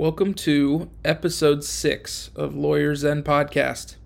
Welcome 0.00 0.32
to 0.32 0.88
episode 1.04 1.62
six 1.62 2.30
of 2.34 2.56
Lawyer 2.56 2.94
Zen 2.94 3.22
Podcast. 3.22 3.96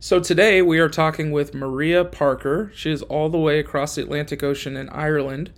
So 0.00 0.20
today 0.20 0.60
we 0.60 0.80
are 0.80 0.88
talking 0.88 1.32
with 1.32 1.54
Maria 1.54 2.04
Parker. 2.04 2.70
She 2.74 2.90
is 2.90 3.02
all 3.02 3.30
the 3.30 3.38
way 3.38 3.58
across 3.58 3.94
the 3.94 4.02
Atlantic 4.02 4.42
Ocean 4.42 4.76
in 4.76 4.88
Ireland, 4.90 5.50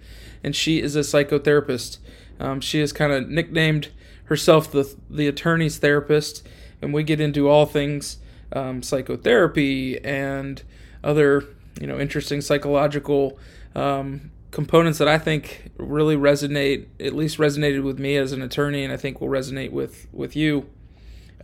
and 0.45 0.55
she 0.55 0.81
is 0.81 0.95
a 0.95 1.00
psychotherapist. 1.00 1.98
Um, 2.39 2.61
she 2.61 2.78
has 2.81 2.93
kind 2.93 3.12
of 3.12 3.28
nicknamed 3.28 3.89
herself 4.25 4.71
the 4.71 4.95
the 5.11 5.27
attorney's 5.27 5.78
therapist, 5.78 6.47
and 6.81 6.93
we 6.93 7.03
get 7.03 7.21
into 7.21 7.48
all 7.48 7.67
things 7.67 8.19
um, 8.53 8.83
psychotherapy 8.83 9.98
and 10.05 10.62
other 11.03 11.45
you 11.81 11.87
know 11.87 11.99
interesting 11.99 12.41
psychological 12.41 13.39
um, 13.75 14.31
components 14.51 14.99
that 14.99 15.09
I 15.09 15.19
think 15.19 15.71
really 15.77 16.17
resonate, 16.17 16.87
at 16.99 17.15
least 17.15 17.39
resonated 17.39 17.83
with 17.83 17.99
me 17.99 18.17
as 18.17 18.33
an 18.33 18.43
attorney, 18.43 18.85
and 18.85 18.93
I 18.93 18.97
think 18.97 19.21
will 19.21 19.29
resonate 19.29 19.71
with 19.71 20.07
with 20.13 20.37
you. 20.37 20.69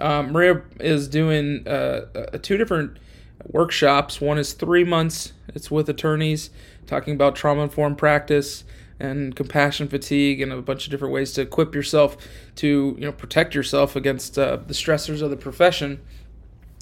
Um, 0.01 0.33
Maria 0.33 0.63
is 0.81 1.09
doing 1.09 1.67
uh, 1.67 2.07
uh, 2.15 2.39
two 2.39 2.57
different 2.57 2.99
workshops. 3.47 4.21
One 4.21 4.39
is 4.39 4.53
three 4.53 4.85
months. 4.85 5.33
It's 5.55 5.71
with 5.71 5.89
attorneys 5.89 6.51
talking 6.87 7.15
about 7.15 7.37
trauma 7.37 7.63
informed 7.63 7.99
practice 7.99 8.65
and 8.99 9.35
compassion 9.35 9.89
fatigue 9.89 10.41
and 10.41 10.53
a 10.53 10.63
bunch 10.63 10.85
of 10.85 10.91
different 10.91 11.13
ways 11.13 11.33
to 11.33 11.41
equip 11.43 11.75
yourself 11.75 12.17
to 12.57 12.95
you 12.99 13.05
know 13.05 13.13
protect 13.13 13.55
yourself 13.55 13.97
against 13.97 14.39
uh, 14.39 14.57
the 14.57 14.75
stressors 14.75 15.23
of 15.23 15.31
the 15.31 15.37
profession. 15.37 16.01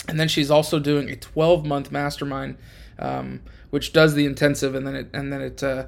And 0.09 0.19
then 0.19 0.29
she's 0.29 0.51
also 0.51 0.79
doing 0.79 1.09
a 1.11 1.17
12 1.17 1.65
month 1.67 1.93
mastermind, 1.93 2.57
um, 3.01 3.41
which 3.71 3.93
does 3.93 4.15
the 4.15 4.27
intensive, 4.27 4.75
and 4.75 4.87
then 4.87 4.95
it 4.95 5.09
and 5.13 5.33
then 5.33 5.41
it 5.41 5.63
uh, 5.63 5.87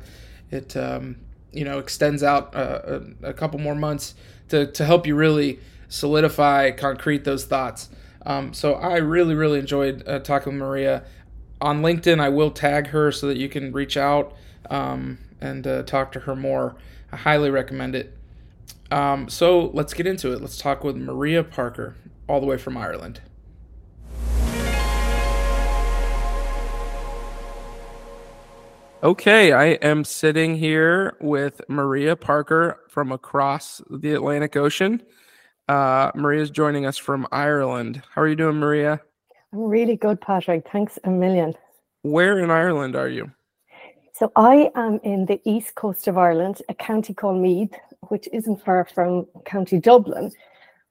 it 0.51 0.77
um, 0.77 1.17
you 1.53 1.65
know 1.65 1.79
extends 1.79 2.23
out 2.23 2.55
uh, 2.55 3.01
a, 3.23 3.29
a 3.29 3.33
couple 3.33 3.61
more 3.61 3.75
months 3.77 4.15
to 4.49 4.67
to 4.73 4.85
help 4.85 5.07
you 5.07 5.15
really 5.15 5.61
solidify, 5.89 6.71
concrete 6.71 7.25
those 7.25 7.45
thoughts. 7.45 7.91
Um, 8.25 8.55
so 8.55 8.75
I 8.75 8.97
really, 8.97 9.35
really 9.35 9.59
enjoyed 9.59 10.07
uh, 10.07 10.21
talking 10.21 10.53
with 10.55 10.61
Maria. 10.61 11.05
On 11.61 11.83
LinkedIn, 11.83 12.20
I 12.20 12.29
will 12.29 12.51
tag 12.51 12.89
her 12.89 13.13
so 13.13 13.27
that 13.29 13.36
you 13.36 13.48
can 13.48 13.73
reach 13.73 13.97
out 13.97 14.35
um, 14.70 15.19
and 15.41 15.67
uh, 15.67 15.83
talk 15.83 16.13
to 16.13 16.20
her 16.20 16.35
more. 16.35 16.77
I 17.13 17.17
highly 17.17 17.51
recommend 17.51 17.95
it. 17.95 18.17
Um, 18.91 19.29
so 19.29 19.70
let's 19.75 19.95
get 19.95 20.07
into 20.07 20.33
it. 20.33 20.41
Let's 20.41 20.59
talk 20.59 20.85
with 20.85 20.97
Maria 20.97 21.42
Parker, 21.45 21.97
all 22.29 22.41
the 22.41 22.47
way 22.47 22.59
from 22.59 22.77
Ireland. 22.77 23.20
Okay, 29.05 29.51
I 29.51 29.64
am 29.83 30.05
sitting 30.05 30.57
here 30.57 31.17
with 31.20 31.61
Maria 31.68 32.14
Parker 32.14 32.79
from 32.89 33.11
across 33.11 33.83
the 33.90 34.13
Atlantic 34.13 34.57
Ocean. 34.57 35.02
Uh, 35.68 36.13
Maria's 36.14 36.52
joining 36.52 36.86
us 36.86 36.98
from 36.98 37.27
Ireland. 37.33 38.01
How 38.14 38.23
are 38.23 38.29
you 38.29 38.36
doing, 38.36 38.58
Maria? 38.58 39.01
I'm 39.52 39.58
really 39.58 39.96
good, 39.96 40.20
Patrick. 40.20 40.68
Thanks 40.70 41.01
a 41.02 41.11
million. 41.11 41.55
Where 42.02 42.39
in 42.39 42.52
Ireland 42.52 42.95
are 42.95 43.08
you? 43.08 43.33
So 44.12 44.30
I 44.36 44.70
am 44.77 45.01
in 45.02 45.27
the 45.27 45.41
east 45.45 45.74
coast 45.74 46.07
of 46.07 46.17
Ireland, 46.17 46.62
a 46.68 46.74
county 46.74 47.12
called 47.12 47.42
Meath, 47.42 47.74
which 48.02 48.29
isn't 48.33 48.64
far 48.64 48.85
from 48.85 49.27
County 49.45 49.80
Dublin. 49.80 50.30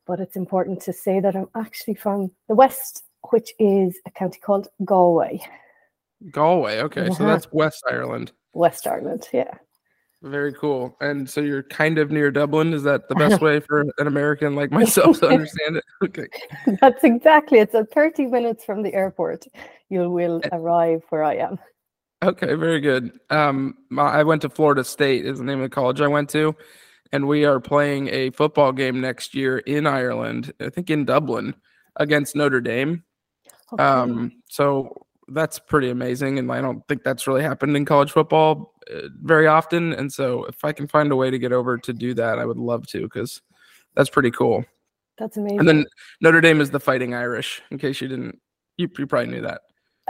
But 0.06 0.20
it's 0.20 0.36
important 0.36 0.82
to 0.82 0.92
say 0.92 1.22
that 1.22 1.38
I'm 1.38 1.48
actually 1.56 1.96
from 1.96 2.32
the 2.50 2.56
west, 2.56 3.06
which 3.30 3.54
is 3.58 3.98
a 4.06 4.12
county 4.12 4.42
called 4.42 4.68
Galway. 4.84 5.42
Galway. 6.30 6.80
Okay, 6.82 7.08
uh-huh. 7.08 7.14
so 7.16 7.26
that's 7.26 7.48
West 7.52 7.84
Ireland. 7.90 8.32
West 8.54 8.86
Ireland, 8.86 9.28
yeah. 9.34 9.52
Very 10.24 10.54
cool. 10.54 10.96
And 11.02 11.28
so 11.28 11.42
you're 11.42 11.64
kind 11.64 11.98
of 11.98 12.12
near 12.12 12.30
Dublin. 12.30 12.74
Is 12.74 12.84
that 12.84 13.10
the 13.10 13.16
best 13.16 13.42
way 13.42 13.60
for 13.60 13.82
an 13.82 14.08
American 14.08 14.56
like 14.56 14.72
myself 14.72 15.20
to 15.20 15.28
understand 15.28 15.78
it? 15.78 15.84
Okay. 16.04 16.28
That's 16.82 17.04
exactly. 17.04 17.60
It's 17.60 17.76
a 17.76 17.86
30 17.86 18.26
minutes 18.26 18.64
from 18.66 18.82
the 18.82 18.94
airport. 18.94 19.46
You 19.90 20.10
will 20.10 20.42
arrive 20.52 21.04
where 21.10 21.24
I 21.24 21.36
am. 21.36 21.60
Okay, 22.24 22.54
very 22.56 22.80
good. 22.80 23.12
Um, 23.30 23.76
I 23.98 24.24
went 24.24 24.44
to 24.44 24.50
Florida 24.50 24.84
State 24.84 25.26
is 25.26 25.40
the 25.40 25.44
name 25.44 25.60
of 25.60 25.70
the 25.70 25.74
college 25.74 26.02
I 26.02 26.08
went 26.08 26.30
to, 26.32 26.56
and 27.12 27.28
we 27.28 27.46
are 27.46 27.60
playing 27.60 28.10
a 28.10 28.30
football 28.32 28.72
game 28.72 29.02
next 29.02 29.34
year 29.34 29.60
in 29.60 29.88
Ireland. 29.88 30.54
I 30.60 30.70
think 30.70 30.90
in 30.90 31.06
Dublin 31.06 31.56
against 31.96 32.36
Notre 32.36 32.62
Dame. 32.62 33.04
Okay. 33.74 33.84
Um, 33.84 34.32
so 34.50 35.06
that's 35.34 35.60
pretty 35.60 35.90
amazing, 35.90 36.40
and 36.40 36.52
I 36.52 36.62
don't 36.62 36.86
think 36.88 37.04
that's 37.04 37.28
really 37.28 37.44
happened 37.44 37.76
in 37.76 37.86
college 37.86 38.12
football 38.12 38.74
uh, 38.94 39.08
very 39.22 39.48
often. 39.48 39.94
And 39.94 40.12
so, 40.12 40.46
if 40.46 40.64
I 40.64 40.72
can 40.72 40.88
find 40.88 41.12
a 41.12 41.16
way 41.16 41.30
to 41.30 41.40
get 41.40 41.52
over 41.52 41.78
to 41.78 41.94
do 41.94 42.14
that, 42.16 42.40
I 42.40 42.46
would 42.46 42.58
love 42.58 42.88
to 42.88 43.02
because 43.02 43.42
that's 43.96 44.10
pretty 44.10 44.32
cool. 44.32 44.66
That's 45.18 45.38
amazing. 45.38 45.60
And 45.60 45.68
then 45.68 45.86
Notre 46.22 46.42
Dame 46.42 46.62
is 46.62 46.72
the 46.72 46.80
Fighting 46.80 47.14
Irish. 47.14 47.62
In 47.72 47.78
case 47.78 48.02
you 48.02 48.08
didn't, 48.08 48.40
you, 48.78 48.90
you 48.98 49.08
probably 49.08 49.32
knew 49.32 49.42
that. 49.42 49.62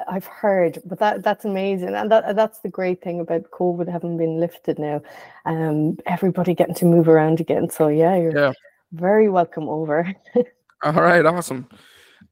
I've 0.08 0.26
heard, 0.26 0.80
but 0.86 1.00
that 1.00 1.24
that's 1.24 1.46
amazing, 1.46 1.96
and 1.96 2.12
that 2.12 2.36
that's 2.36 2.60
the 2.60 2.70
great 2.70 3.02
thing 3.02 3.20
about 3.20 3.52
COVID 3.52 3.92
having 3.92 4.18
been 4.18 4.40
lifted 4.40 4.80
now. 4.80 5.02
Um, 5.46 5.98
everybody 6.06 6.54
getting 6.54 6.76
to 6.76 6.86
move 6.86 7.08
around 7.08 7.40
again. 7.40 7.70
So 7.70 7.88
yeah, 7.88 8.16
you're 8.16 8.36
yeah. 8.36 8.54
very 8.94 9.30
welcome 9.30 9.70
over. 9.70 10.14
All 10.84 10.94
right, 10.94 11.26
awesome. 11.26 11.68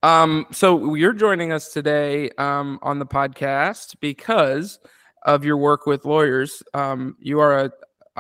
Um, 0.02 0.46
so 0.52 0.96
you're 0.96 1.14
joining 1.14 1.52
us 1.52 1.74
today 1.74 2.30
um, 2.38 2.80
on 2.82 3.00
the 3.00 3.06
podcast 3.06 3.96
because 4.00 4.80
of 5.26 5.44
your 5.44 5.58
work 5.58 5.86
with 5.86 6.06
lawyers. 6.06 6.64
Um, 6.74 7.18
you 7.20 7.40
are 7.40 7.66
a. 7.66 7.72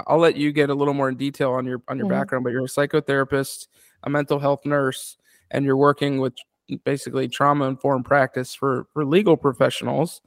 I'll 0.07 0.19
let 0.19 0.37
you 0.37 0.51
get 0.51 0.69
a 0.69 0.73
little 0.73 0.93
more 0.93 1.09
in 1.09 1.15
detail 1.15 1.51
on 1.51 1.65
your 1.65 1.81
on 1.87 1.97
your 1.97 2.07
mm-hmm. 2.07 2.19
background, 2.19 2.43
but 2.43 2.51
you're 2.51 2.65
a 2.65 2.67
psychotherapist, 2.67 3.67
a 4.03 4.09
mental 4.09 4.39
health 4.39 4.65
nurse, 4.65 5.17
and 5.51 5.65
you're 5.65 5.77
working 5.77 6.19
with 6.19 6.33
basically 6.83 7.27
trauma 7.27 7.65
informed 7.65 8.05
practice 8.05 8.53
for 8.53 8.87
for 8.93 9.05
legal 9.05 9.37
professionals. 9.37 10.21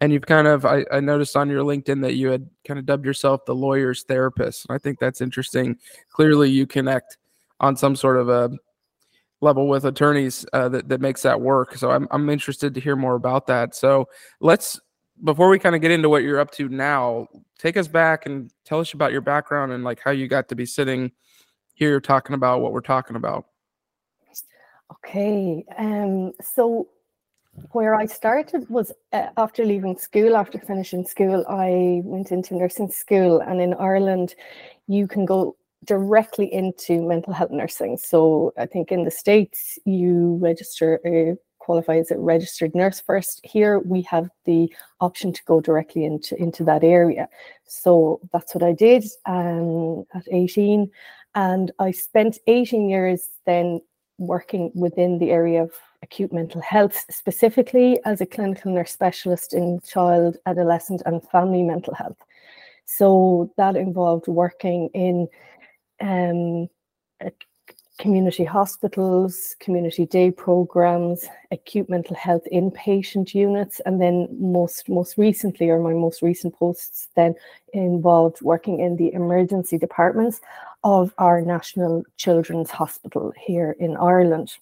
And 0.00 0.12
you've 0.12 0.26
kind 0.26 0.46
of 0.46 0.64
I, 0.64 0.84
I 0.92 1.00
noticed 1.00 1.36
on 1.36 1.48
your 1.48 1.62
LinkedIn 1.62 2.02
that 2.02 2.14
you 2.14 2.28
had 2.28 2.48
kind 2.66 2.78
of 2.78 2.86
dubbed 2.86 3.06
yourself 3.06 3.44
the 3.44 3.54
lawyer's 3.54 4.02
therapist. 4.02 4.66
And 4.68 4.74
I 4.74 4.78
think 4.78 4.98
that's 4.98 5.20
interesting. 5.20 5.76
Clearly, 6.10 6.50
you 6.50 6.66
connect 6.66 7.18
on 7.60 7.76
some 7.76 7.94
sort 7.96 8.16
of 8.16 8.28
a 8.28 8.50
level 9.40 9.68
with 9.68 9.84
attorneys 9.84 10.44
uh, 10.52 10.68
that, 10.68 10.88
that 10.88 11.00
makes 11.00 11.22
that 11.22 11.40
work. 11.40 11.76
So 11.76 11.90
I'm, 11.90 12.08
I'm 12.10 12.28
interested 12.28 12.74
to 12.74 12.80
hear 12.80 12.96
more 12.96 13.14
about 13.14 13.46
that. 13.46 13.74
So 13.74 14.08
let's, 14.40 14.80
before 15.22 15.48
we 15.48 15.58
kind 15.58 15.74
of 15.74 15.80
get 15.80 15.90
into 15.90 16.08
what 16.08 16.22
you're 16.22 16.40
up 16.40 16.50
to 16.52 16.68
now, 16.68 17.28
take 17.58 17.76
us 17.76 17.88
back 17.88 18.26
and 18.26 18.50
tell 18.64 18.80
us 18.80 18.92
about 18.92 19.12
your 19.12 19.20
background 19.20 19.72
and 19.72 19.84
like 19.84 20.00
how 20.00 20.10
you 20.10 20.28
got 20.28 20.48
to 20.48 20.56
be 20.56 20.66
sitting 20.66 21.12
here 21.74 22.00
talking 22.00 22.34
about 22.34 22.60
what 22.60 22.72
we're 22.72 22.80
talking 22.80 23.16
about. 23.16 23.46
Okay. 24.92 25.64
Um, 25.76 26.32
so 26.40 26.88
where 27.72 27.94
I 27.94 28.06
started 28.06 28.68
was 28.68 28.92
uh, 29.12 29.28
after 29.36 29.64
leaving 29.64 29.98
school, 29.98 30.36
after 30.36 30.58
finishing 30.58 31.04
school, 31.04 31.44
I 31.48 32.00
went 32.04 32.30
into 32.32 32.54
nursing 32.54 32.90
school. 32.90 33.40
And 33.40 33.60
in 33.60 33.74
Ireland, 33.74 34.34
you 34.86 35.06
can 35.06 35.24
go 35.24 35.56
directly 35.84 36.52
into 36.52 37.02
mental 37.02 37.32
health 37.32 37.50
nursing. 37.50 37.96
So 37.96 38.52
I 38.58 38.66
think 38.66 38.90
in 38.90 39.04
the 39.04 39.10
States, 39.10 39.78
you 39.84 40.38
register 40.40 41.00
a 41.04 41.36
qualify 41.68 41.98
as 41.98 42.10
a 42.10 42.18
registered 42.18 42.74
nurse 42.74 42.98
first. 42.98 43.40
Here 43.44 43.78
we 43.80 44.00
have 44.02 44.30
the 44.46 44.72
option 45.02 45.34
to 45.34 45.44
go 45.44 45.60
directly 45.60 46.02
into, 46.02 46.34
into 46.40 46.64
that 46.64 46.82
area. 46.82 47.28
So 47.66 48.20
that's 48.32 48.54
what 48.54 48.64
I 48.64 48.72
did 48.72 49.04
um, 49.26 50.04
at 50.14 50.26
18. 50.32 50.90
And 51.34 51.70
I 51.78 51.90
spent 51.90 52.38
18 52.46 52.88
years 52.88 53.28
then 53.44 53.82
working 54.16 54.72
within 54.74 55.18
the 55.18 55.30
area 55.30 55.62
of 55.62 55.72
acute 56.02 56.32
mental 56.32 56.62
health, 56.62 57.04
specifically 57.10 58.00
as 58.06 58.22
a 58.22 58.26
clinical 58.26 58.72
nurse 58.72 58.92
specialist 58.92 59.52
in 59.52 59.80
child, 59.86 60.38
adolescent, 60.46 61.02
and 61.04 61.22
family 61.28 61.62
mental 61.62 61.94
health. 61.94 62.16
So 62.86 63.52
that 63.58 63.76
involved 63.76 64.26
working 64.26 64.88
in 64.94 65.28
um, 66.00 66.68
community 67.98 68.44
hospitals, 68.44 69.56
community 69.58 70.06
day 70.06 70.30
programs, 70.30 71.26
acute 71.50 71.90
mental 71.90 72.14
health 72.14 72.42
inpatient 72.52 73.34
units, 73.34 73.80
and 73.84 74.00
then 74.00 74.28
most 74.38 74.88
most 74.88 75.18
recently, 75.18 75.68
or 75.68 75.80
my 75.80 75.92
most 75.92 76.22
recent 76.22 76.54
posts, 76.54 77.08
then 77.16 77.34
involved 77.72 78.40
working 78.40 78.80
in 78.80 78.96
the 78.96 79.12
emergency 79.12 79.76
departments 79.76 80.40
of 80.84 81.12
our 81.18 81.42
National 81.42 82.04
Children's 82.16 82.70
Hospital 82.70 83.32
here 83.36 83.74
in 83.80 83.96
Ireland. 83.96 84.52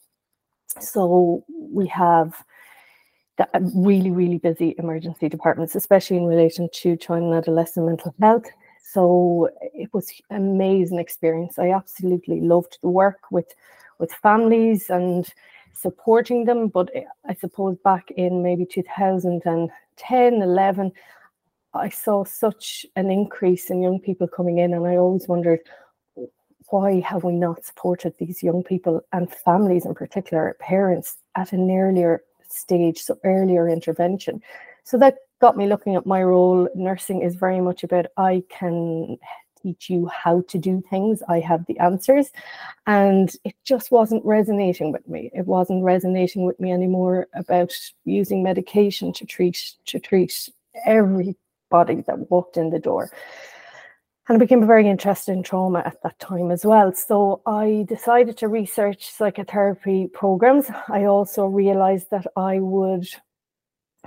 So 0.81 1.45
we 1.49 1.87
have 1.89 2.43
the 3.37 3.47
really, 3.75 4.11
really 4.11 4.39
busy 4.39 4.75
emergency 4.79 5.29
departments, 5.29 5.75
especially 5.75 6.17
in 6.17 6.25
relation 6.25 6.71
to 6.73 6.97
child 6.97 7.23
and 7.23 7.35
adolescent 7.35 7.87
mental 7.87 8.15
health. 8.21 8.47
So 8.93 9.51
it 9.75 9.93
was 9.93 10.13
amazing 10.31 11.01
experience. 11.01 11.59
I 11.59 11.71
absolutely 11.71 12.41
loved 12.41 12.79
the 12.83 12.89
work 12.89 13.19
with 13.33 13.53
with 13.99 14.13
families 14.13 14.91
and 14.91 15.29
supporting 15.73 16.45
them. 16.45 16.69
But 16.69 16.91
eh, 16.95 17.03
I 17.29 17.35
suppose 17.35 17.77
back 17.83 18.11
in 18.13 18.45
maybe 18.45 18.65
2010, 18.65 20.35
11, 20.35 20.93
I 21.75 21.89
saw 21.89 22.25
such 22.25 22.87
an 22.95 23.11
increase 23.11 23.71
in 23.71 23.83
young 23.83 23.99
people 23.99 24.29
coming 24.29 24.59
in, 24.59 24.73
and 24.73 24.87
I 24.87 24.97
always 24.97 25.27
wondered 25.27 25.61
why 26.71 27.01
have 27.01 27.25
we 27.25 27.33
not 27.33 27.65
supported 27.65 28.15
these 28.19 28.43
young 28.43 28.63
people 28.63 29.01
and 29.13 29.33
families 29.33 29.85
in 29.85 29.95
particular, 29.95 30.57
parents 30.61 31.17
at 31.35 31.53
an 31.53 31.71
earlier 31.71 32.23
stage, 32.49 33.03
so 33.03 33.19
earlier 33.25 33.69
intervention. 33.69 34.43
So 34.85 34.97
that 34.99 35.17
got 35.41 35.57
me 35.57 35.67
looking 35.67 35.97
at 35.97 36.07
my 36.07 36.23
role. 36.23 36.69
Nursing 36.75 37.23
is 37.23 37.35
very 37.35 37.61
much 37.61 37.85
about 37.85 38.07
I 38.17 38.43
can 38.49 39.19
teach 39.67 39.91
you 39.91 40.07
how 40.07 40.43
to 40.49 40.59
do 40.59 40.83
things. 40.89 41.23
I 41.29 41.41
have 41.41 41.67
the 41.67 41.79
answers. 41.79 42.31
And 42.87 43.35
it 43.45 43.55
just 43.65 43.91
wasn't 43.91 44.25
resonating 44.25 44.93
with 44.93 45.07
me. 45.09 45.31
It 45.35 45.47
wasn't 45.47 45.85
resonating 45.85 46.45
with 46.45 46.59
me 46.61 46.73
anymore 46.73 47.27
about 47.35 47.73
using 48.05 48.43
medication 48.43 49.13
to 49.15 49.27
treat 49.27 49.73
to 49.87 49.99
treat 49.99 50.49
everybody 50.85 51.37
that 52.07 52.31
walked 52.31 52.57
in 52.57 52.71
the 52.71 52.79
door. 52.79 53.11
And 54.29 54.37
I 54.37 54.39
became 54.39 54.67
very 54.67 54.89
interested 54.89 55.33
in 55.33 55.45
trauma 55.45 55.83
at 55.87 56.03
that 56.03 56.19
time 56.19 56.51
as 56.51 56.65
well. 56.65 56.93
So 56.93 57.43
I 57.47 57.87
decided 57.89 58.37
to 58.39 58.49
research 58.49 59.09
psychotherapy 59.09 60.09
programs. 60.09 60.67
I 60.89 61.05
also 61.05 61.47
realized 61.47 62.11
that 62.11 62.27
I 62.37 62.59
would 62.59 63.07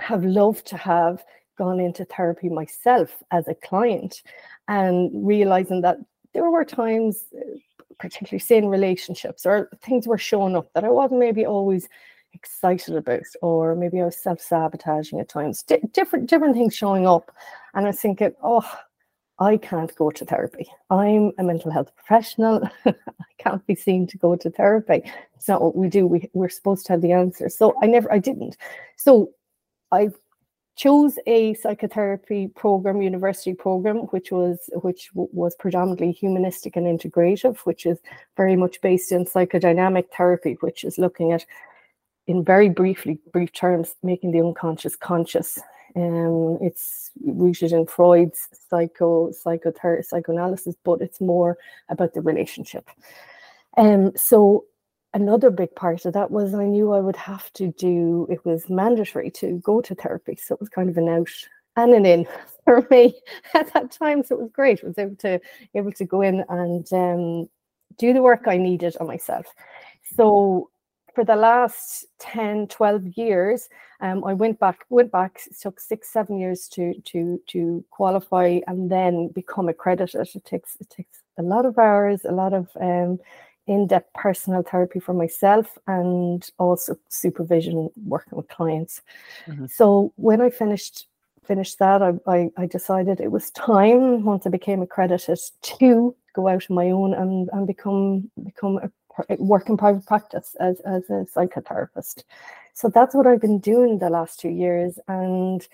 have 0.00 0.24
loved 0.24 0.66
to 0.66 0.76
have 0.76 1.24
gone 1.58 1.80
into 1.80 2.04
therapy 2.04 2.48
myself 2.48 3.22
as 3.30 3.46
a 3.46 3.54
client 3.54 4.22
and 4.68 5.10
realizing 5.12 5.82
that 5.82 5.98
there 6.32 6.50
were 6.50 6.64
times, 6.64 7.24
uh, 7.36 7.58
particularly 7.98 8.38
say 8.38 8.56
in 8.56 8.68
relationships, 8.68 9.44
or 9.44 9.68
things 9.82 10.06
were 10.06 10.18
showing 10.18 10.56
up 10.56 10.72
that 10.74 10.84
I 10.84 10.88
wasn't 10.88 11.20
maybe 11.20 11.44
always 11.44 11.88
excited 12.32 12.96
about, 12.96 13.26
or 13.42 13.74
maybe 13.74 14.00
I 14.00 14.06
was 14.06 14.16
self-sabotaging 14.16 15.20
at 15.20 15.28
times. 15.28 15.62
D- 15.62 15.78
different 15.92 16.30
different 16.30 16.54
things 16.54 16.74
showing 16.74 17.06
up, 17.06 17.30
and 17.74 17.84
I 17.84 17.90
was 17.90 18.00
thinking, 18.00 18.32
oh, 18.42 18.66
I 19.40 19.56
can't 19.56 19.94
go 19.96 20.10
to 20.10 20.24
therapy. 20.24 20.66
I'm 20.90 21.32
a 21.38 21.42
mental 21.42 21.70
health 21.70 21.94
professional. 21.96 22.68
I 22.86 22.94
can't 23.38 23.66
be 23.66 23.74
seen 23.74 24.06
to 24.08 24.18
go 24.18 24.36
to 24.36 24.50
therapy. 24.50 25.02
It's 25.34 25.48
not 25.48 25.62
what 25.62 25.76
we 25.76 25.88
do. 25.88 26.06
We, 26.06 26.28
we're 26.34 26.50
supposed 26.50 26.84
to 26.86 26.92
have 26.92 27.00
the 27.00 27.12
answers. 27.12 27.56
So 27.56 27.74
I 27.82 27.86
never, 27.86 28.12
I 28.12 28.18
didn't. 28.18 28.58
So 28.96 29.30
I 29.92 30.10
chose 30.76 31.18
a 31.26 31.52
psychotherapy 31.54 32.48
program, 32.48 33.02
university 33.02 33.52
program, 33.52 33.98
which 34.12 34.32
was 34.32 34.70
which 34.82 35.10
was 35.14 35.54
predominantly 35.56 36.12
humanistic 36.12 36.76
and 36.76 36.86
integrative, 36.86 37.58
which 37.60 37.84
is 37.84 37.98
very 38.36 38.56
much 38.56 38.80
based 38.80 39.12
in 39.12 39.26
psychodynamic 39.26 40.06
therapy, 40.16 40.56
which 40.60 40.84
is 40.84 40.96
looking 40.96 41.32
at, 41.32 41.44
in 42.26 42.44
very 42.44 42.68
briefly 42.68 43.18
brief 43.32 43.52
terms, 43.52 43.94
making 44.02 44.30
the 44.30 44.40
unconscious 44.40 44.96
conscious. 44.96 45.58
Um, 45.96 46.58
it's 46.62 47.10
rooted 47.24 47.72
in 47.72 47.84
Freud's 47.84 48.48
psycho 48.70 49.32
psychoanalysis, 49.32 50.76
but 50.84 51.02
it's 51.02 51.20
more 51.20 51.58
about 51.88 52.14
the 52.14 52.20
relationship. 52.20 52.88
Um, 53.76 54.12
so 54.16 54.64
another 55.14 55.50
big 55.50 55.74
part 55.74 56.04
of 56.04 56.12
that 56.14 56.30
was 56.30 56.54
I 56.54 56.64
knew 56.64 56.92
I 56.92 57.00
would 57.00 57.16
have 57.16 57.52
to 57.54 57.72
do 57.72 58.26
it 58.30 58.44
was 58.44 58.68
mandatory 58.68 59.30
to 59.32 59.60
go 59.64 59.80
to 59.80 59.94
therapy. 59.94 60.36
So 60.36 60.54
it 60.54 60.60
was 60.60 60.68
kind 60.68 60.88
of 60.88 60.96
an 60.96 61.08
out 61.08 61.28
and 61.76 61.94
an 61.94 62.06
in 62.06 62.26
for 62.64 62.86
me 62.90 63.20
at 63.54 63.72
that 63.72 63.90
time. 63.90 64.22
So 64.22 64.36
it 64.36 64.42
was 64.42 64.52
great. 64.52 64.82
I 64.82 64.88
was 64.88 64.98
able 64.98 65.16
to 65.16 65.40
able 65.74 65.92
to 65.92 66.04
go 66.04 66.22
in 66.22 66.44
and 66.48 66.92
um, 66.92 67.48
do 67.98 68.12
the 68.12 68.22
work 68.22 68.44
I 68.46 68.56
needed 68.56 68.96
on 69.00 69.06
myself. 69.06 69.46
So 70.14 70.70
for 71.14 71.24
the 71.24 71.36
last 71.36 72.06
10, 72.20 72.68
12 72.68 73.18
years, 73.18 73.68
um, 74.00 74.24
I 74.24 74.32
went 74.32 74.58
back, 74.60 74.84
went 74.88 75.10
back, 75.10 75.40
took 75.60 75.80
six, 75.80 76.12
seven 76.12 76.38
years 76.38 76.68
to 76.68 76.94
to 77.06 77.40
to 77.48 77.84
qualify 77.90 78.60
and 78.66 78.90
then 78.90 79.28
become 79.28 79.68
accredited. 79.68 80.28
It 80.34 80.44
takes 80.44 80.76
it 80.80 80.88
takes 80.88 81.22
a 81.38 81.42
lot 81.42 81.66
of 81.66 81.78
hours, 81.78 82.24
a 82.24 82.32
lot 82.32 82.52
of 82.52 82.68
um, 82.80 83.18
in-depth 83.70 84.12
personal 84.14 84.62
therapy 84.62 84.98
for 84.98 85.14
myself 85.14 85.78
and 85.86 86.50
also 86.58 86.96
supervision 87.08 87.88
working 88.04 88.36
with 88.36 88.48
clients. 88.48 89.00
Mm-hmm. 89.46 89.66
So 89.66 90.12
when 90.16 90.40
I 90.40 90.50
finished 90.50 91.06
finished 91.44 91.78
that, 91.78 92.02
I, 92.02 92.12
I, 92.26 92.50
I, 92.56 92.66
decided 92.66 93.18
it 93.18 93.32
was 93.32 93.50
time 93.52 94.22
once 94.24 94.46
I 94.46 94.50
became 94.50 94.82
accredited 94.82 95.40
to 95.62 96.14
go 96.32 96.46
out 96.46 96.64
on 96.70 96.76
my 96.76 96.90
own 96.90 97.12
and, 97.12 97.48
and 97.52 97.66
become 97.66 98.30
become 98.44 98.78
a 98.78 99.36
work 99.38 99.68
in 99.68 99.76
private 99.76 100.06
practice 100.06 100.54
as, 100.60 100.80
as 100.80 101.04
a 101.10 101.26
psychotherapist. 101.34 102.24
So 102.74 102.88
that's 102.88 103.14
what 103.14 103.26
I've 103.26 103.40
been 103.40 103.58
doing 103.58 103.98
the 103.98 104.10
last 104.10 104.40
two 104.40 104.48
years. 104.48 104.98
And 105.08 105.66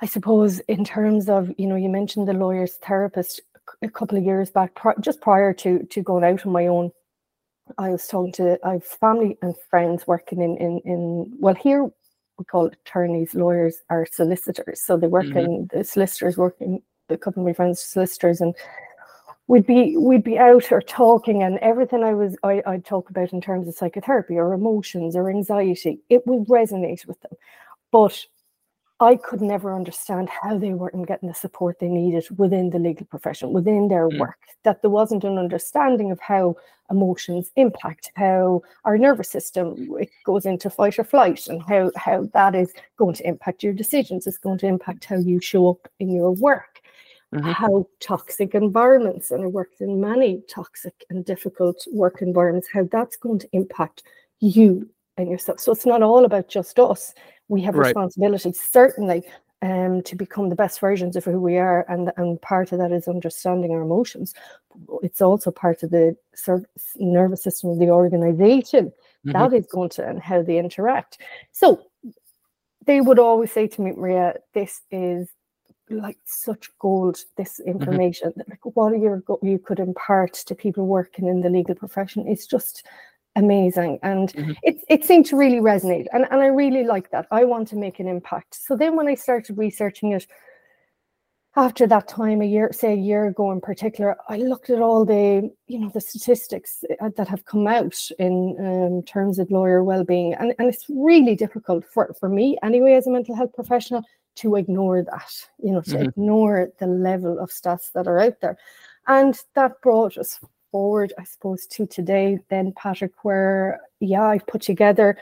I 0.00 0.06
suppose 0.06 0.60
in 0.60 0.84
terms 0.84 1.28
of, 1.28 1.52
you 1.58 1.66
know, 1.66 1.76
you 1.76 1.88
mentioned 1.88 2.28
the 2.28 2.32
lawyer's 2.34 2.76
therapist 2.76 3.40
a 3.82 3.88
couple 3.88 4.18
of 4.18 4.24
years 4.24 4.50
back, 4.50 4.78
just 5.00 5.20
prior 5.20 5.52
to 5.54 5.84
to 5.84 6.02
going 6.02 6.24
out 6.24 6.46
on 6.46 6.52
my 6.52 6.66
own, 6.66 6.90
I 7.78 7.90
was 7.90 8.06
talking 8.06 8.32
to 8.32 8.58
I 8.64 8.74
have 8.74 8.84
family 8.84 9.38
and 9.42 9.54
friends 9.70 10.06
working 10.06 10.42
in 10.42 10.56
in 10.56 10.80
in 10.84 11.36
well 11.38 11.54
here 11.54 11.90
we 12.40 12.44
call 12.46 12.66
attorneys, 12.66 13.34
lawyers 13.34 13.82
are 13.90 14.06
solicitors. 14.10 14.82
So 14.82 14.96
they 14.96 15.06
work 15.06 15.26
mm-hmm. 15.26 15.38
in 15.38 15.68
the 15.72 15.84
solicitors 15.84 16.38
working 16.38 16.82
a 17.10 17.18
couple 17.18 17.42
of 17.42 17.46
my 17.46 17.52
friends 17.52 17.80
solicitors 17.80 18.40
and 18.40 18.54
we'd 19.46 19.66
be 19.66 19.96
we'd 19.96 20.24
be 20.24 20.38
out 20.38 20.70
or 20.72 20.80
talking 20.80 21.42
and 21.42 21.58
everything 21.58 22.02
I 22.02 22.14
was 22.14 22.36
I, 22.42 22.62
I'd 22.66 22.84
talk 22.84 23.10
about 23.10 23.32
in 23.32 23.40
terms 23.40 23.68
of 23.68 23.74
psychotherapy 23.74 24.38
or 24.38 24.52
emotions 24.52 25.14
or 25.14 25.28
anxiety, 25.28 26.00
it 26.08 26.26
would 26.26 26.48
resonate 26.48 27.06
with 27.06 27.20
them. 27.20 27.32
But 27.92 28.24
I 29.00 29.16
could 29.16 29.40
never 29.40 29.74
understand 29.74 30.28
how 30.28 30.58
they 30.58 30.74
weren't 30.74 31.08
getting 31.08 31.30
the 31.30 31.34
support 31.34 31.78
they 31.78 31.88
needed 31.88 32.26
within 32.36 32.68
the 32.68 32.78
legal 32.78 33.06
profession, 33.06 33.52
within 33.52 33.88
their 33.88 34.08
mm. 34.08 34.18
work, 34.18 34.38
that 34.64 34.82
there 34.82 34.90
wasn't 34.90 35.24
an 35.24 35.38
understanding 35.38 36.10
of 36.10 36.20
how 36.20 36.56
emotions 36.90 37.50
impact, 37.56 38.12
how 38.16 38.62
our 38.84 38.98
nervous 38.98 39.30
system 39.30 39.88
it 39.98 40.10
goes 40.24 40.44
into 40.44 40.68
fight 40.68 40.98
or 40.98 41.04
flight, 41.04 41.46
and 41.46 41.62
how, 41.62 41.90
how 41.96 42.28
that 42.34 42.54
is 42.54 42.74
going 42.98 43.14
to 43.14 43.26
impact 43.26 43.62
your 43.62 43.72
decisions, 43.72 44.26
it's 44.26 44.36
going 44.36 44.58
to 44.58 44.66
impact 44.66 45.06
how 45.06 45.16
you 45.16 45.40
show 45.40 45.70
up 45.70 45.88
in 45.98 46.10
your 46.10 46.32
work. 46.32 46.80
Mm-hmm. 47.32 47.52
How 47.52 47.86
toxic 48.00 48.56
environments, 48.56 49.30
and 49.30 49.44
I 49.44 49.46
worked 49.46 49.80
in 49.80 50.00
many 50.00 50.42
toxic 50.48 51.04
and 51.10 51.24
difficult 51.24 51.86
work 51.92 52.22
environments, 52.22 52.66
how 52.72 52.88
that's 52.90 53.16
going 53.16 53.38
to 53.38 53.48
impact 53.52 54.02
you 54.40 54.90
and 55.16 55.30
yourself. 55.30 55.60
So 55.60 55.70
it's 55.70 55.86
not 55.86 56.02
all 56.02 56.24
about 56.24 56.48
just 56.48 56.80
us 56.80 57.14
we 57.50 57.60
have 57.62 57.74
right. 57.74 57.88
responsibility 57.88 58.52
certainly 58.52 59.24
um, 59.60 60.02
to 60.02 60.16
become 60.16 60.48
the 60.48 60.54
best 60.54 60.80
versions 60.80 61.16
of 61.16 61.24
who 61.24 61.38
we 61.38 61.58
are, 61.58 61.84
and 61.88 62.12
and 62.16 62.40
part 62.40 62.72
of 62.72 62.78
that 62.78 62.92
is 62.92 63.08
understanding 63.08 63.72
our 63.72 63.82
emotions. 63.82 64.32
It's 65.02 65.20
also 65.20 65.50
part 65.50 65.82
of 65.82 65.90
the 65.90 66.16
nervous 66.96 67.42
system 67.42 67.70
of 67.70 67.78
the 67.78 67.90
organization 67.90 68.86
mm-hmm. 69.26 69.32
that 69.32 69.52
is 69.52 69.66
going 69.66 69.90
to 69.90 70.08
and 70.08 70.22
how 70.22 70.42
they 70.42 70.58
interact. 70.58 71.20
So 71.52 71.82
they 72.86 73.00
would 73.00 73.18
always 73.18 73.52
say 73.52 73.66
to 73.66 73.82
me, 73.82 73.92
Maria, 73.92 74.36
this 74.54 74.82
is 74.90 75.28
like 75.90 76.18
such 76.24 76.70
gold. 76.78 77.18
This 77.36 77.60
mm-hmm. 77.60 77.72
information, 77.72 78.30
mm-hmm. 78.30 78.50
like 78.50 78.64
what 78.76 78.92
you 78.92 79.22
you 79.42 79.58
could 79.58 79.80
impart 79.80 80.34
to 80.34 80.54
people 80.54 80.86
working 80.86 81.26
in 81.26 81.40
the 81.42 81.50
legal 81.50 81.74
profession, 81.74 82.26
is 82.28 82.46
just 82.46 82.86
amazing. 83.40 83.98
And 84.02 84.28
mm-hmm. 84.32 84.52
it, 84.62 84.76
it 84.88 85.04
seemed 85.04 85.26
to 85.26 85.36
really 85.36 85.60
resonate. 85.72 86.06
And, 86.12 86.26
and 86.30 86.40
I 86.40 86.46
really 86.46 86.84
like 86.84 87.10
that. 87.10 87.26
I 87.30 87.42
want 87.44 87.68
to 87.68 87.76
make 87.76 87.98
an 88.00 88.08
impact. 88.08 88.54
So 88.54 88.76
then 88.76 88.96
when 88.96 89.08
I 89.08 89.16
started 89.16 89.58
researching 89.58 90.12
it, 90.12 90.26
after 91.56 91.84
that 91.88 92.06
time, 92.06 92.40
a 92.42 92.44
year, 92.44 92.70
say 92.72 92.92
a 92.92 93.06
year 93.10 93.26
ago 93.26 93.50
in 93.50 93.60
particular, 93.60 94.16
I 94.28 94.36
looked 94.36 94.70
at 94.70 94.80
all 94.80 95.04
the, 95.04 95.50
you 95.66 95.78
know, 95.80 95.90
the 95.92 96.00
statistics 96.00 96.84
uh, 97.00 97.10
that 97.16 97.26
have 97.26 97.44
come 97.44 97.66
out 97.66 97.98
in 98.20 98.56
um, 98.60 99.02
terms 99.02 99.40
of 99.40 99.50
lawyer 99.50 99.82
well-being, 99.82 100.32
and, 100.34 100.54
and 100.58 100.68
it's 100.72 100.86
really 100.88 101.34
difficult 101.34 101.84
for, 101.84 102.14
for 102.20 102.28
me 102.28 102.56
anyway 102.62 102.92
as 102.92 103.08
a 103.08 103.10
mental 103.10 103.34
health 103.34 103.52
professional 103.52 104.04
to 104.36 104.54
ignore 104.54 105.02
that, 105.02 105.32
you 105.58 105.72
know, 105.72 105.82
to 105.82 105.96
mm-hmm. 105.96 106.10
ignore 106.10 106.70
the 106.78 106.86
level 106.86 107.40
of 107.40 107.50
stats 107.50 107.90
that 107.94 108.06
are 108.06 108.20
out 108.20 108.40
there, 108.40 108.56
and 109.08 109.42
that 109.56 109.72
brought 109.82 110.16
us 110.18 110.38
forward, 110.70 111.12
I 111.18 111.24
suppose, 111.24 111.66
to 111.68 111.86
today. 111.86 112.38
Then 112.48 112.72
Patrick, 112.72 113.12
where 113.22 113.80
yeah, 114.00 114.24
I've 114.24 114.46
put 114.46 114.62
together 114.62 115.16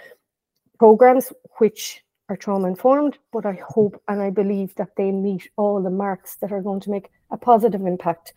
programs 0.78 1.32
which 1.58 2.04
are 2.28 2.36
trauma 2.36 2.68
informed, 2.68 3.18
but 3.32 3.46
I 3.46 3.58
hope 3.66 4.00
and 4.08 4.20
I 4.20 4.30
believe 4.30 4.74
that 4.76 4.94
they 4.96 5.10
meet 5.10 5.50
all 5.56 5.82
the 5.82 5.90
marks 5.90 6.36
that 6.36 6.52
are 6.52 6.60
going 6.60 6.80
to 6.80 6.90
make 6.90 7.10
a 7.30 7.36
positive 7.36 7.86
impact 7.86 8.34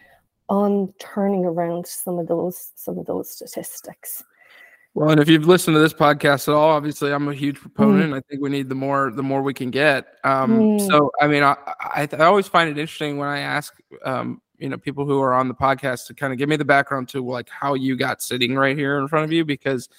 on 0.49 0.93
turning 0.99 1.45
around 1.45 1.87
some 1.87 2.19
of 2.19 2.27
those 2.27 2.71
some 2.75 2.97
of 2.97 3.05
those 3.05 3.31
statistics. 3.31 4.23
Well, 4.93 5.09
and 5.09 5.21
if 5.21 5.29
you've 5.29 5.47
listened 5.47 5.75
to 5.75 5.79
this 5.79 5.93
podcast 5.93 6.49
at 6.49 6.53
all, 6.53 6.69
obviously 6.69 7.13
I'm 7.13 7.29
a 7.29 7.33
huge 7.33 7.57
proponent. 7.57 8.11
Mm. 8.11 8.17
I 8.17 8.21
think 8.29 8.41
we 8.41 8.49
need 8.49 8.67
the 8.67 8.75
more 8.75 9.11
the 9.11 9.23
more 9.23 9.41
we 9.41 9.53
can 9.53 9.71
get. 9.71 10.07
Um, 10.25 10.59
mm. 10.59 10.87
So, 10.87 11.11
I 11.21 11.27
mean, 11.27 11.43
I, 11.43 11.55
I, 11.79 12.09
I 12.11 12.25
always 12.25 12.47
find 12.47 12.69
it 12.69 12.77
interesting 12.77 13.17
when 13.17 13.29
I 13.29 13.39
ask, 13.39 13.73
um, 14.03 14.41
you 14.61 14.69
know, 14.69 14.77
people 14.77 15.05
who 15.05 15.19
are 15.21 15.33
on 15.33 15.47
the 15.47 15.53
podcast 15.53 16.05
to 16.07 16.13
kind 16.13 16.31
of 16.31 16.39
give 16.39 16.47
me 16.47 16.55
the 16.55 16.63
background 16.63 17.09
to 17.09 17.25
like 17.25 17.49
how 17.49 17.73
you 17.73 17.95
got 17.95 18.21
sitting 18.21 18.55
right 18.55 18.77
here 18.77 18.99
in 18.99 19.07
front 19.07 19.25
of 19.25 19.31
you 19.31 19.43
because 19.43 19.89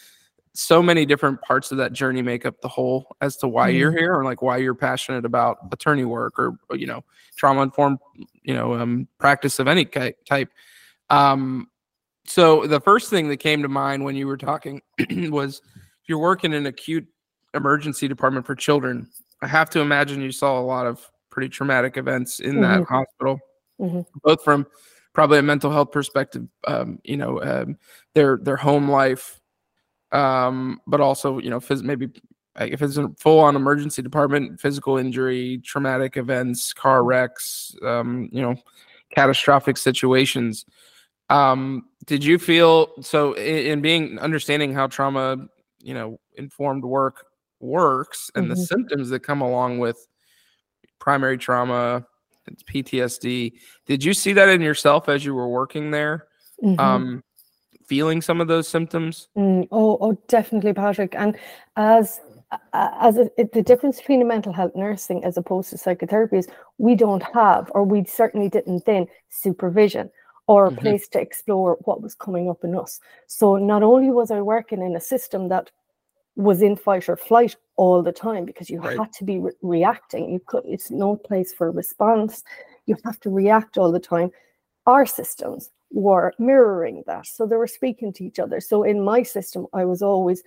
so 0.55 0.83
many 0.83 1.05
different 1.05 1.41
parts 1.43 1.73
of 1.73 1.79
that 1.79 1.93
journey 1.93 2.23
make 2.23 2.47
up 2.47 2.61
the 2.61 2.69
whole 2.69 3.17
as 3.21 3.37
to 3.39 3.49
why 3.49 3.69
mm-hmm. 3.69 3.79
you're 3.79 3.93
here 3.93 4.15
or 4.15 4.25
like 4.25 4.41
why 4.41 4.59
you're 4.59 4.75
passionate 4.75 5.25
about 5.25 5.59
attorney 5.73 6.05
work 6.05 6.39
or 6.39 6.57
you 6.73 6.87
know 6.87 7.03
trauma 7.37 7.63
informed 7.63 7.99
you 8.43 8.55
know 8.55 8.75
um, 8.75 9.09
practice 9.19 9.59
of 9.59 9.67
any 9.67 9.85
type 9.85 10.51
um, 11.11 11.69
so 12.25 12.67
the 12.67 12.81
first 12.81 13.11
thing 13.11 13.29
that 13.29 13.39
came 13.39 13.63
to 13.63 13.69
mind 13.69 14.05
when 14.05 14.15
you 14.15 14.27
were 14.27 14.37
talking 14.37 14.81
was 15.11 15.63
if 15.75 16.09
you're 16.09 16.19
working 16.19 16.53
in 16.53 16.67
acute 16.67 17.07
emergency 17.55 18.07
department 18.07 18.47
for 18.47 18.55
children 18.55 19.09
i 19.41 19.47
have 19.47 19.71
to 19.71 19.81
imagine 19.81 20.21
you 20.21 20.33
saw 20.33 20.61
a 20.61 20.63
lot 20.63 20.87
of 20.87 21.11
pretty 21.31 21.49
traumatic 21.49 21.97
events 21.97 22.41
in 22.41 22.53
mm-hmm. 22.53 22.63
that 22.63 22.85
hospital 22.85 23.41
mm-hmm. 23.83 24.01
both 24.23 24.43
from 24.43 24.67
probably 25.13 25.39
a 25.39 25.43
mental 25.43 25.71
health 25.71 25.91
perspective 25.91 26.47
um, 26.67 26.99
you 27.05 27.17
know 27.17 27.43
um, 27.43 27.77
their 28.15 28.39
their 28.39 28.57
home 28.57 28.91
life 28.91 29.41
um, 30.13 30.81
but 30.87 31.01
also 31.01 31.39
you 31.39 31.51
know 31.51 31.61
phys- 31.61 31.83
maybe 31.83 32.11
if 32.61 32.83
it's 32.83 32.97
a 32.97 33.09
full 33.19 33.39
on 33.41 33.57
emergency 33.57 34.03
department, 34.03 34.61
physical 34.61 34.99
injury, 34.99 35.61
traumatic 35.65 36.17
events, 36.17 36.73
car 36.73 37.03
wrecks, 37.05 37.75
um, 37.83 38.29
you 38.33 38.43
know, 38.43 38.55
catastrophic 39.11 39.77
situations. 39.77 40.67
Um, 41.31 41.87
did 42.07 42.23
you 42.23 42.39
feel 42.39 42.91
so 43.01 43.33
in, 43.35 43.67
in, 43.67 43.81
being 43.81 44.19
understanding 44.19 44.75
how 44.75 44.87
trauma, 44.87 45.39
you 45.81 45.95
know, 45.95 46.21
informed 46.35 46.85
work 46.85 47.27
works 47.61 48.31
and 48.35 48.45
mm-hmm. 48.45 48.55
the 48.55 48.67
symptoms 48.67 49.09
that 49.11 49.21
come 49.21 49.41
along 49.41 49.79
with 49.79 50.07
primary 50.99 51.39
trauma, 51.39 52.05
PTSD? 52.51 53.53
Did 53.87 54.05
you 54.05 54.15
see 54.15 54.33
that 54.33 54.49
in 54.49 54.61
yourself 54.61 55.09
as 55.09 55.25
you 55.25 55.35
were 55.35 55.49
working 55.49 55.91
there? 55.91 56.27
Mm-hmm. 56.63 56.81
Um, 56.81 57.25
feeling 57.87 58.23
some 58.23 58.41
of 58.41 58.49
those 58.49 58.69
symptoms? 58.69 59.29
Mm, 59.37 59.69
oh, 59.71 59.99
oh, 60.01 60.19
definitely, 60.29 60.73
Patrick. 60.73 61.15
And 61.15 61.37
as 61.77 62.21
as 62.73 63.17
a, 63.17 63.31
it, 63.39 63.53
the 63.53 63.63
difference 63.63 63.99
between 63.99 64.21
a 64.21 64.27
mental 64.27 64.53
health 64.53 64.73
nursing 64.75 65.25
as 65.25 65.37
opposed 65.39 65.71
to 65.71 65.79
psychotherapy 65.79 66.37
is 66.37 66.49
we 66.79 66.95
don't 66.95 67.23
have, 67.35 67.71
or 67.75 67.83
we 67.83 68.05
certainly 68.05 68.49
didn't 68.49 68.85
then, 68.85 69.07
supervision 69.31 70.11
or 70.47 70.67
a 70.67 70.71
mm-hmm. 70.71 70.81
place 70.81 71.09
to 71.09 71.21
explore 71.21 71.79
what 71.85 72.03
was 72.03 72.15
coming 72.15 72.51
up 72.51 72.65
in 72.65 72.77
us. 72.77 73.01
So 73.27 73.57
not 73.57 73.83
only 73.83 74.11
was 74.11 74.31
I 74.31 74.41
working 74.41 74.83
in 74.83 74.97
a 74.97 75.01
system 75.01 75.49
that 75.49 75.71
was 76.37 76.63
in 76.63 76.77
fight 76.77 77.09
or 77.09 77.17
flight 77.17 77.57
all 77.77 78.03
the 78.03 78.13
time 78.13 78.45
because 78.45 78.71
you 78.71 78.81
right. 78.81 78.99
had 78.99 79.13
to 79.13 79.25
be 79.25 79.39
re- 79.39 79.53
reacting. 79.63 80.31
You 80.31 80.41
could. 80.47 80.65
It's 80.67 80.91
no 80.91 81.17
place 81.17 81.53
for 81.53 81.71
response. 81.71 82.43
You 82.87 82.97
have 83.05 83.21
to 83.21 83.31
react 83.31 83.79
all 83.79 83.93
the 83.93 84.01
time. 84.01 84.31
Our 84.87 85.07
systems 85.07 85.71
were 85.91 86.33
mirroring 86.39 87.05
that. 87.07 87.27
So 87.27 87.47
they 87.47 87.57
were 87.57 87.67
speaking 87.67 88.13
to 88.15 88.25
each 88.25 88.39
other. 88.39 88.61
So 88.61 88.83
in 88.83 89.05
my 89.05 89.23
system, 89.23 89.67
I 89.73 89.85
was 89.85 90.03
always, 90.03 90.43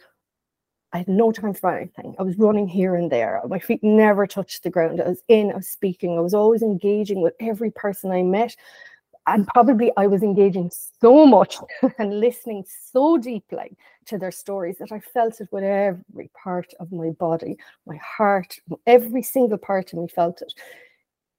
I 0.91 0.99
had 0.99 1.07
no 1.07 1.31
time 1.31 1.53
for 1.53 1.75
anything. 1.75 2.15
I 2.17 2.23
was 2.23 2.37
running 2.37 2.67
here 2.67 2.95
and 2.95 3.11
there. 3.11 3.41
My 3.47 3.59
feet 3.59 3.83
never 3.83 4.25
touched 4.25 4.63
the 4.63 4.69
ground. 4.69 5.01
I 5.01 5.09
was 5.09 5.21
in, 5.27 5.51
I 5.51 5.57
was 5.57 5.67
speaking. 5.67 6.17
I 6.17 6.21
was 6.21 6.33
always 6.33 6.63
engaging 6.63 7.21
with 7.21 7.35
every 7.39 7.71
person 7.71 8.11
I 8.11 8.23
met. 8.23 8.55
And 9.27 9.47
probably 9.47 9.91
I 9.97 10.07
was 10.07 10.21
engaging 10.21 10.71
so 11.01 11.25
much 11.25 11.57
and 11.97 12.19
listening 12.19 12.63
so 12.91 13.17
deeply 13.17 13.75
to 14.05 14.17
their 14.17 14.31
stories 14.31 14.77
that 14.77 14.91
I 14.91 14.99
felt 14.99 15.41
it 15.41 15.47
with 15.51 15.63
every 15.63 16.29
part 16.41 16.73
of 16.79 16.91
my 16.91 17.09
body, 17.09 17.57
my 17.87 17.97
heart, 17.97 18.59
every 18.85 19.23
single 19.23 19.57
part 19.57 19.93
of 19.93 19.99
me 19.99 20.07
felt 20.07 20.41
it. 20.41 20.53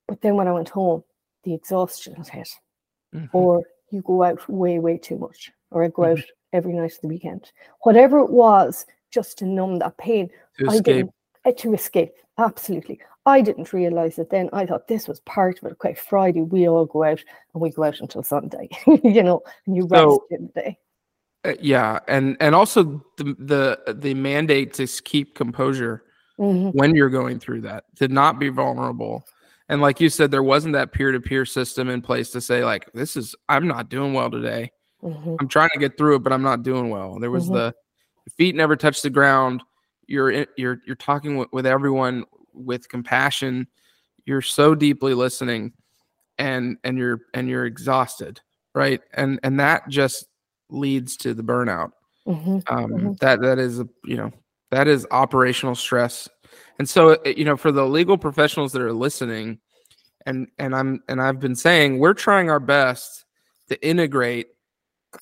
But 0.08 0.20
then 0.20 0.34
when 0.34 0.48
I 0.48 0.52
went 0.52 0.68
home, 0.68 1.04
the 1.44 1.54
exhaustion 1.54 2.14
had 2.14 2.28
hit. 2.28 2.48
Mm-hmm. 3.14 3.36
Or 3.36 3.62
you 3.90 4.02
go 4.02 4.22
out 4.24 4.48
way, 4.48 4.78
way 4.78 4.98
too 4.98 5.16
much, 5.16 5.52
or 5.70 5.84
I 5.84 5.88
go 5.88 6.02
mm-hmm. 6.02 6.18
out 6.18 6.24
every 6.52 6.72
night 6.72 6.92
of 6.92 7.00
the 7.02 7.08
weekend. 7.08 7.52
Whatever 7.82 8.18
it 8.18 8.30
was, 8.30 8.84
just 9.10 9.38
to 9.38 9.46
numb 9.46 9.78
that 9.78 9.96
pain. 9.96 10.28
To 10.58 10.70
I 10.70 10.74
escape. 10.74 11.06
To 11.52 11.74
escape, 11.74 12.12
absolutely. 12.38 13.00
I 13.24 13.40
didn't 13.40 13.72
realize 13.72 14.18
it 14.18 14.30
then. 14.30 14.48
I 14.52 14.66
thought 14.66 14.88
this 14.88 15.08
was 15.08 15.20
part 15.20 15.58
of 15.58 15.64
it. 15.64 15.72
Okay, 15.72 15.94
Friday 15.94 16.42
we 16.42 16.68
all 16.68 16.86
go 16.86 17.04
out 17.04 17.22
and 17.54 17.60
we 17.60 17.70
go 17.70 17.84
out 17.84 18.00
until 18.00 18.22
Sunday, 18.22 18.68
you 18.86 19.22
know, 19.22 19.42
and 19.66 19.76
you 19.76 19.86
rest 19.86 20.02
so, 20.02 20.24
in 20.30 20.50
the 20.54 20.60
day. 20.60 20.78
Uh, 21.44 21.54
yeah, 21.60 21.98
and 22.08 22.36
and 22.40 22.54
also 22.54 23.04
the 23.16 23.36
the 23.38 23.94
the 23.94 24.14
mandate 24.14 24.74
to 24.74 24.86
keep 24.86 25.34
composure 25.34 26.04
mm-hmm. 26.38 26.76
when 26.76 26.94
you're 26.94 27.10
going 27.10 27.38
through 27.38 27.60
that, 27.62 27.84
to 27.96 28.08
not 28.08 28.38
be 28.38 28.48
vulnerable, 28.48 29.24
and 29.68 29.80
like 29.80 30.00
you 30.00 30.08
said, 30.08 30.30
there 30.30 30.42
wasn't 30.42 30.74
that 30.74 30.92
peer 30.92 31.12
to 31.12 31.20
peer 31.20 31.44
system 31.44 31.88
in 31.88 32.00
place 32.00 32.30
to 32.30 32.40
say, 32.40 32.64
like, 32.64 32.90
this 32.92 33.16
is, 33.16 33.34
I'm 33.48 33.66
not 33.66 33.88
doing 33.88 34.12
well 34.12 34.30
today. 34.30 34.70
Mm-hmm. 35.02 35.36
I'm 35.40 35.48
trying 35.48 35.70
to 35.72 35.78
get 35.78 35.98
through 35.98 36.16
it, 36.16 36.22
but 36.22 36.32
I'm 36.32 36.42
not 36.42 36.62
doing 36.62 36.88
well. 36.88 37.18
There 37.18 37.30
was 37.30 37.44
mm-hmm. 37.44 37.54
the 37.54 37.74
feet 38.36 38.54
never 38.54 38.76
touch 38.76 39.02
the 39.02 39.10
ground. 39.10 39.62
You're, 40.06 40.46
you're, 40.56 40.80
you're 40.86 40.96
talking 40.96 41.36
with, 41.36 41.48
with 41.52 41.66
everyone 41.66 42.24
with 42.52 42.88
compassion. 42.88 43.66
You're 44.24 44.42
so 44.42 44.74
deeply 44.74 45.14
listening 45.14 45.72
and, 46.38 46.78
and 46.84 46.98
you're, 46.98 47.20
and 47.34 47.48
you're 47.48 47.66
exhausted. 47.66 48.40
Right. 48.74 49.00
And, 49.14 49.40
and 49.42 49.58
that 49.60 49.88
just 49.88 50.26
leads 50.68 51.16
to 51.18 51.34
the 51.34 51.42
burnout. 51.42 51.92
Mm-hmm. 52.26 52.58
Um, 52.66 52.90
mm-hmm. 52.90 53.12
that, 53.20 53.40
that 53.40 53.58
is, 53.58 53.80
a, 53.80 53.88
you 54.04 54.16
know, 54.16 54.32
that 54.70 54.88
is 54.88 55.06
operational 55.10 55.74
stress 55.74 56.28
and 56.78 56.88
so, 56.88 57.16
you 57.24 57.44
know, 57.44 57.56
for 57.56 57.72
the 57.72 57.86
legal 57.86 58.18
professionals 58.18 58.72
that 58.72 58.82
are 58.82 58.92
listening, 58.92 59.58
and 60.26 60.48
and 60.58 60.74
I'm 60.74 61.02
and 61.08 61.20
I've 61.22 61.40
been 61.40 61.56
saying 61.56 61.98
we're 61.98 62.14
trying 62.14 62.50
our 62.50 62.60
best 62.60 63.24
to 63.68 63.86
integrate 63.86 64.48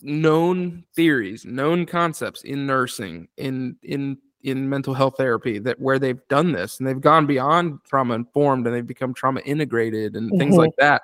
known 0.01 0.85
theories, 0.97 1.45
known 1.45 1.87
concepts 1.87 2.43
in 2.43 2.67
nursing, 2.67 3.29
in 3.37 3.77
in 3.83 4.19
in 4.45 4.69
mental 4.69 4.95
health 4.95 5.15
therapy 5.17 5.59
that 5.59 5.81
where 5.81 5.99
they've 5.99 6.21
done 6.29 6.53
this 6.53 6.79
and 6.79 6.87
they've 6.87 7.01
gone 7.01 7.27
beyond 7.27 7.79
trauma 7.89 8.15
informed 8.15 8.67
and 8.67 8.77
they've 8.77 8.87
become 8.87 9.15
trauma 9.15 9.41
integrated 9.41 10.15
and 10.15 10.31
mm-hmm. 10.31 10.39
things 10.39 10.57
like 10.57 10.73
that. 10.79 11.03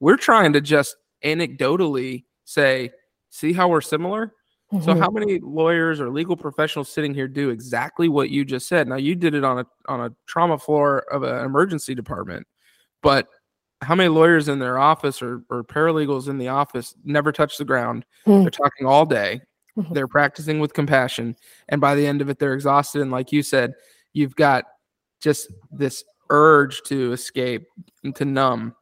We're 0.00 0.16
trying 0.16 0.54
to 0.54 0.60
just 0.60 0.96
anecdotally 1.24 2.24
say, 2.44 2.90
see 3.30 3.52
how 3.52 3.68
we're 3.68 3.82
similar. 3.82 4.32
Mm-hmm. 4.72 4.84
So 4.84 4.96
how 4.98 5.10
many 5.10 5.38
lawyers 5.38 6.00
or 6.00 6.10
legal 6.10 6.36
professionals 6.36 6.88
sitting 6.88 7.14
here 7.14 7.28
do 7.28 7.50
exactly 7.50 8.08
what 8.08 8.30
you 8.30 8.44
just 8.44 8.68
said? 8.68 8.88
Now 8.88 8.96
you 8.96 9.14
did 9.14 9.34
it 9.34 9.44
on 9.44 9.60
a 9.60 9.66
on 9.86 10.00
a 10.00 10.12
trauma 10.26 10.58
floor 10.58 11.00
of 11.12 11.22
an 11.22 11.44
emergency 11.44 11.94
department, 11.94 12.46
but 13.02 13.28
how 13.82 13.94
many 13.94 14.08
lawyers 14.08 14.48
in 14.48 14.58
their 14.58 14.78
office 14.78 15.22
or, 15.22 15.42
or 15.50 15.62
paralegals 15.62 16.28
in 16.28 16.38
the 16.38 16.48
office 16.48 16.94
never 17.04 17.30
touch 17.30 17.58
the 17.58 17.64
ground? 17.64 18.06
Mm-hmm. 18.26 18.42
They're 18.42 18.50
talking 18.50 18.86
all 18.86 19.04
day. 19.04 19.42
Mm-hmm. 19.76 19.92
They're 19.94 20.08
practicing 20.08 20.58
with 20.60 20.72
compassion, 20.72 21.36
and 21.68 21.80
by 21.80 21.94
the 21.94 22.06
end 22.06 22.22
of 22.22 22.30
it, 22.30 22.38
they're 22.38 22.54
exhausted. 22.54 23.02
And 23.02 23.10
like 23.10 23.32
you 23.32 23.42
said, 23.42 23.74
you've 24.12 24.36
got 24.36 24.64
just 25.20 25.52
this 25.70 26.04
urge 26.30 26.82
to 26.82 27.12
escape 27.12 27.66
and 28.02 28.14
to 28.16 28.24
numb 28.24 28.74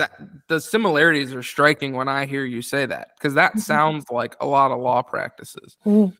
that 0.00 0.18
the 0.48 0.58
similarities 0.58 1.34
are 1.34 1.42
striking 1.42 1.92
when 1.92 2.08
I 2.08 2.24
hear 2.24 2.44
you 2.44 2.62
say 2.62 2.86
that 2.86 3.08
because 3.18 3.34
that 3.34 3.52
mm-hmm. 3.52 3.60
sounds 3.60 4.06
like 4.10 4.34
a 4.40 4.46
lot 4.46 4.70
of 4.70 4.80
law 4.80 5.02
practices. 5.02 5.76
Mm-hmm. 5.84 6.14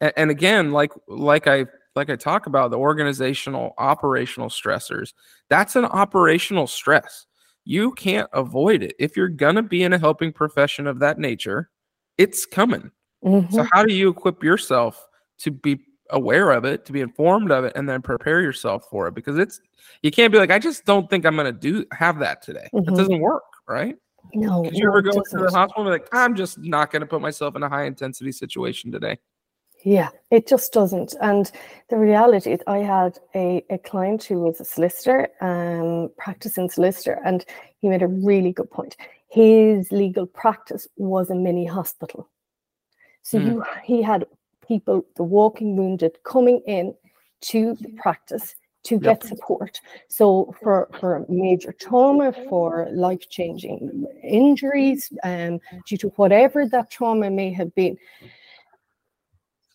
And, 0.00 0.12
and, 0.16 0.30
again, 0.30 0.72
like 0.72 0.92
like 1.06 1.46
I 1.46 1.66
like 1.94 2.10
I 2.10 2.16
talk 2.16 2.46
about 2.46 2.70
the 2.70 2.78
organizational 2.78 3.74
operational 3.78 4.48
stressors, 4.48 5.12
that's 5.48 5.76
an 5.76 5.84
operational 5.84 6.66
stress. 6.66 7.26
You 7.64 7.92
can't 7.92 8.28
avoid 8.32 8.82
it. 8.82 8.94
If 8.98 9.16
you're 9.16 9.28
gonna 9.28 9.62
be 9.62 9.84
in 9.84 9.92
a 9.92 9.98
helping 9.98 10.32
profession 10.32 10.86
of 10.86 10.98
that 10.98 11.18
nature, 11.18 11.70
it's 12.18 12.46
coming. 12.46 12.90
Mm-hmm. 13.24 13.54
So 13.54 13.66
how 13.72 13.84
do 13.84 13.92
you 13.92 14.08
equip 14.08 14.42
yourself 14.42 15.06
to 15.38 15.50
be 15.50 15.80
aware 16.10 16.50
of 16.50 16.64
it, 16.64 16.84
to 16.86 16.92
be 16.92 17.00
informed 17.00 17.50
of 17.50 17.64
it, 17.64 17.72
and 17.76 17.88
then 17.88 18.02
prepare 18.02 18.40
yourself 18.40 18.86
for 18.90 19.08
it? 19.08 19.14
Because 19.14 19.38
it's 19.38 19.60
you 20.02 20.10
can't 20.10 20.32
be 20.32 20.38
like, 20.38 20.50
I 20.50 20.58
just 20.58 20.84
don't 20.84 21.08
think 21.10 21.26
I'm 21.26 21.36
gonna 21.36 21.52
do 21.52 21.84
have 21.92 22.18
that 22.20 22.42
today. 22.42 22.68
Mm-hmm. 22.72 22.84
That 22.84 22.96
doesn't 22.96 23.20
work, 23.20 23.44
right? 23.68 23.96
No. 24.34 24.62
Did 24.64 24.76
you 24.76 24.84
no, 24.84 24.90
ever 24.90 25.02
go 25.02 25.12
to 25.12 25.38
the 25.38 25.50
hospital 25.50 25.86
and 25.86 25.86
be 25.86 25.90
like, 25.90 26.08
I'm 26.12 26.34
just 26.34 26.58
not 26.58 26.90
gonna 26.90 27.06
put 27.06 27.20
myself 27.20 27.56
in 27.56 27.62
a 27.62 27.68
high 27.68 27.84
intensity 27.84 28.32
situation 28.32 28.92
today? 28.92 29.18
Yeah, 29.82 30.10
it 30.30 30.46
just 30.46 30.72
doesn't. 30.72 31.14
And 31.22 31.50
the 31.88 31.96
reality 31.96 32.52
is, 32.52 32.60
I 32.66 32.78
had 32.78 33.18
a, 33.34 33.64
a 33.70 33.78
client 33.78 34.22
who 34.24 34.40
was 34.40 34.60
a 34.60 34.64
solicitor, 34.64 35.28
um, 35.40 36.10
practicing 36.18 36.68
solicitor, 36.68 37.18
and 37.24 37.44
he 37.78 37.88
made 37.88 38.02
a 38.02 38.06
really 38.06 38.52
good 38.52 38.70
point. 38.70 38.96
His 39.28 39.90
legal 39.90 40.26
practice 40.26 40.86
was 40.96 41.30
a 41.30 41.34
mini 41.34 41.64
hospital. 41.64 42.28
So 43.22 43.38
mm. 43.38 43.46
you, 43.46 43.64
he 43.84 44.02
had 44.02 44.26
people, 44.66 45.04
the 45.16 45.22
walking 45.22 45.76
wounded, 45.76 46.18
coming 46.24 46.60
in 46.66 46.94
to 47.42 47.74
the 47.80 47.88
practice 47.90 48.54
to 48.82 48.94
yep. 48.94 49.02
get 49.02 49.24
support. 49.24 49.80
So 50.08 50.54
for, 50.62 50.88
for 50.98 51.26
major 51.28 51.72
trauma, 51.72 52.32
for 52.48 52.88
life-changing 52.92 54.06
injuries, 54.22 55.12
um, 55.22 55.60
due 55.86 55.98
to 55.98 56.08
whatever 56.16 56.66
that 56.66 56.90
trauma 56.90 57.30
may 57.30 57.52
have 57.52 57.74
been, 57.74 57.98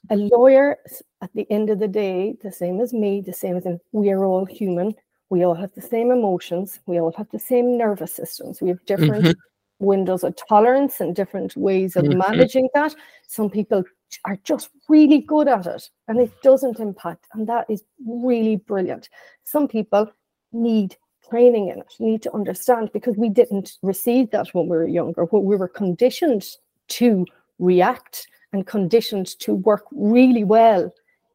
a 0.09 0.15
lawyer 0.15 0.77
at 1.21 1.33
the 1.33 1.45
end 1.51 1.69
of 1.69 1.79
the 1.79 1.87
day, 1.87 2.35
the 2.43 2.51
same 2.51 2.79
as 2.79 2.93
me, 2.93 3.21
the 3.21 3.33
same 3.33 3.57
as 3.57 3.65
in, 3.65 3.79
we 3.91 4.11
are 4.11 4.23
all 4.23 4.45
human. 4.45 4.95
We 5.29 5.43
all 5.43 5.55
have 5.55 5.73
the 5.73 5.81
same 5.81 6.11
emotions. 6.11 6.79
We 6.85 6.99
all 6.99 7.11
have 7.17 7.27
the 7.31 7.39
same 7.39 7.77
nervous 7.77 8.13
systems. 8.13 8.61
We 8.61 8.69
have 8.69 8.85
different 8.85 9.25
mm-hmm. 9.25 9.31
Windows 9.79 10.23
of 10.23 10.35
tolerance 10.35 10.99
and 10.99 11.15
different 11.15 11.55
ways 11.55 11.95
of 11.95 12.05
mm-hmm. 12.05 12.19
managing 12.19 12.69
that. 12.73 12.95
Some 13.27 13.49
people 13.49 13.83
are 14.23 14.37
just 14.43 14.69
really 14.87 15.19
good 15.19 15.47
at 15.47 15.65
it 15.65 15.89
and 16.07 16.19
it 16.19 16.31
doesn't 16.41 16.79
impact. 16.79 17.25
And 17.33 17.47
that 17.47 17.65
is 17.69 17.83
really 18.05 18.57
brilliant. 18.57 19.09
Some 19.43 19.67
people 19.67 20.11
need 20.53 20.95
training 21.29 21.69
in 21.69 21.79
it, 21.79 21.93
need 21.99 22.21
to 22.23 22.33
understand 22.33 22.91
because 22.93 23.15
we 23.17 23.29
didn't 23.29 23.73
receive 23.81 24.31
that 24.31 24.53
when 24.53 24.67
we 24.67 24.77
were 24.77 24.87
younger. 24.87 25.25
What 25.25 25.43
we 25.43 25.55
were 25.55 25.67
conditioned 25.67 26.45
to 26.87 27.25
react 27.59 28.27
and 28.53 28.65
conditioned 28.65 29.27
to 29.39 29.53
work 29.53 29.83
really 29.91 30.43
well 30.43 30.93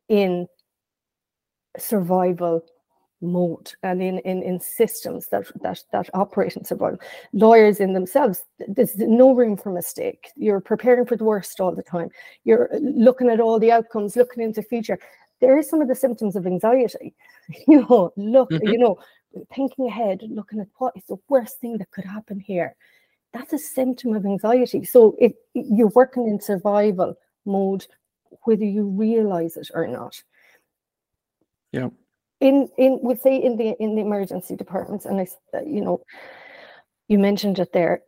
in 0.08 0.46
survival 1.78 2.64
mode 3.20 3.72
and 3.82 4.02
in, 4.02 4.18
in, 4.20 4.42
in 4.42 4.60
systems 4.60 5.28
that, 5.28 5.44
that 5.62 5.82
that 5.92 6.08
operate 6.14 6.56
in 6.56 6.64
survival. 6.64 6.98
Lawyers 7.32 7.80
in 7.80 7.92
themselves, 7.92 8.42
there's 8.66 8.96
no 8.96 9.34
room 9.34 9.56
for 9.56 9.70
mistake. 9.70 10.28
You're 10.36 10.60
preparing 10.60 11.06
for 11.06 11.16
the 11.16 11.24
worst 11.24 11.60
all 11.60 11.74
the 11.74 11.82
time. 11.82 12.10
You're 12.44 12.70
looking 12.80 13.28
at 13.28 13.40
all 13.40 13.58
the 13.58 13.72
outcomes, 13.72 14.16
looking 14.16 14.42
into 14.42 14.60
the 14.60 14.66
future. 14.66 14.98
There 15.40 15.58
is 15.58 15.68
some 15.68 15.80
of 15.80 15.88
the 15.88 15.94
symptoms 15.94 16.36
of 16.36 16.46
anxiety. 16.46 17.14
You 17.66 17.80
know, 17.80 18.12
look, 18.16 18.50
mm-hmm. 18.50 18.68
you 18.68 18.78
know, 18.78 18.98
thinking 19.52 19.86
ahead, 19.86 20.22
looking 20.22 20.60
at 20.60 20.68
what 20.78 20.92
is 20.96 21.02
the 21.08 21.16
worst 21.28 21.58
thing 21.58 21.78
that 21.78 21.90
could 21.90 22.04
happen 22.04 22.38
here 22.38 22.76
that's 23.32 23.52
a 23.52 23.58
symptom 23.58 24.14
of 24.14 24.26
anxiety. 24.26 24.84
So 24.84 25.16
if 25.18 25.32
you're 25.54 25.92
working 25.94 26.26
in 26.26 26.40
survival 26.40 27.16
mode, 27.46 27.86
whether 28.44 28.64
you 28.64 28.84
realize 28.84 29.56
it 29.56 29.70
or 29.74 29.86
not. 29.86 30.22
Yeah. 31.72 31.88
In 32.40 32.68
in 32.78 32.98
we 33.02 33.16
say 33.16 33.36
in 33.36 33.56
the 33.56 33.76
in 33.80 33.94
the 33.94 34.00
emergency 34.00 34.56
departments, 34.56 35.04
and 35.04 35.20
I 35.20 35.26
you 35.64 35.82
know, 35.82 36.02
you 37.08 37.18
mentioned 37.18 37.58
it 37.58 37.72
there, 37.72 38.02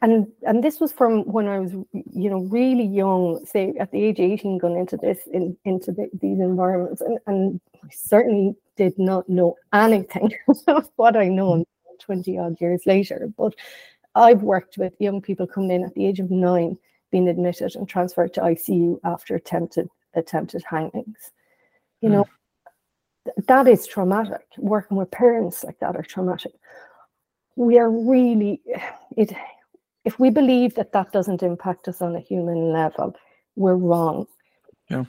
and 0.00 0.26
and 0.46 0.64
this 0.64 0.80
was 0.80 0.92
from 0.92 1.24
when 1.30 1.46
I 1.46 1.58
was 1.58 1.72
you 1.92 2.30
know 2.30 2.40
really 2.50 2.84
young, 2.84 3.44
say 3.44 3.74
at 3.78 3.90
the 3.90 4.02
age 4.02 4.18
of 4.18 4.24
18, 4.24 4.58
going 4.58 4.78
into 4.78 4.96
this 4.96 5.18
in 5.32 5.56
into 5.64 5.92
the, 5.92 6.08
these 6.20 6.40
environments, 6.40 7.00
and 7.00 7.18
and 7.26 7.60
I 7.82 7.88
certainly 7.92 8.56
did 8.76 8.98
not 8.98 9.28
know 9.28 9.56
anything 9.72 10.32
of 10.66 10.90
what 10.96 11.16
I 11.16 11.28
know 11.28 11.64
20 12.00 12.38
odd 12.38 12.60
years 12.60 12.82
later, 12.86 13.30
but 13.36 13.54
I've 14.14 14.42
worked 14.42 14.78
with 14.78 14.94
young 15.00 15.20
people 15.20 15.46
coming 15.46 15.70
in 15.70 15.84
at 15.84 15.94
the 15.94 16.06
age 16.06 16.20
of 16.20 16.30
nine, 16.30 16.78
being 17.10 17.28
admitted 17.28 17.74
and 17.76 17.88
transferred 17.88 18.34
to 18.34 18.40
ICU 18.40 19.00
after 19.04 19.34
attempted 19.34 19.88
attempted 20.14 20.62
hangings. 20.68 21.32
You 22.00 22.10
know, 22.10 22.24
mm. 22.24 22.28
That 23.48 23.68
is 23.68 23.86
traumatic. 23.86 24.46
Working 24.58 24.96
with 24.96 25.10
parents 25.10 25.64
like 25.64 25.78
that 25.80 25.96
are 25.96 26.02
traumatic. 26.02 26.52
We 27.56 27.78
are 27.78 27.90
really 27.90 28.60
it. 29.16 29.32
If 30.04 30.18
we 30.18 30.28
believe 30.28 30.74
that 30.74 30.92
that 30.92 31.12
doesn't 31.12 31.42
impact 31.42 31.88
us 31.88 32.02
on 32.02 32.14
a 32.14 32.20
human 32.20 32.72
level, 32.72 33.16
we're 33.56 33.76
wrong. 33.76 34.26
Yeah. 34.90 35.04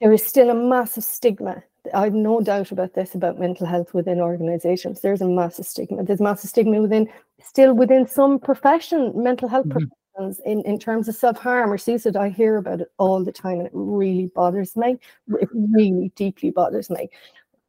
There 0.00 0.12
is 0.12 0.22
still 0.22 0.50
a 0.50 0.54
massive 0.54 1.04
stigma 1.04 1.62
I've 1.94 2.14
no 2.14 2.40
doubt 2.40 2.72
about 2.72 2.94
this 2.94 3.14
about 3.14 3.38
mental 3.38 3.66
health 3.66 3.94
within 3.94 4.20
organizations. 4.20 5.00
There's 5.00 5.20
a 5.20 5.28
massive 5.28 5.66
stigma. 5.66 6.04
There's 6.04 6.20
massive 6.20 6.50
stigma 6.50 6.80
within 6.80 7.08
still 7.42 7.74
within 7.74 8.06
some 8.06 8.38
profession, 8.38 9.12
mental 9.14 9.48
health 9.48 9.66
mm-hmm. 9.66 9.84
In, 10.18 10.62
in 10.62 10.78
terms 10.78 11.08
of 11.08 11.14
self-harm 11.14 11.72
or 11.72 11.78
suicide. 11.78 12.16
I 12.16 12.30
hear 12.30 12.56
about 12.56 12.80
it 12.80 12.92
all 12.98 13.22
the 13.22 13.32
time 13.32 13.58
and 13.58 13.66
it 13.66 13.72
really 13.74 14.30
bothers 14.34 14.76
me. 14.76 14.98
It 15.40 15.48
really 15.52 16.12
deeply 16.16 16.50
bothers 16.50 16.90
me. 16.90 17.08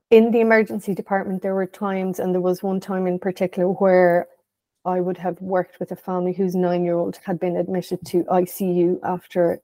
In 0.10 0.32
the 0.32 0.40
emergency 0.40 0.94
department, 0.94 1.42
there 1.42 1.56
were 1.56 1.66
times, 1.66 2.20
and 2.20 2.34
there 2.34 2.42
was 2.42 2.64
one 2.64 2.80
time 2.80 3.08
in 3.08 3.20
particular 3.20 3.68
where 3.68 4.28
I 4.86 5.02
would 5.02 5.18
have 5.18 5.40
worked 5.42 5.82
with 5.82 5.92
a 5.92 5.98
family 5.98 6.32
whose 6.32 6.56
nine-year-old 6.56 7.20
had 7.26 7.40
been 7.40 7.58
admitted 7.58 8.00
to 8.06 8.24
ICU 8.24 9.00
after 9.04 9.60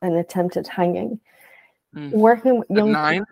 an 0.00 0.16
attempted 0.16 0.66
hanging. 0.66 1.20
Mm. 1.94 2.10
Working 2.12 2.60
with 2.60 2.70
young 2.70 2.88
At 2.88 2.92
nine? 2.92 3.24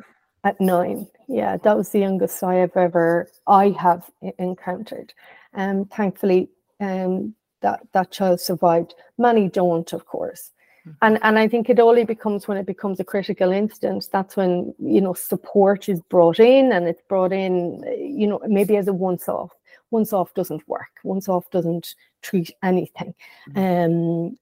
at 0.44 0.60
nine. 0.60 1.06
Yeah, 1.28 1.56
that 1.56 1.76
was 1.76 1.90
the 1.90 2.00
youngest 2.00 2.42
I 2.42 2.56
have 2.56 2.76
ever 2.76 3.30
I 3.46 3.70
have 3.70 4.10
encountered. 4.38 5.14
And 5.54 5.80
um, 5.80 5.84
thankfully, 5.86 6.50
um, 6.78 7.34
that 7.60 7.80
that 7.92 8.10
child 8.10 8.40
survived. 8.40 8.94
Many 9.18 9.48
don't, 9.48 9.92
of 9.92 10.06
course. 10.06 10.50
Mm-hmm. 10.86 10.90
And 11.02 11.18
and 11.22 11.38
I 11.38 11.48
think 11.48 11.68
it 11.68 11.78
only 11.78 12.04
becomes 12.04 12.48
when 12.48 12.56
it 12.56 12.66
becomes 12.66 13.00
a 13.00 13.04
critical 13.04 13.52
incident. 13.52 14.08
That's 14.12 14.36
when 14.36 14.74
you 14.78 15.00
know 15.00 15.14
support 15.14 15.88
is 15.88 16.00
brought 16.08 16.40
in, 16.40 16.72
and 16.72 16.86
it's 16.86 17.02
brought 17.08 17.32
in, 17.32 17.84
you 17.98 18.26
know, 18.26 18.40
maybe 18.46 18.76
as 18.76 18.88
a 18.88 18.92
once 18.92 19.28
off. 19.28 19.52
Once 19.90 20.12
off 20.12 20.32
doesn't 20.34 20.66
work. 20.68 21.00
Once 21.04 21.28
off 21.28 21.50
doesn't 21.50 21.94
treat 22.22 22.52
anything. 22.62 23.14
Mm-hmm. 23.50 24.28
Um, 24.28 24.38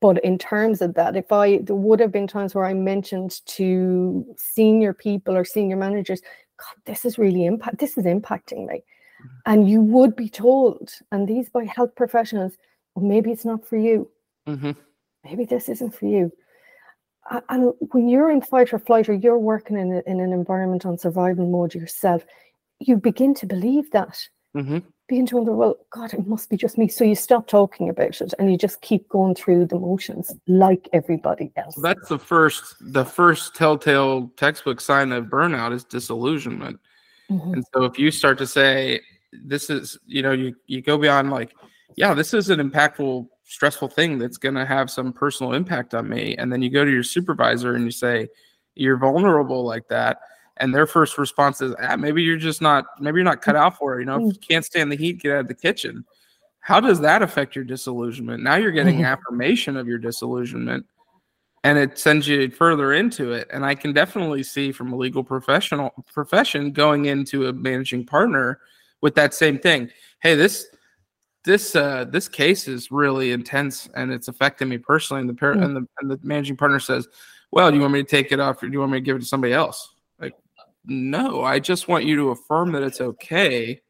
but 0.00 0.22
in 0.22 0.36
terms 0.38 0.82
of 0.82 0.94
that, 0.94 1.16
if 1.16 1.32
I 1.32 1.58
there 1.58 1.74
would 1.76 2.00
have 2.00 2.12
been 2.12 2.26
times 2.26 2.54
where 2.54 2.66
I 2.66 2.74
mentioned 2.74 3.40
to 3.46 4.26
senior 4.36 4.92
people 4.92 5.36
or 5.36 5.44
senior 5.44 5.76
managers, 5.76 6.20
God, 6.58 6.82
this 6.84 7.04
is 7.04 7.18
really 7.18 7.46
impact. 7.46 7.78
This 7.78 7.96
is 7.96 8.04
impacting 8.04 8.66
me. 8.66 8.82
And 9.46 9.68
you 9.68 9.80
would 9.80 10.16
be 10.16 10.28
told, 10.28 10.90
and 11.12 11.26
these 11.26 11.48
by 11.48 11.64
health 11.64 11.94
professionals, 11.94 12.52
well, 12.94 13.04
maybe 13.04 13.30
it's 13.30 13.44
not 13.44 13.66
for 13.66 13.76
you. 13.76 14.10
Mm-hmm. 14.48 14.72
Maybe 15.24 15.44
this 15.44 15.68
isn't 15.68 15.94
for 15.94 16.06
you. 16.06 16.32
And 17.48 17.72
when 17.92 18.08
you're 18.08 18.30
in 18.30 18.40
fight 18.40 18.72
or 18.72 18.78
flight, 18.78 19.08
or 19.08 19.14
you're 19.14 19.38
working 19.38 19.76
in, 19.76 19.92
a, 19.92 20.02
in 20.06 20.20
an 20.20 20.32
environment 20.32 20.86
on 20.86 20.96
survival 20.96 21.46
mode 21.46 21.74
yourself, 21.74 22.24
you 22.78 22.96
begin 22.96 23.34
to 23.34 23.46
believe 23.46 23.90
that. 23.90 24.18
Mm-hmm 24.56 24.78
begin 25.08 25.26
to 25.26 25.36
wonder, 25.36 25.52
well, 25.52 25.76
God, 25.90 26.12
it 26.12 26.26
must 26.26 26.50
be 26.50 26.56
just 26.56 26.78
me. 26.78 26.86
So 26.86 27.02
you 27.02 27.14
stop 27.14 27.48
talking 27.48 27.88
about 27.88 28.20
it 28.20 28.34
and 28.38 28.50
you 28.50 28.58
just 28.58 28.80
keep 28.82 29.08
going 29.08 29.34
through 29.34 29.66
the 29.66 29.78
motions 29.78 30.32
like 30.46 30.88
everybody 30.92 31.50
else. 31.56 31.74
That's 31.82 32.08
the 32.08 32.18
first 32.18 32.76
the 32.80 33.04
first 33.04 33.56
telltale 33.56 34.30
textbook 34.36 34.80
sign 34.80 35.12
of 35.12 35.26
burnout 35.26 35.72
is 35.72 35.84
disillusionment. 35.84 36.78
Mm-hmm. 37.30 37.54
And 37.54 37.64
so 37.74 37.84
if 37.84 37.98
you 37.98 38.10
start 38.10 38.38
to 38.38 38.46
say 38.46 39.00
this 39.32 39.70
is, 39.70 39.98
you 40.06 40.22
know, 40.22 40.32
you 40.32 40.54
you 40.66 40.80
go 40.80 40.96
beyond 40.98 41.30
like, 41.30 41.54
yeah, 41.96 42.14
this 42.14 42.32
is 42.34 42.50
an 42.50 42.58
impactful, 42.58 43.28
stressful 43.44 43.88
thing 43.88 44.18
that's 44.18 44.38
gonna 44.38 44.64
have 44.64 44.90
some 44.90 45.12
personal 45.12 45.52
impact 45.52 45.94
on 45.94 46.08
me. 46.08 46.36
And 46.36 46.52
then 46.52 46.62
you 46.62 46.70
go 46.70 46.84
to 46.84 46.90
your 46.90 47.02
supervisor 47.02 47.74
and 47.74 47.84
you 47.84 47.90
say, 47.90 48.28
You're 48.74 48.98
vulnerable 48.98 49.64
like 49.64 49.88
that 49.88 50.20
and 50.58 50.74
their 50.74 50.86
first 50.86 51.18
response 51.18 51.60
is, 51.60 51.74
ah, 51.82 51.96
maybe 51.96 52.22
you're 52.22 52.36
just 52.36 52.60
not, 52.60 52.84
maybe 53.00 53.16
you're 53.16 53.24
not 53.24 53.42
cut 53.42 53.56
out 53.56 53.78
for 53.78 53.96
it. 53.96 54.00
You 54.00 54.06
know, 54.06 54.28
if 54.28 54.34
you 54.34 54.40
can't 54.40 54.64
stand 54.64 54.90
the 54.90 54.96
heat, 54.96 55.20
get 55.20 55.32
out 55.32 55.40
of 55.40 55.48
the 55.48 55.54
kitchen. 55.54 56.04
How 56.60 56.80
does 56.80 57.00
that 57.00 57.22
affect 57.22 57.54
your 57.54 57.64
disillusionment? 57.64 58.42
Now 58.42 58.56
you're 58.56 58.72
getting 58.72 58.96
mm-hmm. 58.96 59.04
affirmation 59.04 59.76
of 59.76 59.86
your 59.86 59.98
disillusionment, 59.98 60.84
and 61.64 61.78
it 61.78 61.98
sends 61.98 62.28
you 62.28 62.50
further 62.50 62.92
into 62.92 63.32
it. 63.32 63.48
And 63.52 63.64
I 63.64 63.74
can 63.74 63.92
definitely 63.92 64.42
see 64.42 64.72
from 64.72 64.92
a 64.92 64.96
legal 64.96 65.24
professional 65.24 65.92
profession 66.12 66.72
going 66.72 67.06
into 67.06 67.48
a 67.48 67.52
managing 67.52 68.06
partner 68.06 68.60
with 69.00 69.14
that 69.16 69.34
same 69.34 69.58
thing. 69.58 69.90
Hey, 70.20 70.34
this 70.34 70.66
this 71.44 71.76
uh 71.76 72.04
this 72.04 72.28
case 72.28 72.68
is 72.68 72.90
really 72.90 73.32
intense 73.32 73.88
and 73.94 74.12
it's 74.12 74.28
affecting 74.28 74.68
me 74.68 74.76
personally 74.76 75.20
and 75.20 75.30
the 75.30 75.34
parent 75.34 75.60
mm. 75.60 75.64
and 75.64 75.76
the 75.76 75.88
and 76.00 76.10
the 76.10 76.18
managing 76.22 76.56
partner 76.56 76.80
says 76.80 77.06
well 77.52 77.70
do 77.70 77.76
you 77.76 77.80
want 77.80 77.94
me 77.94 78.02
to 78.02 78.08
take 78.08 78.32
it 78.32 78.40
off 78.40 78.60
or 78.60 78.66
do 78.66 78.72
you 78.72 78.80
want 78.80 78.90
me 78.90 78.98
to 78.98 79.04
give 79.04 79.16
it 79.16 79.20
to 79.20 79.24
somebody 79.24 79.52
else 79.52 79.94
Like, 80.18 80.34
no, 80.84 81.44
I 81.44 81.60
just 81.60 81.86
want 81.86 82.04
you 82.04 82.16
to 82.16 82.30
affirm 82.30 82.72
that 82.72 82.82
it's 82.82 83.00
okay 83.00 83.80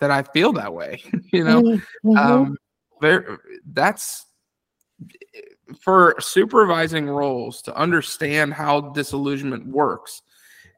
that 0.00 0.10
I 0.10 0.22
feel 0.22 0.52
that 0.54 0.74
way. 0.74 1.02
you 1.32 1.44
know, 1.44 1.62
mm-hmm. 1.62 2.16
um, 2.16 2.56
there, 3.00 3.38
that's 3.72 4.26
for 5.78 6.16
supervising 6.20 7.06
roles 7.08 7.62
to 7.62 7.76
understand 7.76 8.52
how 8.54 8.80
disillusionment 8.80 9.66
works 9.66 10.22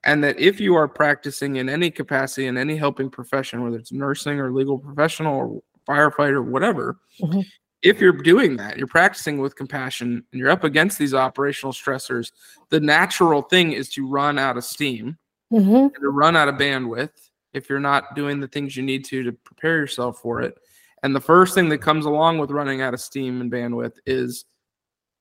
and 0.04 0.22
that 0.24 0.38
if 0.38 0.60
you 0.60 0.74
are 0.74 0.88
practicing 0.88 1.56
in 1.56 1.68
any 1.68 1.90
capacity 1.90 2.46
in 2.46 2.56
any 2.58 2.76
helping 2.76 3.08
profession 3.10 3.62
whether 3.62 3.76
it's 3.78 3.92
nursing 3.92 4.40
or 4.40 4.52
legal 4.52 4.78
professional 4.78 5.34
or 5.34 5.62
firefighter 5.88 6.44
whatever 6.44 6.98
Mhm. 7.20 7.44
if 7.82 8.00
you're 8.00 8.12
doing 8.12 8.56
that 8.56 8.76
you're 8.78 8.86
practicing 8.86 9.38
with 9.38 9.56
compassion 9.56 10.24
and 10.32 10.38
you're 10.40 10.50
up 10.50 10.64
against 10.64 10.98
these 10.98 11.14
operational 11.14 11.72
stressors 11.72 12.32
the 12.70 12.80
natural 12.80 13.42
thing 13.42 13.72
is 13.72 13.88
to 13.90 14.06
run 14.06 14.38
out 14.38 14.56
of 14.56 14.64
steam 14.64 15.16
hmm 15.50 15.58
and 15.74 15.94
to 15.94 16.08
run 16.10 16.36
out 16.36 16.48
of 16.48 16.56
bandwidth 16.56 17.10
if 17.52 17.68
you're 17.68 17.80
not 17.80 18.14
doing 18.14 18.40
the 18.40 18.48
things 18.48 18.76
you 18.76 18.82
need 18.82 19.04
to 19.04 19.22
to 19.22 19.32
prepare 19.32 19.76
yourself 19.76 20.18
for 20.20 20.40
it. 20.40 20.56
And 21.02 21.14
the 21.14 21.20
first 21.20 21.54
thing 21.54 21.68
that 21.68 21.82
comes 21.82 22.06
along 22.06 22.38
with 22.38 22.50
running 22.50 22.80
out 22.80 22.94
of 22.94 23.00
steam 23.00 23.42
and 23.42 23.52
bandwidth 23.52 23.96
is 24.06 24.46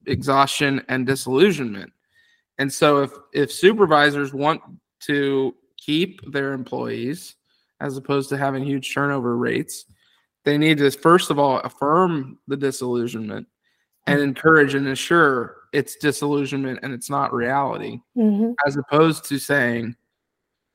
exhaustion 0.05 0.83
and 0.89 1.05
disillusionment. 1.05 1.91
And 2.57 2.71
so 2.71 3.03
if 3.03 3.11
if 3.33 3.51
supervisors 3.51 4.33
want 4.33 4.61
to 5.01 5.55
keep 5.77 6.21
their 6.31 6.53
employees 6.53 7.35
as 7.79 7.97
opposed 7.97 8.29
to 8.29 8.37
having 8.37 8.63
huge 8.63 8.93
turnover 8.93 9.35
rates, 9.37 9.85
they 10.45 10.57
need 10.57 10.77
to 10.79 10.91
first 10.91 11.31
of 11.31 11.39
all 11.39 11.59
affirm 11.59 12.37
the 12.47 12.57
disillusionment 12.57 13.47
and 14.07 14.19
encourage 14.19 14.73
and 14.73 14.87
assure 14.87 15.57
it's 15.73 15.95
disillusionment 15.95 16.79
and 16.83 16.93
it's 16.93 17.09
not 17.09 17.33
reality 17.33 17.99
hmm 18.15 18.51
as 18.65 18.75
opposed 18.75 19.23
to 19.25 19.37
saying 19.39 19.95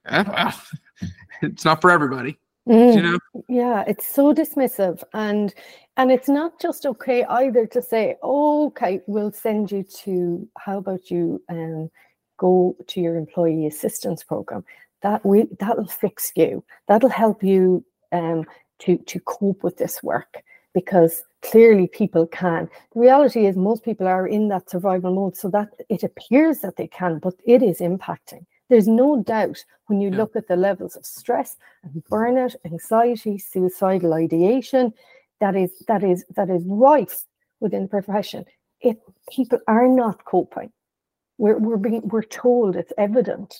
"Eh, 0.07 0.25
well, 0.27 0.55
it's 1.43 1.65
not 1.65 1.81
for 1.81 1.91
everybody 1.91 2.39
Mm. 2.69 2.95
you 2.97 3.03
know 3.03 3.19
Yeah, 3.49 3.85
it's 3.87 4.07
so 4.07 4.35
dismissive 4.35 5.03
and 5.15 5.55
and 5.97 6.11
it's 6.11 6.29
not 6.29 6.61
just 6.61 6.85
okay 6.85 7.25
either 7.25 7.67
to 7.69 7.81
say, 7.81 8.17
oh, 8.23 8.67
okay, 8.67 9.01
we'll 9.07 9.33
send 9.33 9.71
you 9.73 9.83
to 10.05 10.49
how 10.59 10.79
about 10.79 11.11
you 11.11 11.43
um 11.49 11.91
go 12.39 12.77
to 12.89 13.01
your 13.01 13.17
employee 13.17 13.67
assistance 13.67 14.23
program. 14.25 14.65
That 15.03 15.25
we 15.25 15.49
that'll 15.61 15.87
fix 15.87 16.33
you. 16.35 16.65
That'll 16.89 17.09
help 17.09 17.43
you 17.43 17.85
um 18.13 18.45
to 18.81 18.99
to 18.99 19.21
cope 19.21 19.63
with 19.63 19.77
this 19.77 20.03
work 20.03 20.43
because 20.75 21.23
clearly 21.43 21.87
people 21.87 22.27
can. 22.27 22.69
The 22.93 23.01
reality 23.01 23.47
is 23.47 23.57
most 23.57 23.85
people 23.85 24.07
are 24.07 24.27
in 24.27 24.49
that 24.49 24.69
survival 24.69 25.15
mode 25.15 25.37
so 25.37 25.49
that 25.51 25.69
it 25.89 26.03
appears 26.03 26.59
that 26.61 26.77
they 26.77 26.89
can, 26.89 27.19
but 27.19 27.35
it 27.47 27.63
is 27.63 27.79
impacting. 27.81 28.45
There's 28.69 28.89
no 28.89 29.23
doubt 29.23 29.65
when 29.87 30.01
you 30.01 30.11
Yeah. 30.11 30.17
look 30.19 30.37
at 30.37 30.49
the 30.49 30.57
levels 30.57 30.97
of 30.97 31.07
stress 31.07 31.57
and 31.85 32.03
burnout, 32.11 32.55
anxiety, 32.65 33.39
suicidal 33.39 34.15
ideation, 34.15 34.93
that 35.41 35.55
is 35.57 35.71
that 35.89 36.03
is 36.03 36.25
that 36.37 36.51
is 36.51 36.63
rife 36.67 37.25
within 37.61 37.83
the 37.83 37.89
profession. 37.89 38.45
If 38.81 38.97
people 39.31 39.59
are 39.69 39.89
not 39.89 40.25
coping. 40.25 40.73
We're 41.39 41.59
we're 41.59 41.77
being 41.77 42.03
we're 42.09 42.23
told 42.23 42.77
it's 42.77 42.93
evident. 42.97 43.55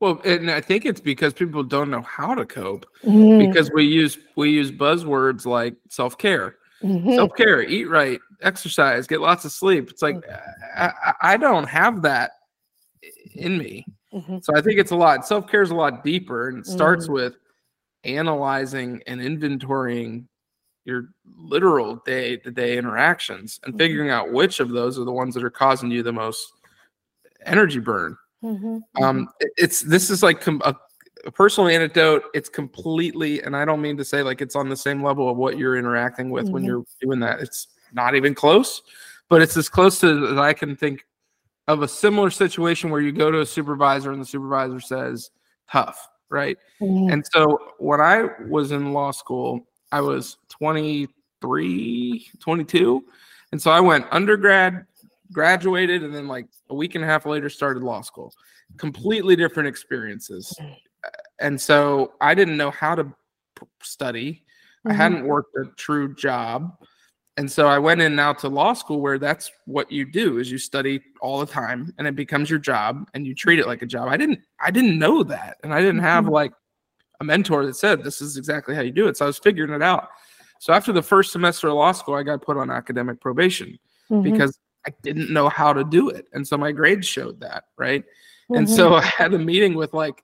well 0.00 0.20
and 0.24 0.50
i 0.50 0.60
think 0.60 0.84
it's 0.84 1.00
because 1.00 1.32
people 1.32 1.62
don't 1.62 1.88
know 1.90 2.02
how 2.02 2.34
to 2.34 2.44
cope 2.44 2.84
Mm, 3.04 3.38
because 3.38 3.70
we 3.72 3.84
use 3.84 4.18
we 4.36 4.50
use 4.50 4.72
buzzwords 4.72 5.46
like 5.46 5.76
self-care 5.88 6.56
mhm, 6.82 7.14
self-care 7.14 7.62
eat 7.62 7.84
right 7.88 8.20
exercise 8.42 9.06
get 9.06 9.20
lots 9.20 9.44
of 9.44 9.52
sleep 9.52 9.88
it's 9.90 10.02
like 10.02 10.16
I, 10.76 10.86
I- 11.08 11.14
I 11.32 11.36
don't 11.36 11.68
have 11.68 12.02
that 12.02 12.32
in 13.36 13.56
me 13.56 13.86
mhm, 14.14 14.42
so 14.44 14.52
i 14.56 14.60
think 14.60 14.78
it's 14.78 14.90
a 14.92 14.96
lot 14.96 15.26
self-care 15.26 15.62
is 15.62 15.70
a 15.70 15.74
lot 15.74 16.04
deeper 16.04 16.48
and 16.48 16.58
it 16.58 16.66
starts 16.66 17.06
Mhm. 17.08 17.12
with 17.14 17.34
analyzing 18.04 19.02
and 19.06 19.20
inventorying 19.20 20.26
your 20.84 21.08
literal 21.38 21.96
day-to-day 22.04 22.76
interactions 22.76 23.58
and 23.64 23.74
Mhm. 23.74 23.78
figuring 23.78 24.10
out 24.10 24.30
which 24.32 24.60
of 24.60 24.68
those 24.70 24.98
are 24.98 25.04
the 25.04 25.12
ones 25.12 25.34
that 25.34 25.42
are 25.44 25.50
causing 25.50 25.90
you 25.90 26.02
the 26.02 26.12
most 26.12 26.52
energy 27.46 27.80
burn. 27.80 28.16
Mhm, 28.42 28.82
um 29.02 29.28
it- 29.40 29.52
it's 29.56 29.80
this 29.80 30.10
is 30.10 30.22
like 30.22 30.40
com- 30.42 30.60
a, 30.64 30.74
a 31.24 31.30
personal 31.30 31.68
anecdote. 31.68 32.24
It's 32.34 32.50
completely 32.50 33.42
and 33.42 33.56
i 33.56 33.64
don't 33.64 33.80
mean 33.80 33.96
to 33.96 34.04
say 34.04 34.22
like 34.22 34.42
it's 34.42 34.54
on 34.56 34.68
the 34.68 34.76
same 34.76 35.02
level 35.02 35.30
of 35.30 35.38
what 35.38 35.56
you're 35.56 35.76
interacting 35.76 36.28
with 36.30 36.48
when 36.50 36.62
you're 36.64 36.84
doing 37.00 37.20
that. 37.20 37.40
It's 37.40 37.68
not 37.92 38.14
even 38.14 38.34
close 38.34 38.82
but 39.30 39.40
it's 39.40 39.56
as 39.56 39.68
close 39.70 39.98
to 40.00 40.26
as 40.32 40.36
i 40.38 40.52
can 40.52 40.76
think 40.76 41.06
of 41.68 41.82
a 41.82 41.88
similar 41.88 42.30
situation 42.30 42.90
where 42.90 43.00
you 43.00 43.12
go 43.12 43.30
to 43.30 43.40
a 43.40 43.46
supervisor 43.46 44.12
and 44.12 44.20
the 44.20 44.26
supervisor 44.26 44.80
says 44.80 45.30
tough 45.70 46.08
right 46.30 46.58
mhm, 46.80 47.12
and 47.12 47.24
so 47.32 47.58
when 47.78 48.00
I 48.00 48.28
was 48.48 48.72
in 48.72 48.92
law 48.92 49.10
school, 49.10 49.66
I 49.92 50.00
was 50.00 50.38
23, 50.50 52.30
22. 52.40 53.04
And 53.52 53.60
so 53.62 53.70
I 53.70 53.80
went 53.80 54.06
undergrad, 54.10 54.86
graduated, 55.32 56.02
and 56.02 56.14
then 56.14 56.26
like 56.26 56.46
a 56.70 56.74
week 56.74 56.94
and 56.94 57.04
a 57.04 57.06
half 57.06 57.26
later 57.26 57.48
started 57.48 57.82
law 57.82 58.00
school. 58.00 58.32
Completely 58.78 59.36
different 59.36 59.68
experiences. 59.68 60.52
And 61.40 61.60
so 61.60 62.14
I 62.20 62.34
didn't 62.34 62.56
know 62.56 62.70
how 62.70 62.94
to 62.94 63.12
study. 63.82 64.42
I 64.88 64.92
mhm, 64.92 64.96
hadn't 64.96 65.26
worked 65.26 65.54
a 65.56 65.66
true 65.76 66.14
job. 66.14 66.72
And 67.36 67.50
so 67.50 67.66
I 67.66 67.78
went 67.78 68.00
in 68.00 68.14
now 68.14 68.32
to 68.34 68.48
law 68.48 68.74
school 68.74 69.00
where 69.00 69.18
that's 69.18 69.50
what 69.66 69.90
you 69.90 70.04
do 70.04 70.38
is 70.38 70.50
you 70.52 70.58
study 70.58 71.00
all 71.20 71.40
the 71.40 71.46
time 71.46 71.92
and 71.98 72.06
it 72.06 72.14
becomes 72.14 72.48
your 72.48 72.60
job 72.60 73.08
and 73.14 73.26
you 73.26 73.34
treat 73.34 73.58
it 73.58 73.66
like 73.66 73.82
a 73.82 73.86
job. 73.86 74.08
I 74.08 74.16
didn't 74.16 74.40
I 74.60 74.70
didn't 74.70 74.98
know 74.98 75.22
that. 75.24 75.56
And 75.64 75.74
I 75.74 75.80
didn't 75.80 75.98
have 76.00 76.26
Mhm. 76.26 76.30
like 76.30 76.52
a 77.20 77.24
mentor 77.24 77.66
that 77.66 77.74
said 77.74 78.04
this 78.04 78.20
is 78.20 78.36
exactly 78.36 78.74
how 78.74 78.82
you 78.82 78.92
do 78.92 79.08
it. 79.08 79.16
So 79.16 79.24
I 79.24 79.26
was 79.26 79.38
figuring 79.38 79.72
it 79.72 79.82
out. 79.82 80.10
So 80.60 80.72
after 80.72 80.92
the 80.92 81.02
first 81.02 81.32
semester 81.32 81.68
of 81.68 81.74
law 81.74 81.92
school, 81.92 82.14
I 82.14 82.22
got 82.22 82.40
put 82.42 82.56
on 82.56 82.70
academic 82.70 83.20
probation 83.20 83.78
mhm, 84.10 84.22
because 84.22 84.56
I 84.86 84.92
didn't 85.02 85.32
know 85.32 85.48
how 85.48 85.72
to 85.72 85.82
do 85.84 86.10
it. 86.10 86.26
And 86.34 86.46
so 86.46 86.56
my 86.56 86.70
grades 86.70 87.06
showed 87.06 87.40
that, 87.40 87.64
right? 87.76 88.04
And 88.54 88.66
mhm, 88.66 88.70
so 88.70 88.94
I 88.94 89.02
had 89.02 89.34
a 89.34 89.38
meeting 89.38 89.74
with 89.74 89.92
like 89.92 90.22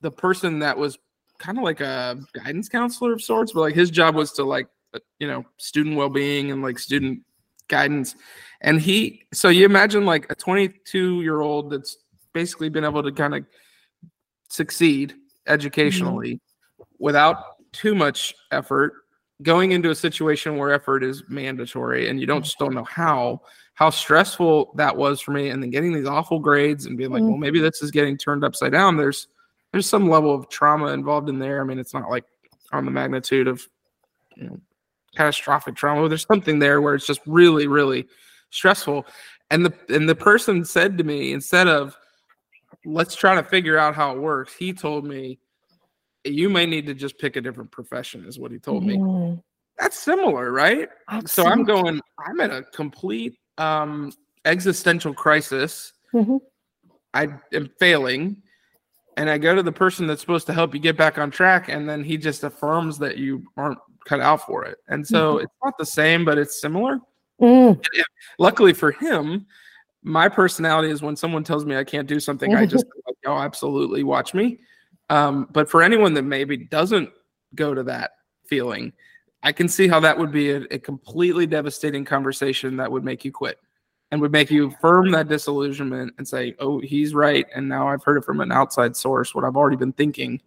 the 0.00 0.10
person 0.12 0.60
that 0.60 0.78
was 0.78 0.96
kind 1.38 1.58
of 1.58 1.64
like 1.64 1.80
a 1.80 2.20
guidance 2.34 2.68
counselor 2.68 3.12
of 3.12 3.22
sorts, 3.22 3.52
but 3.52 3.60
like 3.62 3.74
his 3.74 3.90
job 3.90 4.14
was 4.14 4.32
to 4.34 4.44
like, 4.44 4.68
Uh, 4.94 4.98
you 5.18 5.26
know, 5.26 5.44
student 5.56 5.96
well 5.96 6.08
being 6.08 6.50
and 6.50 6.62
like 6.62 6.78
student 6.78 7.22
guidance. 7.68 8.14
And 8.60 8.80
he, 8.80 9.24
so 9.32 9.48
you 9.48 9.64
imagine 9.64 10.04
like 10.04 10.30
a 10.30 10.34
22 10.34 11.22
year 11.22 11.40
old 11.40 11.70
that's 11.70 11.96
basically 12.32 12.68
been 12.68 12.84
able 12.84 13.02
to 13.02 13.12
kind 13.12 13.34
of 13.34 13.44
succeed 14.48 15.10
mm-hmm. 15.10 15.52
educationally 15.52 16.40
without 16.98 17.36
too 17.72 17.94
much 17.94 18.34
effort 18.50 18.92
going 19.42 19.72
into 19.72 19.90
a 19.90 19.94
situation 19.94 20.56
where 20.56 20.72
effort 20.72 21.02
is 21.02 21.24
mandatory 21.28 22.08
and 22.08 22.20
you 22.20 22.26
don't 22.26 22.38
mm-hmm. 22.38 22.44
just 22.44 22.58
don't 22.58 22.74
know 22.74 22.84
how 22.84 23.40
how 23.74 23.90
stressful 23.90 24.72
that 24.76 24.96
was 24.96 25.20
for 25.20 25.32
me 25.32 25.48
and 25.48 25.62
then 25.62 25.70
getting 25.70 25.92
these 25.92 26.06
awful 26.06 26.38
grades 26.38 26.86
and 26.86 26.96
being 26.96 27.10
like 27.10 27.22
Mm. 27.22 27.26
well 27.26 27.34
mm-hmm. 27.34 27.40
maybe 27.40 27.60
this 27.60 27.82
is 27.82 27.90
getting 27.90 28.16
turned 28.16 28.44
upside 28.44 28.72
down 28.72 28.96
there's 28.96 29.28
there's 29.72 29.88
some 29.88 30.08
level 30.08 30.34
of 30.34 30.48
trauma 30.48 30.88
involved 30.88 31.28
in 31.28 31.38
there 31.38 31.60
i 31.60 31.64
mean 31.64 31.78
it's 31.78 31.94
not 31.94 32.10
like 32.10 32.24
on 32.72 32.84
the 32.84 32.90
magnitude 32.90 33.48
of 33.48 33.66
you 34.36 34.44
know 34.44 34.60
catastrophic 35.16 35.74
trauma. 35.76 36.08
There's 36.08 36.26
something 36.26 36.58
there 36.58 36.80
where 36.80 36.94
it's 36.94 37.06
just 37.06 37.20
really 37.26 37.66
really 37.66 38.06
stressful. 38.50 39.06
And 39.50 39.66
the 39.66 39.74
and 39.94 40.08
the 40.08 40.14
person 40.14 40.64
said 40.64 40.98
to 40.98 41.04
me 41.04 41.32
instead 41.32 41.68
of 41.68 41.96
let's 42.84 43.14
try 43.14 43.34
to 43.34 43.42
figure 43.42 43.78
out 43.78 43.94
how 43.94 44.12
it 44.12 44.18
works 44.18 44.54
he 44.54 44.72
told 44.72 45.04
me 45.04 45.38
you 46.24 46.48
may 46.48 46.66
need 46.66 46.86
to 46.86 46.94
just 46.94 47.18
pick 47.18 47.36
a 47.36 47.40
different 47.40 47.70
profession 47.70 48.24
is 48.26 48.38
what 48.38 48.50
he 48.50 48.58
told 48.58 48.84
me. 48.84 48.96
Mhm. 48.96 49.42
that's 49.78 49.98
similar 49.98 50.50
right? 50.52 50.88
So 51.26 51.44
i'm 51.46 51.64
going 51.64 52.00
i'm 52.26 52.40
in 52.40 52.50
a 52.50 52.62
complete 52.62 53.36
um 53.58 54.12
existential 54.44 55.12
crisis. 55.14 55.92
Mhm, 56.14 56.40
i 57.14 57.28
am 57.52 57.70
failing 57.78 58.42
and 59.16 59.28
i 59.30 59.36
go 59.38 59.54
to 59.54 59.62
the 59.62 59.70
person 59.72 60.06
that's 60.06 60.20
supposed 60.22 60.46
to 60.46 60.52
help 60.54 60.74
you 60.74 60.80
get 60.80 60.96
back 60.96 61.18
on 61.18 61.30
track 61.30 61.68
and 61.68 61.88
then 61.88 62.02
he 62.02 62.16
just 62.16 62.42
affirms 62.42 62.98
that 62.98 63.18
you 63.18 63.44
aren't 63.56 63.78
cut 64.04 64.20
out 64.20 64.46
for 64.46 64.64
it. 64.64 64.78
And 64.88 65.06
so 65.06 65.36
Mhm. 65.36 65.44
it's 65.44 65.54
not 65.64 65.78
the 65.78 65.86
same 65.86 66.24
but 66.24 66.38
it's 66.38 66.60
similar. 66.60 67.00
Mm, 67.40 67.82
luckily 68.38 68.72
for 68.72 68.92
him 68.92 69.46
my 70.04 70.28
personality 70.28 70.90
is 70.90 71.02
when 71.02 71.16
someone 71.16 71.42
tells 71.42 71.64
me 71.64 71.76
i 71.76 71.82
can't 71.84 72.06
do 72.08 72.20
something 72.20 72.54
i 72.54 72.64
just 72.66 72.84
like, 73.06 73.16
oh 73.26 73.38
absolutely 73.38 74.02
watch 74.04 74.34
me. 74.34 74.58
Um, 75.10 75.48
but 75.52 75.68
for 75.68 75.82
anyone 75.82 76.14
that 76.14 76.22
maybe 76.22 76.56
doesn't 76.56 77.10
go 77.54 77.74
to 77.74 77.82
that 77.84 78.12
feeling 78.46 78.92
i 79.42 79.50
can 79.50 79.68
see 79.68 79.88
how 79.88 79.98
that 80.00 80.16
would 80.16 80.30
be 80.30 80.50
a, 80.50 80.62
a 80.70 80.78
completely 80.78 81.46
devastating 81.46 82.04
conversation 82.04 82.76
that 82.76 82.90
would 82.90 83.04
make 83.04 83.24
you 83.24 83.32
quit 83.32 83.58
and 84.12 84.20
would 84.20 84.32
make 84.32 84.50
you 84.50 84.68
affirm 84.68 85.10
that 85.10 85.28
disillusionment 85.28 86.12
and 86.18 86.28
say 86.28 86.54
oh 86.60 86.78
he's 86.80 87.14
right 87.14 87.46
and 87.54 87.68
now 87.68 87.88
i've 87.88 88.04
heard 88.04 88.18
it 88.18 88.24
from 88.24 88.40
an 88.40 88.52
outside 88.52 88.94
source 88.96 89.34
what 89.34 89.44
i've 89.44 89.56
already 89.56 89.76
been 89.76 89.92
thinking 89.92 90.40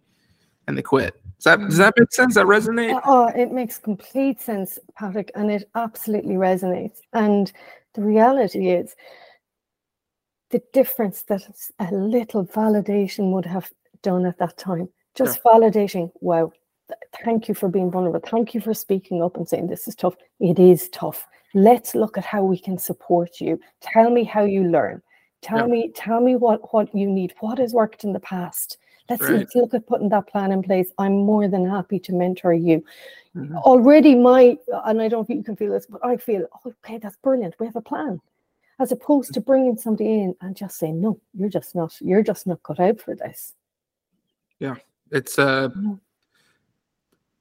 and 0.66 0.76
they 0.76 0.82
quit 0.82 1.14
does 1.38 1.44
that 1.44 1.60
does 1.60 1.76
that 1.76 1.94
make 1.98 2.12
sense 2.12 2.34
that 2.34 2.46
resonate 2.46 2.94
uh, 2.94 3.00
Oh, 3.04 3.26
it 3.28 3.52
makes 3.52 3.76
complete 3.78 4.40
sense, 4.40 4.78
Patrick, 4.98 5.30
and 5.34 5.50
it 5.50 5.68
absolutely 5.74 6.34
resonates. 6.36 7.00
And 7.12 7.52
the 7.94 8.02
reality 8.02 8.70
is 8.70 8.96
the 10.50 10.62
difference 10.72 11.22
that 11.24 11.42
a 11.78 11.92
little 11.92 12.46
validation 12.46 13.32
would 13.32 13.44
have 13.44 13.70
done 14.02 14.24
at 14.24 14.38
that 14.38 14.56
time. 14.56 14.88
Just 15.14 15.42
validating, 15.42 16.10
wow, 16.20 16.52
thank 17.22 17.48
you 17.48 17.54
for 17.54 17.68
being 17.68 17.90
vulnerable. 17.90 18.20
Thank 18.26 18.54
you 18.54 18.62
for 18.62 18.72
speaking 18.72 19.22
up 19.22 19.36
and 19.36 19.46
saying 19.46 19.66
this 19.66 19.86
is 19.86 19.94
tough. 19.94 20.16
It 20.40 20.58
is 20.58 20.88
tough. 20.88 21.26
let's 21.56 21.94
look 21.94 22.18
at 22.18 22.24
how 22.24 22.42
we 22.42 22.58
can 22.58 22.76
support 22.76 23.40
you 23.40 23.58
tell 23.80 24.10
me 24.10 24.24
how 24.24 24.44
you 24.44 24.64
learn 24.64 25.00
tell 25.40 25.60
yeah. 25.60 25.66
me 25.74 25.92
tell 25.94 26.20
me 26.20 26.36
what 26.36 26.72
what 26.72 26.94
you 26.94 27.08
need 27.08 27.32
what 27.40 27.58
has 27.58 27.72
worked 27.72 28.04
in 28.04 28.12
the 28.12 28.20
past 28.20 28.76
let's, 29.08 29.22
right. 29.22 29.32
let's 29.32 29.54
look 29.54 29.74
at 29.74 29.86
putting 29.86 30.08
that 30.08 30.26
plan 30.28 30.52
in 30.52 30.62
place 30.62 30.90
i'm 30.98 31.16
more 31.16 31.48
than 31.48 31.68
happy 31.68 31.98
to 31.98 32.12
mentor 32.12 32.52
you 32.52 32.84
mm-hmm. 33.34 33.56
already 33.58 34.14
my 34.14 34.56
and 34.84 35.00
i 35.00 35.08
don't 35.08 35.26
think 35.26 35.38
you 35.38 35.44
can 35.44 35.56
feel 35.56 35.72
this 35.72 35.86
but 35.86 36.04
i 36.04 36.16
feel 36.16 36.46
okay 36.66 36.98
that's 36.98 37.16
brilliant 37.16 37.54
we 37.58 37.66
have 37.66 37.76
a 37.76 37.80
plan 37.80 38.20
as 38.78 38.92
opposed 38.92 39.32
to 39.32 39.40
bringing 39.40 39.76
somebody 39.76 40.22
in 40.22 40.34
and 40.40 40.56
just 40.56 40.78
saying 40.78 41.00
no 41.00 41.18
you're 41.34 41.48
just 41.48 41.74
not 41.74 41.94
you're 42.00 42.22
just 42.22 42.46
not 42.46 42.62
cut 42.62 42.80
out 42.80 43.00
for 43.00 43.14
this 43.14 43.54
yeah 44.58 44.74
it's 45.10 45.38
uh 45.38 45.68
mm-hmm. 45.68 45.94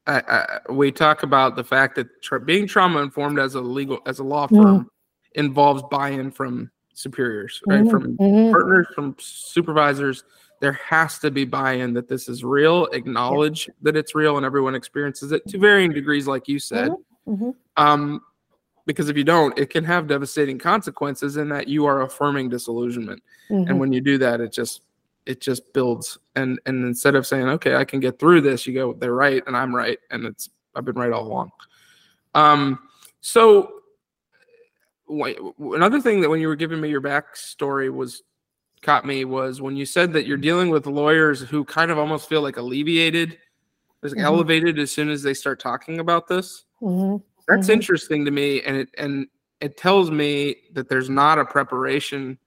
I, 0.08 0.20
I, 0.20 0.72
we 0.72 0.92
talk 0.92 1.24
about 1.24 1.56
the 1.56 1.64
fact 1.64 1.96
that 1.96 2.22
tra- 2.22 2.40
being 2.40 2.68
trauma 2.68 3.02
informed 3.02 3.40
as 3.40 3.56
a 3.56 3.62
legal 3.62 4.00
as 4.06 4.20
a 4.20 4.24
law 4.24 4.46
firm 4.46 4.86
mm. 4.86 4.88
involves 5.34 5.82
buy-in 5.90 6.30
from 6.30 6.70
superiors, 6.94 7.62
right? 7.68 7.82
Mm-hmm. 7.82 7.90
From 7.90 8.18
mm-hmm. 8.18 8.52
partners, 8.52 8.88
from 8.94 9.16
supervisors. 9.20 10.24
There 10.62 10.74
has 10.74 11.20
to 11.20 11.32
be 11.32 11.46
buy-in 11.46 11.94
that 11.94 12.08
this 12.08 12.30
is 12.30 12.44
real. 12.44 12.86
Acknowledge 12.88 13.68
yeah. 13.68 13.74
that 13.82 13.96
it's 13.96 14.16
real, 14.16 14.38
and 14.38 14.46
everyone 14.46 14.76
experiences 14.76 15.32
it 15.32 15.48
to 15.48 15.58
varying 15.58 15.92
degrees, 15.92 16.28
like 16.28 16.48
you 16.48 16.60
said. 16.60 16.90
Mm-hmm. 17.28 17.32
mm-hmm. 17.32 17.84
Um, 17.84 18.22
because 18.88 19.10
if 19.10 19.18
you 19.18 19.24
don't, 19.24 19.58
it 19.58 19.72
can 19.72 19.84
have 19.84 20.06
devastating 20.06 20.60
consequences 20.60 21.38
in 21.38 21.50
that 21.50 21.68
you 21.68 21.88
are 21.88 22.04
affirming 22.04 22.50
disillusionment, 22.50 23.22
and 23.50 23.66
mm-hmm. 23.68 23.78
when 23.80 23.92
you 23.92 24.00
do 24.00 24.20
that, 24.20 24.42
it 24.42 24.54
just 24.54 24.82
it 25.26 25.42
just 25.42 25.74
builds 25.74 26.18
and 26.36 26.60
and 26.66 26.86
instead 26.86 27.16
of 27.16 27.26
saying 27.26 27.48
okay 27.48 27.76
i 27.76 27.84
can 27.84 28.00
get 28.00 28.20
through 28.20 28.42
this 28.42 28.68
you 28.68 28.74
go 28.74 28.94
they're 28.94 29.14
right 29.14 29.44
and 29.48 29.58
i'm 29.58 29.76
right 29.76 30.00
and 30.12 30.26
it's 30.26 30.50
i've 30.76 30.86
been 30.86 30.96
right 30.96 31.12
all 31.12 31.26
along 31.26 31.52
um 32.36 32.80
so 33.22 33.72
another 35.60 36.02
thing 36.02 36.22
that 36.22 36.30
when 36.30 36.40
you 36.40 36.48
were 36.48 36.56
giving 36.56 36.80
me 36.80 36.90
your 36.90 37.02
backstory 37.02 37.94
was 37.94 38.24
caught 38.86 39.06
me 39.06 39.26
was 39.26 39.62
when 39.62 39.76
you 39.76 39.86
said 39.86 40.14
that 40.14 40.26
you're 40.26 40.38
dealing 40.38 40.70
with 40.70 40.86
lawyers 40.86 41.42
who 41.42 41.66
kind 41.66 41.92
of 41.92 41.98
almost 41.98 42.30
feel 42.30 42.42
like 42.42 42.58
alleviated 42.58 43.38
like 44.02 44.14
mm-hmm. 44.14 44.22
elevated 44.22 44.78
as 44.78 44.92
soon 44.92 45.10
as 45.10 45.24
they 45.24 45.34
start 45.34 45.60
talking 45.60 46.00
about 46.00 46.28
this 46.28 46.66
mm-hmm. 46.82 47.18
that's 47.48 47.68
mm-hmm. 47.68 47.74
interesting 47.74 48.24
to 48.24 48.32
me 48.32 48.62
and 48.62 48.78
it 48.78 48.90
and 48.98 49.28
it 49.62 49.78
tells 49.78 50.12
me 50.12 50.56
that 50.74 50.90
there's 50.90 51.10
not 51.10 51.40
a 51.40 51.46
preparation 51.46 52.38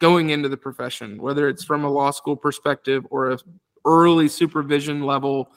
going 0.00 0.30
into 0.30 0.48
the 0.48 0.56
profession, 0.56 1.20
whether 1.20 1.48
it's 1.48 1.64
from 1.64 1.84
a 1.84 1.90
law 1.90 2.10
school 2.10 2.36
perspective 2.36 3.06
or 3.10 3.32
a 3.32 3.38
early 3.84 4.28
supervision 4.28 5.02
level, 5.02 5.50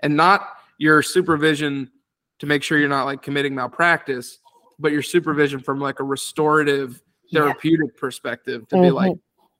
and 0.00 0.16
not 0.16 0.48
your 0.78 1.02
supervision 1.02 1.90
to 2.38 2.46
make 2.46 2.62
sure 2.62 2.78
you're 2.78 2.88
not 2.88 3.04
like 3.04 3.22
committing 3.22 3.54
malpractice, 3.54 4.38
but 4.78 4.92
your 4.92 5.02
supervision 5.02 5.60
from 5.60 5.80
like 5.80 6.00
a 6.00 6.04
restorative 6.04 7.00
therapeutic 7.32 7.90
yeah. 7.94 8.00
perspective 8.00 8.68
to 8.68 8.76
mm-hmm. 8.76 8.84
be 8.84 8.90
like, 8.90 9.12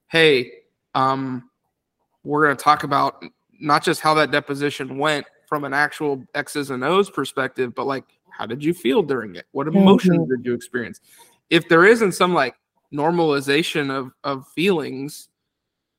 hey, 0.08 0.52
um, 0.94 1.50
we're 2.24 2.46
going 2.46 2.56
to 2.56 2.62
talk 2.62 2.84
about 2.84 3.24
not 3.60 3.82
just 3.82 4.00
how 4.00 4.14
that 4.14 4.30
deposition 4.30 4.98
went 4.98 5.26
from 5.48 5.64
an 5.64 5.72
actual 5.72 6.24
X's 6.34 6.70
and 6.70 6.84
O's 6.84 7.10
perspective, 7.10 7.74
but 7.74 7.86
like, 7.86 8.04
how 8.30 8.46
did 8.46 8.62
you 8.62 8.74
feel 8.74 9.02
during 9.02 9.36
it? 9.36 9.46
What 9.52 9.68
emotions 9.68 10.18
mm-hmm. 10.18 10.30
did 10.36 10.44
you 10.44 10.54
experience? 10.54 11.00
If 11.48 11.68
there 11.68 11.84
isn't 11.84 12.12
some 12.12 12.34
like 12.34 12.54
normalization 12.92 13.90
of 13.90 14.12
of 14.24 14.46
feelings 14.48 15.28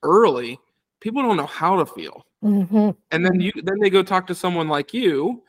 early, 0.04 0.60
people 1.00 1.22
don't 1.22 1.38
know 1.38 1.48
how 1.48 1.78
to 1.78 1.86
feel. 1.86 2.26
Mm-hmm. 2.44 2.92
And 3.12 3.26
then 3.26 3.40
you 3.40 3.52
then 3.64 3.80
they 3.80 3.90
go 3.90 4.04
talk 4.04 4.28
to 4.28 4.36
someone 4.36 4.68
like 4.68 4.94
you 4.94 5.42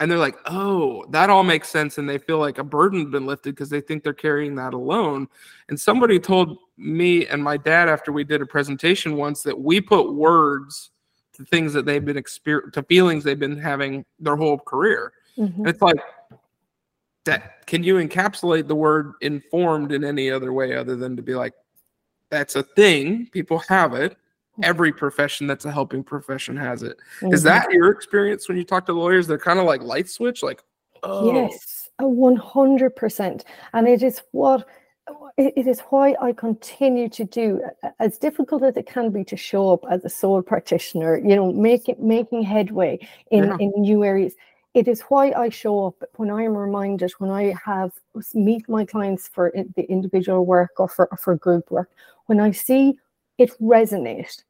and 0.00 0.10
they're 0.10 0.18
like, 0.18 0.36
"Oh, 0.46 1.04
that 1.10 1.30
all 1.30 1.44
makes 1.44 1.68
sense," 1.68 1.98
and 1.98 2.08
they 2.08 2.18
feel 2.18 2.38
like 2.38 2.58
a 2.58 2.64
burden 2.64 3.00
has 3.00 3.10
been 3.10 3.26
lifted 3.26 3.54
because 3.54 3.70
they 3.70 3.80
think 3.80 4.02
they're 4.02 4.12
carrying 4.12 4.54
that 4.56 4.74
alone. 4.74 5.28
And 5.68 5.78
somebody 5.78 6.18
told 6.18 6.58
me 6.76 7.26
and 7.26 7.42
my 7.42 7.56
dad 7.56 7.88
after 7.88 8.12
we 8.12 8.24
did 8.24 8.42
a 8.42 8.46
presentation 8.46 9.16
once 9.16 9.42
that 9.42 9.58
we 9.58 9.80
put 9.80 10.12
words 10.12 10.90
to 11.34 11.44
things 11.44 11.72
that 11.72 11.84
they've 11.84 12.04
been 12.04 12.16
exper- 12.16 12.72
to 12.72 12.82
feelings 12.84 13.24
they've 13.24 13.38
been 13.38 13.58
having 13.58 14.04
their 14.18 14.36
whole 14.36 14.58
career. 14.58 15.12
Mm-hmm. 15.36 15.60
And 15.60 15.68
it's 15.68 15.82
like 15.82 15.98
that 17.24 17.66
can 17.66 17.82
you 17.82 17.96
encapsulate 17.96 18.68
the 18.68 18.74
word 18.74 19.14
informed 19.20 19.92
in 19.92 20.04
any 20.04 20.30
other 20.30 20.52
way 20.52 20.76
other 20.76 20.96
than 20.96 21.16
to 21.16 21.22
be 21.22 21.34
like 21.34 21.54
that's 22.30 22.56
a 22.56 22.62
thing 22.62 23.28
people 23.32 23.58
have 23.68 23.94
it 23.94 24.16
every 24.62 24.92
profession 24.92 25.46
that's 25.46 25.64
a 25.64 25.72
helping 25.72 26.04
profession 26.04 26.56
has 26.56 26.82
it. 26.82 26.98
Mm-hmm. 27.20 27.34
Is 27.34 27.42
that 27.42 27.70
your 27.72 27.90
experience 27.90 28.48
when 28.48 28.56
you 28.56 28.64
talk 28.64 28.86
to 28.86 28.92
lawyers 28.92 29.26
they're 29.26 29.38
kind 29.38 29.58
of 29.58 29.66
like 29.66 29.82
light 29.82 30.08
switch 30.08 30.42
like 30.42 30.62
oh 31.02 31.32
yes 31.32 31.88
a 32.00 32.04
100% 32.04 33.42
and 33.72 33.88
it 33.88 34.02
is 34.02 34.20
what 34.32 34.66
it 35.36 35.66
is 35.66 35.80
why 35.90 36.16
I 36.20 36.32
continue 36.32 37.08
to 37.10 37.24
do 37.24 37.60
as 38.00 38.16
difficult 38.18 38.62
as 38.62 38.76
it 38.76 38.86
can 38.86 39.10
be 39.10 39.22
to 39.24 39.36
show 39.36 39.72
up 39.72 39.84
as 39.90 40.02
a 40.04 40.08
sole 40.08 40.40
practitioner, 40.40 41.18
you 41.18 41.36
know, 41.36 41.52
making 41.52 41.96
making 41.98 42.42
headway 42.42 42.98
in, 43.30 43.44
yeah. 43.44 43.56
in 43.60 43.72
new 43.76 44.02
areas 44.02 44.34
it 44.74 44.88
is 44.88 45.02
why 45.02 45.30
I 45.30 45.48
show 45.48 45.86
up 45.86 46.02
when 46.16 46.30
I 46.30 46.42
am 46.42 46.56
reminded, 46.56 47.12
when 47.18 47.30
I 47.30 47.54
have 47.64 47.92
meet 48.34 48.68
my 48.68 48.84
clients 48.84 49.28
for 49.28 49.52
the 49.76 49.88
individual 49.88 50.44
work 50.44 50.72
or 50.78 50.88
for, 50.88 51.08
for 51.18 51.36
group 51.36 51.70
work, 51.70 51.90
when 52.26 52.40
I 52.40 52.50
see 52.50 52.98
it 53.38 53.50
resonate 53.60 54.42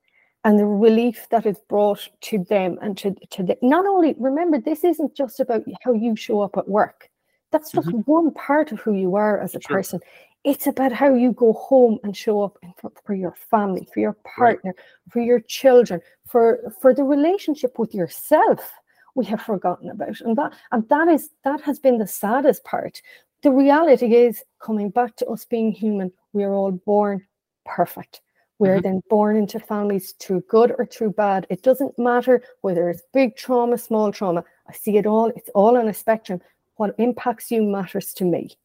and 0.45 0.59
the 0.59 0.67
relief 0.67 1.27
that 1.31 1.45
that 1.45 1.51
is 1.51 1.59
brought 1.69 2.09
to 2.21 2.45
them 2.51 2.79
and 2.83 2.97
to, 2.99 3.15
to 3.31 3.43
the, 3.43 3.57
not 3.63 3.87
only 3.87 4.15
remember 4.19 4.59
this 4.59 4.85
isn't 4.85 5.17
just 5.17 5.41
about 5.41 5.63
how 5.83 5.93
you 5.93 6.15
show 6.15 6.41
up 6.41 6.57
at 6.57 6.69
work. 6.69 7.09
That's 7.51 7.73
just 7.73 7.89
mm-hmm. 7.89 8.01
one 8.01 8.33
part 8.35 8.73
of 8.73 8.81
who 8.81 8.95
you 8.95 9.17
are 9.17 9.41
as 9.41 9.55
a 9.55 9.61
sure. 9.61 9.77
person. 9.77 10.01
It's 10.43 10.67
about 10.67 10.93
how 10.93 11.15
you 11.15 11.33
go 11.33 11.55
home 11.55 11.99
and 12.05 12.15
show 12.15 12.43
up 12.43 12.59
for, 12.77 12.93
for 13.05 13.15
your 13.15 13.35
family, 13.51 13.89
for 13.95 14.01
your 14.01 14.17
partner, 14.37 14.75
right. 14.77 15.13
for 15.13 15.21
your 15.21 15.41
children, 15.41 16.01
for 16.27 16.61
for 16.83 16.93
the 16.93 17.05
relationship 17.05 17.79
with 17.79 17.95
yourself 17.95 18.71
we 19.15 19.25
have 19.27 19.41
forgotten 19.41 19.89
about. 19.89 20.21
And 20.21 20.37
that 20.37 20.53
and 20.73 20.87
that 20.89 21.09
is 21.09 21.31
that 21.45 21.61
has 21.63 21.79
been 21.79 21.99
the 21.99 22.07
saddest 22.07 22.65
part. 22.65 23.01
The 23.43 23.53
reality 23.53 24.15
is 24.15 24.43
coming 24.61 24.91
back 24.91 25.17
to 25.17 25.27
us 25.29 25.45
being 25.45 25.73
human, 25.73 26.13
we 26.33 26.45
are 26.45 26.53
all 26.53 26.73
born 26.73 27.25
perfect. 27.65 28.21
We're 28.59 28.77
mm-hmm. 28.77 28.83
then 28.83 29.01
born 29.11 29.37
into 29.37 29.59
families 29.59 30.15
through 30.21 30.43
good 30.49 30.73
or 30.79 30.87
through 30.87 31.13
bad. 31.13 31.47
It 31.51 31.63
doesn't 31.63 31.99
matter 31.99 32.43
whether 32.61 32.89
it's 32.89 33.03
big 33.13 33.37
trauma, 33.37 33.79
small 33.79 34.13
trauma. 34.13 34.45
I 34.69 34.73
see 34.73 34.97
it 34.97 35.07
all. 35.07 35.33
It's 35.35 35.51
all 35.55 35.77
on 35.77 35.89
a 35.89 35.95
spectrum. 35.95 36.41
What 36.77 36.95
impacts 36.99 37.51
you 37.51 37.63
matters 37.63 38.13
to 38.15 38.25
me, 38.25 38.57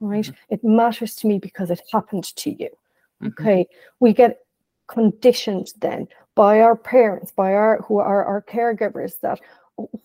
right? 0.00 0.24
Mm-hmm. 0.24 0.54
It 0.54 0.64
matters 0.64 1.16
to 1.16 1.26
me 1.26 1.38
because 1.38 1.70
it 1.70 1.82
happened 1.92 2.24
to 2.36 2.50
you. 2.50 2.70
Mm-hmm. 3.22 3.42
Okay. 3.42 3.66
We 4.00 4.12
get 4.12 4.40
conditioned 4.88 5.72
then 5.80 6.06
by 6.34 6.60
our 6.60 6.76
parents, 6.76 7.32
by 7.32 7.52
our 7.54 7.82
who 7.82 7.98
are 7.98 8.24
our 8.24 8.42
caregivers 8.42 9.20
that 9.20 9.40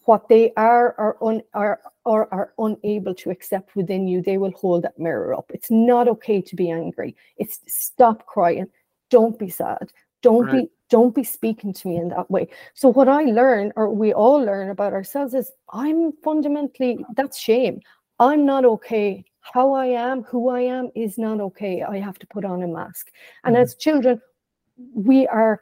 what 0.05 0.29
they 0.29 0.53
are 0.55 0.95
are, 0.97 1.17
un, 1.21 1.41
are 1.53 1.81
or 2.05 2.33
are 2.33 2.53
unable 2.57 3.13
to 3.13 3.29
accept 3.29 3.75
within 3.75 4.07
you, 4.07 4.21
they 4.21 4.37
will 4.37 4.51
hold 4.51 4.83
that 4.83 4.97
mirror 4.97 5.33
up. 5.35 5.51
It's 5.53 5.69
not 5.69 6.07
okay 6.07 6.41
to 6.41 6.55
be 6.55 6.71
angry. 6.71 7.15
It's 7.37 7.59
stop 7.67 8.25
crying. 8.25 8.67
Don't 9.09 9.37
be 9.37 9.49
sad. 9.49 9.91
Don't 10.21 10.45
right. 10.45 10.63
be 10.63 10.69
don't 10.89 11.13
be 11.13 11.23
speaking 11.23 11.73
to 11.73 11.87
me 11.87 11.97
in 11.97 12.09
that 12.09 12.31
way. 12.31 12.47
So 12.73 12.87
what 12.87 13.09
I 13.09 13.23
learn, 13.23 13.73
or 13.75 13.89
we 13.89 14.13
all 14.13 14.39
learn 14.39 14.69
about 14.69 14.93
ourselves, 14.93 15.33
is 15.33 15.51
I'm 15.73 16.13
fundamentally 16.23 17.05
that's 17.15 17.37
shame. 17.37 17.81
I'm 18.19 18.45
not 18.45 18.65
okay. 18.65 19.25
How 19.41 19.73
I 19.73 19.87
am, 19.87 20.23
who 20.23 20.49
I 20.49 20.61
am, 20.61 20.89
is 20.95 21.17
not 21.17 21.39
okay. 21.39 21.83
I 21.83 21.99
have 21.99 22.19
to 22.19 22.27
put 22.27 22.45
on 22.45 22.63
a 22.63 22.67
mask. 22.67 23.11
And 23.43 23.55
mm-hmm. 23.55 23.63
as 23.63 23.75
children, 23.75 24.21
we 24.93 25.27
are 25.27 25.61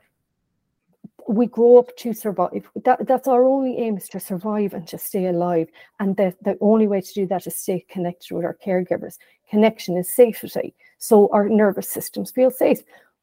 we 1.27 1.47
grow 1.47 1.77
up 1.77 1.95
to 1.97 2.13
survive. 2.13 2.69
That, 2.83 3.07
that's 3.07 3.27
our 3.27 3.45
only 3.45 3.77
aim 3.77 3.97
is 3.97 4.07
to 4.09 4.19
survive 4.19 4.73
and 4.73 4.87
to 4.87 4.97
stay 4.97 5.25
alive. 5.25 5.67
And 5.99 6.15
the, 6.15 6.35
the 6.43 6.57
only 6.61 6.87
way 6.87 7.01
to 7.01 7.13
do 7.13 7.25
that 7.27 7.47
is 7.47 7.55
stay 7.55 7.85
connected 7.89 8.33
with 8.33 8.45
our 8.45 8.57
caregivers. 8.63 9.17
Connection 9.49 9.97
is 9.97 10.09
safety. 10.09 10.75
So 10.99 11.29
our 11.31 11.49
nervous 11.49 11.89
systems 11.89 12.31
feel 12.31 12.51
safe. 12.51 12.79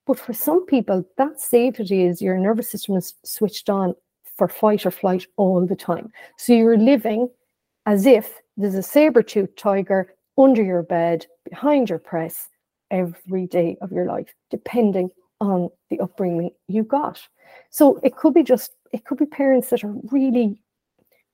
But 0.06 0.18
for 0.18 0.32
some 0.32 0.66
people, 0.66 1.04
that 1.16 1.40
safety 1.40 2.04
is 2.04 2.20
your 2.20 2.36
nervous 2.36 2.70
system 2.70 2.96
is 2.96 3.14
switched 3.24 3.70
on 3.70 3.94
for 4.36 4.48
fight 4.48 4.84
or 4.84 4.90
flight 4.90 5.26
all 5.36 5.64
the 5.66 5.76
time. 5.76 6.10
So 6.38 6.52
you're 6.52 6.78
living 6.78 7.28
as 7.86 8.06
if 8.06 8.40
there's 8.56 8.74
a 8.74 8.82
saber 8.82 9.22
tooth 9.22 9.54
tiger 9.56 10.14
under 10.38 10.62
your 10.62 10.82
bed, 10.82 11.26
behind 11.48 11.88
your 11.90 11.98
press, 11.98 12.48
every 12.90 13.46
day 13.46 13.76
of 13.80 13.92
your 13.92 14.06
life, 14.06 14.34
depending 14.50 15.10
on 15.40 15.68
the 15.90 16.00
upbringing 16.00 16.50
you 16.68 16.84
got. 16.84 17.20
So 17.70 17.98
it 18.02 18.16
could 18.16 18.34
be 18.34 18.42
just, 18.42 18.72
it 18.92 19.04
could 19.04 19.18
be 19.18 19.26
parents 19.26 19.70
that 19.70 19.84
are 19.84 19.94
really 20.10 20.58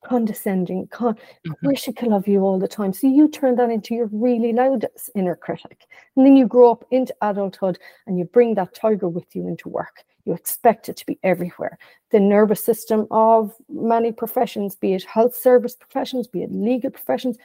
condescending, 0.05 0.87
con- 0.89 1.15
mm-hmm. 1.15 1.67
critical 1.67 2.15
of 2.15 2.27
you 2.29 2.41
all 2.41 2.59
the 2.59 2.69
time. 2.69 2.93
So 2.93 3.07
you 3.07 3.29
turn 3.29 3.57
that 3.57 3.71
into 3.71 3.95
your 3.95 4.09
really 4.13 4.53
loud 4.53 4.87
inner 5.15 5.37
critic. 5.37 5.87
And 6.17 6.27
then 6.27 6.37
you 6.37 6.47
grow 6.47 6.73
up 6.73 6.85
into 6.91 7.15
adulthood 7.23 7.79
and 8.07 8.19
you 8.19 8.25
bring 8.25 8.55
that 8.55 8.75
tiger 8.75 9.09
with 9.09 9.35
you 9.35 9.47
into 9.47 9.69
work. 9.69 10.05
You 10.25 10.35
expect 10.35 10.89
it 10.89 10.97
to 10.99 11.07
be 11.07 11.19
everywhere. 11.23 11.79
The 12.11 12.21
nervous 12.21 12.63
system 12.63 13.07
of 13.11 13.55
many 13.69 14.13
professions, 14.13 14.77
be 14.77 14.95
it 14.95 15.05
health 15.05 15.35
service 15.35 15.75
professions, 15.75 16.27
be 16.27 16.43
it 16.43 16.53
legal 16.53 16.91
professions, 16.91 17.39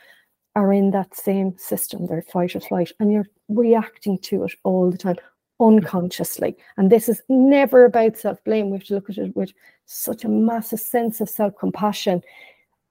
are 0.55 0.71
in 0.71 0.91
that 0.91 1.15
same 1.15 1.57
system, 1.57 2.05
they're 2.05 2.21
fight 2.21 2.55
or 2.55 2.59
flight, 2.59 2.91
and 2.99 3.11
you're 3.11 3.27
reacting 3.47 4.19
to 4.19 4.43
it 4.43 4.53
all 4.63 4.91
the 4.91 4.97
time 4.97 5.15
unconsciously. 5.59 6.55
And 6.77 6.91
this 6.91 7.09
is 7.09 7.21
never 7.29 7.85
about 7.85 8.17
self 8.17 8.43
blame. 8.43 8.69
We 8.69 8.77
have 8.77 8.87
to 8.87 8.95
look 8.95 9.09
at 9.09 9.17
it 9.17 9.35
with 9.35 9.53
such 9.85 10.23
a 10.23 10.29
massive 10.29 10.79
sense 10.79 11.21
of 11.21 11.29
self 11.29 11.55
compassion 11.57 12.21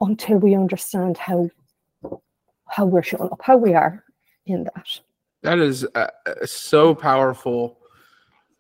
until 0.00 0.38
we 0.38 0.54
understand 0.54 1.16
how 1.18 1.50
how 2.66 2.86
we're 2.86 3.02
showing 3.02 3.30
up, 3.30 3.40
how 3.42 3.56
we 3.56 3.74
are 3.74 4.04
in 4.46 4.64
that. 4.64 5.00
That 5.42 5.58
is 5.58 5.84
uh, 5.94 6.08
uh 6.26 6.46
so 6.46 6.94
powerful. 6.94 7.78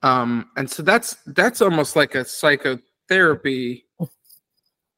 Um, 0.02 0.50
and 0.56 0.68
so 0.68 0.82
that's 0.82 1.16
that's 1.26 1.62
almost 1.62 1.96
like 1.96 2.14
a 2.14 2.24
psychotherapy 2.24 3.86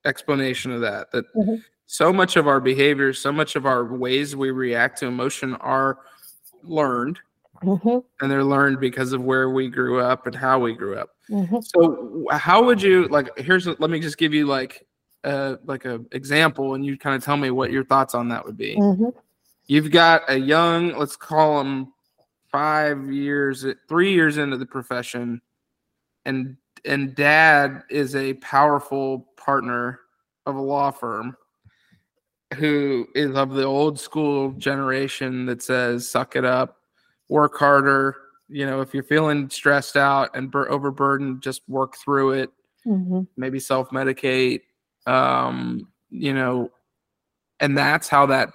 explanation 0.05 0.73
of 0.73 0.81
that. 0.81 1.11
That 1.13 1.25
mm-hmm. 1.35 1.57
so 1.87 2.13
much 2.13 2.37
of 2.37 2.49
our 2.49 2.61
behaviors, 2.61 3.21
so 3.21 3.33
much 3.33 3.57
of 3.57 3.67
our 3.67 3.85
ways 3.85 4.35
we 4.35 4.51
react 4.51 4.99
to 4.99 5.07
emotion 5.07 5.55
are 5.57 5.99
learned, 6.63 7.21
mm-hmm. 7.65 7.99
and 8.21 8.31
they're 8.31 8.45
learned 8.45 8.81
because 8.81 9.13
of 9.13 9.23
where 9.23 9.51
we 9.51 9.69
grew 9.69 10.01
up 10.01 10.27
and 10.27 10.35
how 10.35 10.59
we 10.59 10.75
grew 10.75 10.97
up. 10.97 11.11
Mm-hmm. 11.31 11.59
So, 11.61 12.27
how 12.31 12.65
would 12.65 12.81
you 12.81 13.09
like? 13.09 13.37
Here's 13.39 13.67
let 13.67 13.91
me 13.91 14.01
just 14.01 14.19
give 14.19 14.35
you 14.35 14.47
like 14.47 14.87
a 15.25 15.59
like 15.65 15.85
a 15.85 16.01
example, 16.13 16.75
and 16.75 16.85
you 16.85 16.97
kind 16.97 17.17
of 17.17 17.25
tell 17.25 17.37
me 17.37 17.51
what 17.51 17.71
your 17.71 17.85
thoughts 17.85 18.15
on 18.15 18.29
that 18.29 18.45
would 18.45 18.57
be. 18.57 18.77
Mm-hmm. 18.77 19.09
You've 19.67 19.91
got 19.91 20.23
a 20.29 20.37
young, 20.37 20.97
let's 20.99 21.17
call 21.17 21.61
him 21.61 21.93
five 22.53 23.11
years, 23.11 23.65
three 23.89 24.13
years 24.13 24.37
into 24.37 24.57
the 24.57 24.67
profession, 24.67 25.41
and 26.25 26.57
and 26.85 27.15
dad 27.15 27.83
is 27.91 28.15
a 28.15 28.35
powerful 28.35 29.29
partner 29.37 30.01
of 30.47 30.57
a 30.57 30.61
law 30.61 30.91
firm 30.91 31.37
who 32.55 33.09
is 33.15 33.35
of 33.35 33.55
the 33.55 33.65
old 33.65 33.99
school 33.99 34.53
generation 34.53 35.47
that 35.47 35.63
says 35.63 36.09
suck 36.09 36.37
it 36.37 36.45
up 36.45 36.79
work 37.29 37.57
harder 37.57 38.17
you 38.49 38.67
know 38.67 38.81
if 38.81 38.93
you're 38.93 39.03
feeling 39.03 39.49
stressed 39.49 39.97
out 39.97 40.31
and 40.35 40.51
bur- 40.51 40.71
overburdened 40.71 41.43
just 41.43 41.63
work 41.69 41.97
through 41.97 42.33
it 42.33 42.51
mm-hmm. 42.87 43.23
maybe 43.37 43.59
self-medicate 43.59 44.61
um 45.07 45.89
you 46.11 46.33
know 46.35 46.71
and 47.61 47.77
that's 47.77 48.09
how 48.09 48.27
that 48.27 48.51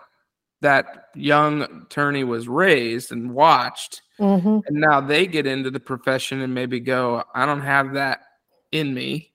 that 0.62 1.05
young 1.15 1.62
attorney 1.86 2.23
was 2.23 2.47
raised 2.47 3.12
and 3.12 3.34
watched 3.34 4.01
mm-hmm. 4.19 4.60
and 4.65 4.77
now 4.77 4.99
they 5.01 5.25
get 5.25 5.47
into 5.47 5.71
the 5.71 5.79
profession 5.79 6.41
and 6.41 6.53
maybe 6.53 6.79
go 6.79 7.23
i 7.34 7.45
don't 7.45 7.62
have 7.62 7.93
that 7.93 8.19
in 8.71 8.93
me 8.93 9.32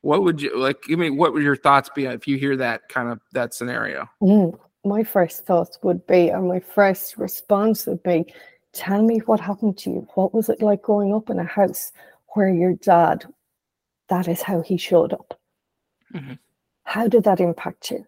what 0.00 0.22
would 0.24 0.42
you 0.42 0.58
like 0.58 0.82
give 0.82 0.98
me 0.98 1.10
what 1.10 1.32
would 1.32 1.42
your 1.42 1.56
thoughts 1.56 1.88
be 1.94 2.06
if 2.06 2.26
you 2.26 2.36
hear 2.36 2.56
that 2.56 2.88
kind 2.88 3.08
of 3.08 3.20
that 3.32 3.54
scenario 3.54 4.08
mm, 4.20 4.58
my 4.84 5.04
first 5.04 5.46
thoughts 5.46 5.78
would 5.82 6.04
be 6.06 6.30
or 6.30 6.42
my 6.42 6.58
first 6.58 7.16
response 7.18 7.86
would 7.86 8.02
be 8.02 8.24
tell 8.72 9.02
me 9.02 9.18
what 9.20 9.40
happened 9.40 9.76
to 9.78 9.90
you 9.90 10.08
what 10.14 10.32
was 10.34 10.48
it 10.48 10.62
like 10.62 10.82
growing 10.82 11.14
up 11.14 11.30
in 11.30 11.38
a 11.38 11.44
house 11.44 11.92
where 12.34 12.48
your 12.48 12.74
dad 12.74 13.24
that 14.08 14.28
is 14.28 14.42
how 14.42 14.60
he 14.62 14.76
showed 14.76 15.12
up 15.12 15.38
mm-hmm. 16.14 16.34
how 16.84 17.06
did 17.06 17.24
that 17.24 17.40
impact 17.40 17.90
you 17.90 18.06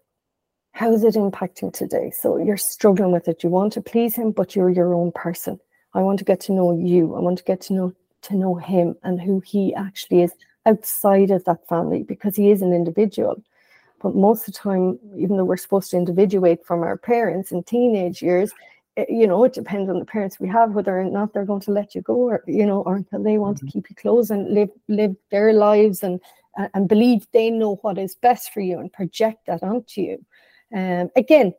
how 0.75 0.91
is 0.91 1.05
it 1.05 1.15
impacting 1.15 1.71
today? 1.71 2.11
So 2.11 2.37
you're 2.37 2.57
struggling 2.57 3.13
with 3.13 3.29
it. 3.29 3.45
You 3.45 3.49
want 3.49 3.71
to 3.73 3.81
please 3.81 4.13
him, 4.13 4.31
but 4.31 4.57
you're 4.57 4.69
your 4.69 4.93
own 4.93 5.13
person. 5.13 5.57
I 5.93 6.01
want 6.01 6.19
to 6.19 6.25
get 6.25 6.41
to 6.41 6.51
know 6.51 6.77
you. 6.77 7.15
I 7.15 7.19
want 7.19 7.37
to 7.37 7.45
get 7.45 7.61
to 7.61 7.73
know 7.73 7.93
to 8.23 8.35
know 8.35 8.55
him 8.55 8.95
and 9.01 9.21
who 9.21 9.39
he 9.39 9.73
actually 9.73 10.23
is 10.23 10.33
outside 10.65 11.31
of 11.31 11.45
that 11.45 11.65
family 11.69 12.03
because 12.03 12.35
he 12.35 12.51
is 12.51 12.61
an 12.61 12.73
individual. 12.73 13.41
But 14.01 14.15
most 14.15 14.49
of 14.49 14.53
the 14.53 14.59
time, 14.59 14.99
even 15.15 15.37
though 15.37 15.45
we're 15.45 15.55
supposed 15.55 15.91
to 15.91 15.97
individuate 15.97 16.65
from 16.65 16.83
our 16.83 16.97
parents 16.97 17.53
in 17.53 17.63
teenage 17.63 18.21
years, 18.21 18.51
you 19.09 19.27
know, 19.27 19.43
it 19.43 19.53
depends 19.53 19.89
on 19.89 19.99
the 19.99 20.05
parents 20.05 20.39
we 20.39 20.47
have 20.47 20.71
whether 20.71 20.97
or 20.97 21.03
not 21.03 21.33
they're 21.33 21.45
going 21.45 21.61
to 21.61 21.71
let 21.71 21.95
you 21.95 22.01
go, 22.01 22.15
or 22.15 22.43
you 22.47 22.65
know, 22.65 22.81
or 22.81 22.95
until 22.95 23.21
they 23.23 23.37
want 23.37 23.57
mm-hmm. 23.57 23.67
to 23.67 23.71
keep 23.71 23.89
you 23.89 23.95
close 23.95 24.29
and 24.29 24.53
live 24.53 24.69
live 24.87 25.15
their 25.31 25.53
lives 25.53 26.03
and 26.03 26.19
and 26.73 26.87
believe 26.87 27.27
they 27.33 27.49
know 27.49 27.75
what 27.81 27.97
is 27.97 28.15
best 28.15 28.53
for 28.53 28.61
you 28.61 28.79
and 28.79 28.93
project 28.93 29.45
that 29.45 29.63
onto 29.63 30.01
you. 30.01 30.25
Um, 30.73 31.09
again, 31.15 31.53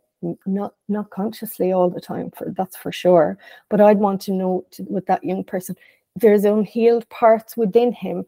not 0.46 0.74
not 0.88 1.10
consciously 1.10 1.72
all 1.72 1.90
the 1.90 2.00
time 2.00 2.30
for 2.30 2.52
that's 2.56 2.76
for 2.76 2.92
sure. 2.92 3.38
But 3.68 3.80
I'd 3.80 3.98
want 3.98 4.22
to 4.22 4.32
know 4.32 4.64
to, 4.72 4.82
with 4.84 5.06
that 5.06 5.24
young 5.24 5.44
person, 5.44 5.76
there's 6.14 6.44
unhealed 6.44 7.08
parts 7.10 7.56
within 7.56 7.92
him 7.92 8.24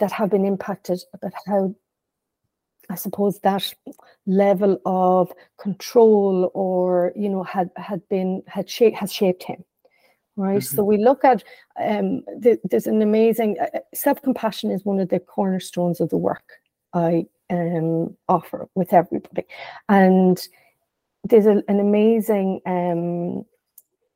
that 0.00 0.12
have 0.12 0.30
been 0.30 0.44
impacted 0.44 1.00
about 1.12 1.32
how 1.46 1.74
I 2.90 2.94
suppose 2.96 3.40
that 3.40 3.72
level 4.26 4.80
of 4.84 5.32
control 5.58 6.50
or 6.54 7.12
you 7.16 7.28
know 7.28 7.42
had 7.42 7.70
had 7.76 8.06
been 8.08 8.42
had 8.46 8.68
shaped 8.68 8.96
has 8.96 9.12
shaped 9.12 9.42
him 9.42 9.64
right 10.36 10.58
mm-hmm. 10.62 10.76
so 10.76 10.82
we 10.82 10.96
look 10.96 11.24
at 11.24 11.44
um 11.80 12.22
the, 12.40 12.58
there's 12.64 12.86
an 12.86 13.02
amazing 13.02 13.56
uh, 13.60 13.78
self-compassion 13.94 14.70
is 14.70 14.84
one 14.84 14.98
of 15.00 15.08
the 15.08 15.20
cornerstones 15.20 16.00
of 16.00 16.08
the 16.10 16.16
work 16.16 16.44
I 16.94 17.26
um, 17.50 18.16
offer 18.28 18.68
with 18.74 18.92
everybody. 18.92 19.46
And 19.88 20.40
there's 21.24 21.46
a, 21.46 21.62
an 21.68 21.80
amazing 21.80 22.60
um, 22.66 23.44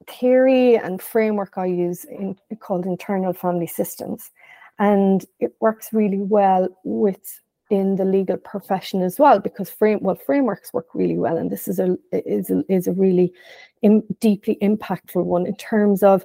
theory 0.07 0.77
and 0.77 1.03
framework 1.03 1.55
I 1.57 1.67
use 1.67 2.05
in, 2.05 2.37
called 2.61 2.87
internal 2.87 3.33
family 3.33 3.67
systems. 3.67 4.31
And 4.79 5.25
it 5.41 5.55
works 5.61 5.93
really 5.93 6.21
well 6.21 6.69
with 6.85 7.41
in 7.71 7.97
the 7.97 8.05
legal 8.05 8.37
profession 8.37 9.03
as 9.03 9.19
well 9.19 9.39
because 9.39 9.69
frame 9.69 9.99
well 10.01 10.15
frameworks 10.15 10.73
work 10.73 10.87
really 10.95 11.19
well 11.19 11.37
and 11.37 11.51
this 11.51 11.69
is 11.69 11.79
a 11.79 11.97
is 12.13 12.51
a, 12.51 12.63
is 12.69 12.87
a 12.87 12.93
really 12.93 13.33
in, 13.83 14.03
deeply 14.21 14.57
impactful 14.63 15.23
one 15.23 15.47
in 15.47 15.55
terms 15.57 16.03
of 16.03 16.25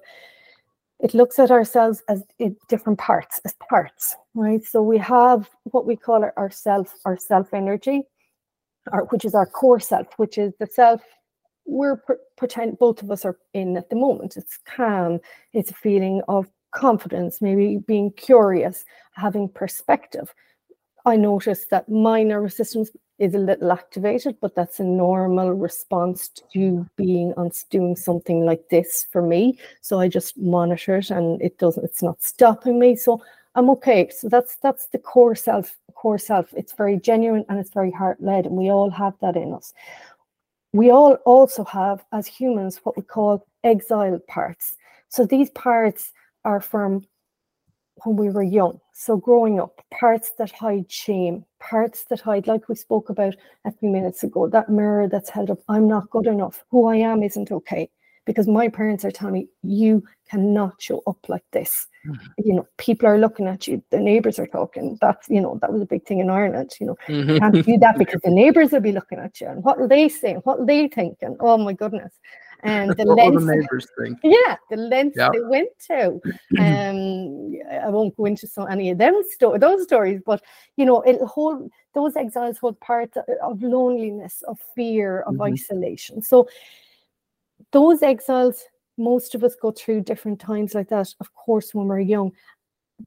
it 0.99 1.13
looks 1.13 1.37
at 1.37 1.51
ourselves 1.51 2.01
as 2.07 2.23
different 2.69 2.97
parts, 2.97 3.41
as 3.43 3.53
parts, 3.55 4.15
right? 4.35 4.63
So 4.63 4.81
we 4.81 4.97
have 4.99 5.49
what 5.63 5.85
we 5.85 5.97
call 5.97 6.23
our, 6.23 6.33
our 6.37 6.49
self, 6.49 6.93
our 7.03 7.17
self 7.17 7.53
energy, 7.53 8.03
our, 8.89 9.03
which 9.07 9.25
is 9.25 9.35
our 9.35 9.45
core 9.45 9.81
self, 9.81 10.07
which 10.15 10.37
is 10.37 10.53
the 10.61 10.67
self 10.67 11.01
we're 11.65 12.01
pretend 12.37 12.77
both 12.77 13.01
of 13.01 13.11
us 13.11 13.25
are 13.25 13.37
in 13.53 13.77
at 13.77 13.89
the 13.89 13.95
moment. 13.95 14.37
It's 14.37 14.59
calm, 14.65 15.19
it's 15.53 15.71
a 15.71 15.75
feeling 15.75 16.21
of 16.27 16.47
confidence, 16.71 17.41
maybe 17.41 17.77
being 17.77 18.11
curious, 18.11 18.83
having 19.13 19.47
perspective. 19.49 20.33
I 21.05 21.15
noticed 21.17 21.69
that 21.69 21.89
my 21.89 22.23
nervous 22.23 22.55
system 22.55 22.85
is 23.19 23.35
a 23.35 23.39
little 23.39 23.71
activated, 23.71 24.37
but 24.41 24.55
that's 24.55 24.79
a 24.79 24.83
normal 24.83 25.51
response 25.51 26.29
to 26.53 26.89
being 26.95 27.33
on 27.37 27.51
doing 27.69 27.95
something 27.95 28.45
like 28.45 28.69
this 28.69 29.05
for 29.11 29.21
me. 29.21 29.59
So 29.81 29.99
I 29.99 30.07
just 30.07 30.37
monitor 30.37 30.97
it 30.97 31.09
and 31.11 31.41
it 31.41 31.57
doesn't, 31.59 31.83
it's 31.83 32.01
not 32.01 32.23
stopping 32.23 32.79
me. 32.79 32.95
So 32.95 33.21
I'm 33.55 33.69
okay. 33.71 34.09
So 34.09 34.29
that's 34.29 34.55
that's 34.57 34.87
the 34.87 34.97
core 34.97 35.35
self, 35.35 35.77
core 35.93 36.17
self. 36.17 36.53
It's 36.53 36.73
very 36.73 36.97
genuine 36.99 37.45
and 37.49 37.59
it's 37.59 37.69
very 37.69 37.91
heart-led, 37.91 38.47
and 38.47 38.55
we 38.55 38.71
all 38.71 38.89
have 38.89 39.13
that 39.21 39.35
in 39.35 39.53
us. 39.53 39.73
We 40.71 40.89
all 40.89 41.13
also 41.25 41.63
have, 41.65 42.03
as 42.11 42.25
humans, 42.25 42.79
what 42.83 42.97
we 42.97 43.03
call 43.03 43.45
exiled 43.63 44.25
parts. 44.25 44.75
So 45.09 45.25
these 45.25 45.51
parts 45.51 46.13
are 46.45 46.59
from 46.59 47.05
when 48.03 48.15
we 48.15 48.29
were 48.29 48.43
young. 48.43 48.79
So 48.93 49.17
growing 49.17 49.59
up, 49.59 49.81
parts 49.91 50.31
that 50.37 50.51
hide 50.51 50.91
shame, 50.91 51.45
parts 51.59 52.05
that 52.09 52.21
hide, 52.21 52.47
like 52.47 52.69
we 52.69 52.75
spoke 52.75 53.09
about 53.09 53.35
a 53.65 53.71
few 53.71 53.89
minutes 53.89 54.23
ago, 54.23 54.47
that 54.49 54.69
mirror 54.69 55.07
that's 55.07 55.29
held 55.29 55.49
up, 55.49 55.59
I'm 55.69 55.87
not 55.87 56.09
good 56.09 56.27
enough. 56.27 56.63
Who 56.71 56.87
I 56.87 56.97
am 56.97 57.23
isn't 57.23 57.51
okay. 57.51 57.89
Because 58.25 58.47
my 58.47 58.69
parents 58.69 59.03
are 59.03 59.11
telling 59.11 59.33
me, 59.33 59.47
you 59.63 60.01
cannot 60.29 60.81
show 60.81 61.03
up 61.07 61.17
like 61.27 61.43
this. 61.51 61.87
Mm-hmm. 62.07 62.25
You 62.37 62.53
know, 62.55 62.67
people 62.77 63.05
are 63.05 63.17
looking 63.17 63.47
at 63.47 63.67
you, 63.67 63.83
the 63.89 63.99
neighbors 63.99 64.39
are 64.39 64.47
talking. 64.47 64.97
That's, 65.01 65.27
you 65.29 65.41
know, 65.41 65.59
that 65.61 65.73
was 65.73 65.81
a 65.81 65.85
big 65.85 66.05
thing 66.05 66.19
in 66.19 66.29
Ireland. 66.29 66.71
You 66.79 66.87
know, 66.87 66.97
mm-hmm. 67.07 67.37
can't 67.37 67.65
do 67.65 67.77
that 67.79 67.97
because 67.97 68.21
the 68.23 68.31
neighbors 68.31 68.71
will 68.71 68.79
be 68.79 68.93
looking 68.93 69.19
at 69.19 69.41
you. 69.41 69.47
And 69.47 69.61
what 69.61 69.77
will 69.77 69.89
they 69.89 70.07
say? 70.07 70.35
What 70.35 70.59
will 70.59 70.65
they 70.65 70.87
think? 70.87 71.17
And 71.21 71.35
oh 71.41 71.57
my 71.57 71.73
goodness 71.73 72.13
and 72.63 72.91
the 72.97 73.05
length 73.05 73.39
the 73.39 73.55
neighbors 73.55 73.87
think. 73.99 74.17
yeah 74.23 74.55
the 74.69 74.77
length 74.77 75.15
yep. 75.17 75.31
they 75.33 75.41
went 75.41 75.69
to 75.79 76.19
um 76.59 77.55
i 77.71 77.89
won't 77.89 78.15
go 78.15 78.25
into 78.25 78.47
so 78.47 78.63
any 78.65 78.89
of 78.89 78.97
them 78.97 79.21
sto- 79.29 79.57
those 79.57 79.83
stories 79.83 80.21
but 80.25 80.41
you 80.77 80.85
know 80.85 81.01
it 81.01 81.19
hold 81.21 81.69
those 81.93 82.15
exiles 82.15 82.57
hold 82.57 82.79
part 82.79 83.13
of 83.41 83.61
loneliness 83.61 84.43
of 84.47 84.59
fear 84.75 85.21
of 85.21 85.35
mm-hmm. 85.35 85.53
isolation 85.53 86.21
so 86.21 86.47
those 87.71 88.01
exiles 88.01 88.65
most 88.97 89.35
of 89.35 89.43
us 89.43 89.55
go 89.55 89.71
through 89.71 90.01
different 90.01 90.39
times 90.39 90.73
like 90.73 90.89
that 90.89 91.13
of 91.19 91.33
course 91.33 91.73
when 91.73 91.87
we're 91.87 91.99
young 91.99 92.31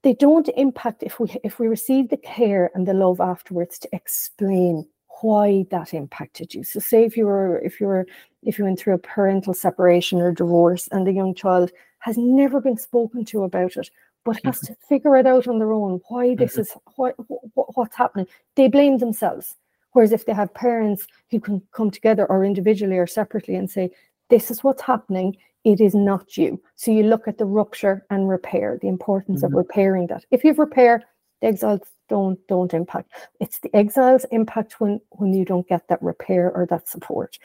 they 0.02 0.14
don't 0.14 0.48
impact 0.57 1.02
if 1.02 1.18
we 1.20 1.34
if 1.44 1.59
we 1.59 1.68
receive 1.68 2.09
the 2.09 2.16
care 2.16 2.70
and 2.74 2.86
the 2.86 2.94
love 2.94 3.20
afterwards 3.20 3.78
to 3.78 3.88
explain 3.92 4.86
why 5.22 5.64
that 5.70 5.94
impacted 5.94 6.54
you. 6.54 6.64
So 6.64 6.80
say 6.80 7.04
if 7.04 7.16
you 7.16 7.26
were 7.26 7.58
if 7.58 7.80
you 7.80 7.86
were 7.86 8.06
if 8.42 8.58
you 8.58 8.64
went 8.64 8.78
through 8.78 8.94
a 8.94 8.98
parental 8.98 9.54
separation 9.54 10.20
or 10.20 10.32
divorce 10.32 10.88
and 10.92 11.06
the 11.06 11.12
young 11.12 11.34
child 11.34 11.70
has 12.00 12.16
never 12.16 12.60
been 12.60 12.76
spoken 12.76 13.24
to 13.26 13.44
about 13.44 13.76
it, 13.76 13.90
but 14.24 14.38
has 14.44 14.60
mm-hmm. 14.60 14.74
to 14.74 14.78
figure 14.88 15.16
it 15.16 15.26
out 15.26 15.48
on 15.48 15.58
their 15.58 15.72
own 15.72 16.00
why 16.08 16.34
this 16.34 16.52
mm-hmm. 16.52 16.60
is 16.62 16.72
what, 16.96 17.14
what's 17.54 17.96
happening. 17.96 18.26
They 18.54 18.68
blame 18.68 18.98
themselves. 18.98 19.56
Whereas 19.92 20.12
if 20.12 20.26
they 20.26 20.34
have 20.34 20.52
parents 20.52 21.06
who 21.30 21.40
can 21.40 21.62
come 21.72 21.90
together 21.90 22.26
or 22.26 22.44
individually 22.44 22.98
or 22.98 23.06
separately 23.06 23.54
and 23.54 23.70
say, 23.70 23.90
this 24.28 24.50
is 24.50 24.62
what's 24.62 24.82
happening, 24.82 25.36
it 25.64 25.80
is 25.80 25.94
not 25.94 26.36
you. 26.36 26.60
So 26.74 26.90
you 26.90 27.04
look 27.04 27.26
at 27.26 27.38
the 27.38 27.46
rupture 27.46 28.04
and 28.10 28.28
repair, 28.28 28.78
the 28.82 28.88
importance 28.88 29.38
mm-hmm. 29.42 29.54
of 29.54 29.56
repairing 29.56 30.08
that. 30.08 30.24
If 30.30 30.44
you've 30.44 30.58
repair, 30.58 31.02
the 31.40 31.48
exiles 31.48 31.80
don't 32.09 32.38
don't 32.46 32.74
impact. 32.74 33.11
It's 33.40 33.59
the 33.59 33.74
exiles 33.74 34.24
impact 34.30 34.80
when 34.80 35.00
when 35.11 35.32
you 35.34 35.44
don't 35.44 35.68
get 35.68 35.88
that 35.88 36.02
repair 36.02 36.52
or 36.52 36.66
that 36.66 36.88
support. 36.88 37.38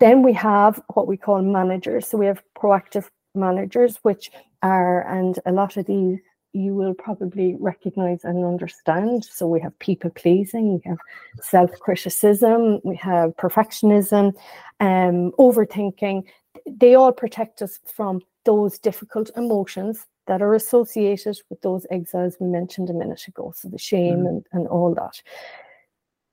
Then 0.00 0.22
we 0.22 0.32
have 0.32 0.82
what 0.94 1.06
we 1.06 1.16
call 1.16 1.42
managers. 1.42 2.08
So 2.08 2.18
we 2.18 2.26
have 2.26 2.42
proactive 2.56 3.08
managers, 3.34 3.98
which 4.02 4.32
are, 4.62 5.06
and 5.08 5.38
a 5.46 5.52
lot 5.52 5.76
of 5.76 5.86
these 5.86 6.18
you 6.54 6.74
will 6.74 6.92
probably 6.92 7.56
recognize 7.58 8.24
and 8.24 8.44
understand. 8.44 9.24
So 9.24 9.46
we 9.46 9.60
have 9.60 9.78
people 9.78 10.10
pleasing, 10.10 10.74
we 10.74 10.90
have 10.90 10.98
self 11.40 11.70
criticism, 11.80 12.80
we 12.84 12.96
have 12.96 13.36
perfectionism, 13.36 14.34
um, 14.80 15.32
overthinking. 15.38 16.24
They 16.66 16.94
all 16.94 17.12
protect 17.12 17.62
us 17.62 17.78
from 17.86 18.20
those 18.44 18.78
difficult 18.78 19.30
emotions 19.36 20.06
that 20.26 20.42
are 20.42 20.54
associated 20.54 21.36
with 21.50 21.60
those 21.62 21.86
exiles 21.90 22.36
we 22.40 22.46
mentioned 22.46 22.90
a 22.90 22.94
minute 22.94 23.26
ago. 23.26 23.52
So 23.56 23.68
the 23.68 23.78
shame 23.78 24.18
mm-hmm. 24.18 24.26
and, 24.26 24.46
and 24.52 24.68
all 24.68 24.94
that. 24.94 25.20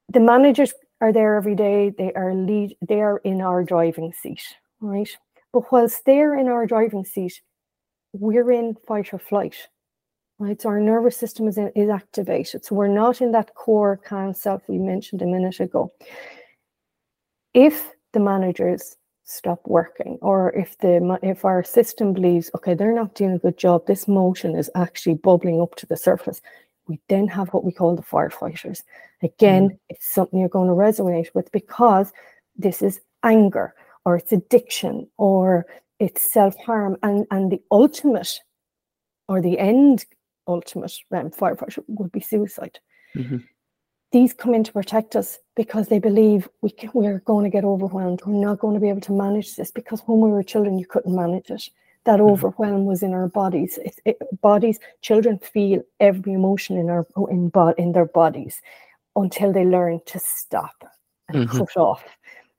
The 0.10 0.20
managers 0.20 0.74
are 1.02 1.14
there 1.14 1.36
every 1.36 1.56
day. 1.56 1.92
They 1.98 2.14
are 2.14 2.34
lead. 2.34 2.76
They 2.88 3.02
are 3.02 3.18
in 3.20 3.42
our 3.42 3.64
driving 3.64 4.14
seat, 4.14 4.44
right? 4.82 5.10
But 5.54 5.72
whilst 5.72 6.06
they're 6.06 6.38
in 6.38 6.48
our 6.48 6.66
driving 6.66 7.06
seat, 7.06 7.42
we're 8.14 8.52
in 8.52 8.76
fight 8.88 9.14
or 9.14 9.20
flight 9.20 9.56
right? 10.40 10.60
So 10.60 10.70
our 10.70 10.80
nervous 10.80 11.18
system 11.18 11.48
is, 11.48 11.58
in, 11.58 11.72
is 11.76 11.90
activated. 11.90 12.66
So 12.66 12.74
we're 12.76 12.88
not 12.88 13.22
in 13.22 13.32
that 13.34 13.54
core 13.54 13.98
calm 13.98 14.34
self 14.34 14.64
we 14.68 14.80
mentioned 14.80 15.22
a 15.22 15.26
minute 15.26 15.60
ago. 15.60 15.92
If 17.54 17.92
the 18.14 18.20
managers 18.20 18.96
stop 19.30 19.62
working, 19.66 20.18
or 20.22 20.52
if 20.54 20.78
the 20.80 21.20
if 21.22 21.46
our 21.46 21.64
system 21.64 22.14
believes, 22.14 22.50
okay, 22.56 22.74
they're 22.74 22.96
not 22.96 23.14
doing 23.14 23.34
a 23.34 23.40
good 23.40 23.58
job, 23.58 23.86
this 23.86 24.08
motion 24.08 24.56
is 24.56 24.70
actually 24.76 25.16
bubbling 25.16 25.62
up 25.62 25.76
to 25.76 25.86
the 25.86 25.98
surface. 25.98 26.42
We 26.88 27.00
then 27.08 27.28
have 27.28 27.50
what 27.50 27.64
we 27.64 27.72
call 27.72 27.96
the 27.96 28.02
firefighters. 28.02 28.82
Again, 29.22 29.70
mm. 29.70 29.78
it's 29.90 30.08
something 30.08 30.40
you're 30.40 30.50
going 30.50 30.68
to 30.68 30.74
resonate 30.74 31.34
with 31.36 31.52
because 31.52 32.12
this 32.58 32.82
is 32.82 33.00
anger, 33.24 33.76
or 34.06 34.18
it's 34.18 34.32
addiction, 34.32 35.08
or 35.18 35.68
it's 36.00 36.22
self 36.22 36.58
harm, 36.58 36.98
and 37.04 37.28
and 37.30 37.52
the 37.52 37.62
ultimate 37.72 38.40
or 39.28 39.42
the 39.42 39.60
end 39.60 40.06
ultimate 40.48 40.94
um, 41.12 41.30
firefighter 41.30 41.84
would 41.88 42.12
be 42.12 42.20
suicide. 42.20 42.80
Mm-hmm. 43.16 43.38
These 44.12 44.34
come 44.34 44.56
in 44.56 44.64
to 44.64 44.74
protect 44.74 45.16
us 45.16 45.38
because 45.56 45.88
they 45.88 46.00
believe 46.00 46.50
we 46.62 46.72
can, 46.72 46.90
we're 46.94 47.20
going 47.20 47.44
to 47.44 47.50
get 47.50 47.64
overwhelmed. 47.64 48.22
We're 48.26 48.34
not 48.34 48.60
going 48.60 48.74
to 48.74 48.80
be 48.80 48.90
able 48.90 49.02
to 49.02 49.12
manage 49.12 49.56
this 49.56 49.72
because 49.72 50.02
when 50.06 50.20
we 50.20 50.30
were 50.30 50.42
children, 50.42 50.80
you 50.80 50.86
couldn't 50.86 51.16
manage 51.16 51.52
it. 51.52 51.70
That 52.06 52.20
mm-hmm. 52.20 52.32
overwhelm 52.32 52.86
was 52.86 53.04
in 53.04 53.14
our 53.14 53.28
bodies. 53.28 53.78
It, 53.84 54.00
it, 54.06 54.42
bodies, 54.42 54.80
children 55.02 55.38
feel 55.38 55.84
every 56.00 56.34
emotion 56.34 56.78
in 56.78 56.90
our 56.90 57.06
in, 57.30 57.52
in 57.78 57.92
their 57.92 58.06
bodies 58.06 58.62
until 59.16 59.54
they 59.54 59.66
learn 59.66 60.02
to 60.08 60.20
stop 60.20 60.92
and 61.28 61.48
mm-hmm. 61.48 61.58
cut 61.58 61.78
off. 61.78 62.04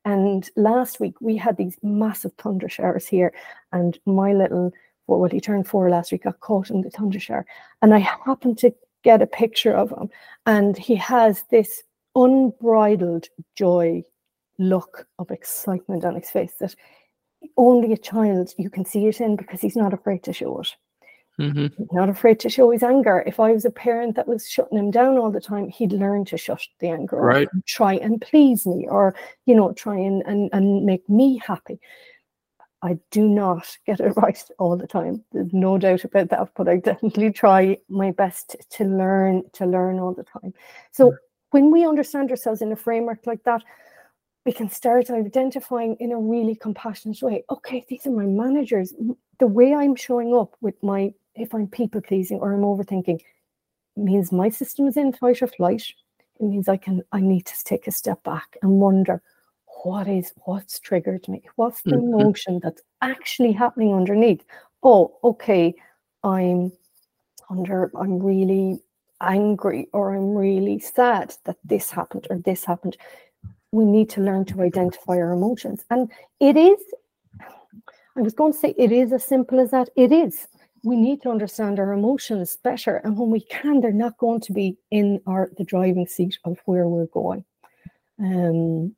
And 0.05 0.49
last 0.57 1.01
week 1.01 1.21
we 1.21 1.37
had 1.37 1.57
these 1.57 1.77
massive 1.83 2.33
thunder 2.35 2.69
showers 2.69 3.09
here, 3.09 3.33
and 3.73 3.99
my 4.07 4.33
little 4.33 4.73
well, 5.19 5.29
he 5.29 5.41
turned 5.41 5.67
four 5.67 5.91
last 5.91 6.13
week, 6.13 6.25
got 6.25 6.41
caught 6.41 6.71
in 6.71 6.83
the 6.83 6.91
thunder 6.91 7.19
shower. 7.19 7.45
And 7.83 7.93
I 7.93 7.99
happened 7.99 8.59
to 8.59 8.73
get 9.03 9.23
a 9.23 9.27
picture 9.27 9.75
of 9.75 9.91
him, 9.91 10.11
and 10.47 10.77
he 10.77 10.95
has 10.97 11.45
this 11.51 11.83
unbridled 12.15 13.29
joy 13.57 14.03
look 14.59 15.07
of 15.19 15.31
excitement 15.31 16.05
on 16.05 16.15
his 16.15 16.31
face 16.31 16.55
that 16.61 16.75
only 17.57 17.93
a 17.93 17.97
child 17.97 18.53
you 18.59 18.69
can 18.69 18.85
see 18.85 19.07
it 19.07 19.21
in 19.21 19.37
because 19.37 19.61
he's 19.61 19.77
not 19.77 19.95
afraid 19.95 20.23
to 20.25 20.33
show 20.33 20.61
it. 20.61 20.75
Mm-hmm. 21.39 21.85
Not 21.93 22.11
afraid 22.11 22.39
to 22.41 22.51
show 22.51 22.71
his 22.71 22.83
anger. 22.83 23.25
If 23.27 23.41
I 23.41 23.53
was 23.53 23.65
a 23.65 23.71
parent 23.71 24.15
that 24.17 24.29
was 24.29 24.47
shutting 24.47 24.77
him 24.77 24.91
down 24.91 25.17
all 25.17 25.31
the 25.31 25.41
time, 25.41 25.71
he'd 25.71 25.93
learn 25.93 26.27
to 26.27 26.37
shut 26.37 26.61
the 26.81 26.89
anger 26.89 27.17
right. 27.17 27.49
and 27.51 27.65
try 27.65 27.95
and 27.95 28.21
please 28.21 28.67
me 28.67 28.87
or, 28.87 29.15
you 29.47 29.55
know, 29.55 29.73
try 29.73 29.97
and, 29.97 30.23
and, 30.27 30.51
and 30.53 30.85
make 30.85 31.09
me 31.09 31.41
happy. 31.47 31.81
I 32.83 32.99
do 33.11 33.29
not 33.29 33.77
get 33.87 34.01
it 34.01 34.17
right 34.17 34.43
all 34.59 34.77
the 34.77 34.87
time. 34.87 35.25
There's 35.33 35.53
no 35.53 35.79
doubt 35.79 36.05
about 36.05 36.31
that, 36.31 36.49
but 36.57 36.69
I 36.69 36.77
definitely 36.77 37.33
try 37.33 37.79
my 37.89 38.11
best 38.11 38.57
to 38.71 38.85
learn 38.85 39.43
to 39.55 39.67
learn 39.67 39.99
all 39.99 40.15
the 40.15 40.25
time. 40.25 40.55
So 40.93 41.15
when 41.51 41.71
we 41.71 41.85
understand 41.87 42.31
ourselves 42.31 42.63
in 42.63 42.73
a 42.73 42.77
framework 42.77 43.27
like 43.27 43.43
that, 43.45 43.63
we 44.47 44.53
can 44.53 44.71
start 44.71 45.11
identifying 45.11 45.97
in 46.01 46.13
a 46.13 46.19
really 46.19 46.55
compassionate 46.55 47.21
way. 47.23 47.45
Okay, 47.51 47.85
these 47.89 48.07
are 48.07 48.11
my 48.11 48.25
managers. 48.25 48.95
The 49.39 49.47
way 49.47 49.75
I'm 49.75 49.97
showing 49.97 50.35
up 50.35 50.57
with 50.61 50.81
my 50.83 51.13
if 51.35 51.55
I'm 51.55 51.69
people 51.69 52.01
pleasing 52.01 52.39
or 52.39 52.53
I'm 52.53 52.61
overthinking 52.61 53.21
means 53.97 54.33
my 54.33 54.49
system 54.49 54.87
is 54.87 54.97
in 54.97 55.13
fight 55.13 55.43
or 55.43 55.47
flight. 55.47 55.85
It 56.39 56.45
means 56.45 56.69
I 56.69 56.77
can 56.77 57.03
I 57.13 57.21
need 57.21 57.47
to 57.47 57.65
take 57.65 57.87
a 57.87 57.93
step 57.93 58.23
back 58.23 58.57
and 58.63 58.81
wonder 58.81 59.23
what 59.83 60.09
is 60.09 60.33
what's 60.45 60.81
triggered 60.81 61.29
me? 61.29 61.43
What's 61.57 61.83
the 61.83 61.93
mm-hmm. 61.93 62.21
emotion 62.21 62.61
that's 62.63 62.83
actually 63.01 63.53
happening 63.53 63.95
underneath? 63.95 64.45
Oh 64.83 65.17
okay 65.25 65.75
i'm 66.23 66.73
under 67.49 67.91
i'm 67.97 68.19
really 68.19 68.81
angry 69.23 69.89
or 69.93 70.15
i'm 70.15 70.35
really 70.35 70.79
sad 70.79 71.35
that 71.45 71.57
this 71.65 71.91
happened 71.91 72.27
or 72.31 72.39
this 72.39 72.65
happened. 72.65 72.97
We 73.73 73.85
need 73.85 74.11
to 74.11 74.21
learn 74.21 74.45
to 74.47 74.63
identify 74.63 75.15
our 75.15 75.33
emotions. 75.33 75.85
And 75.91 76.11
it 76.41 76.57
is 76.57 76.79
i 78.17 78.21
was 78.21 78.35
going 78.35 78.53
to 78.53 78.59
say 78.59 78.75
it 78.77 78.93
is 78.93 79.13
as 79.13 79.25
simple 79.25 79.61
as 79.61 79.71
that. 79.71 79.89
It 79.97 80.13
is. 80.13 80.49
We 80.83 80.97
need 80.97 81.21
to 81.23 81.31
understand 81.31 81.79
our 81.79 81.93
emotions 81.93 82.57
better. 82.63 82.97
And 82.97 83.19
when 83.19 83.31
we 83.31 83.41
can 83.43 83.81
they're 83.81 83.93
not 83.93 84.19
going 84.19 84.41
to 84.43 84.53
be 84.53 84.79
in 84.91 85.21
our 85.27 85.51
the 85.57 85.65
driving 85.65 86.07
seat 86.07 86.39
of 86.45 86.59
where 86.65 86.89
we're 86.89 87.07
going. 87.07 87.45
Um 88.19 88.97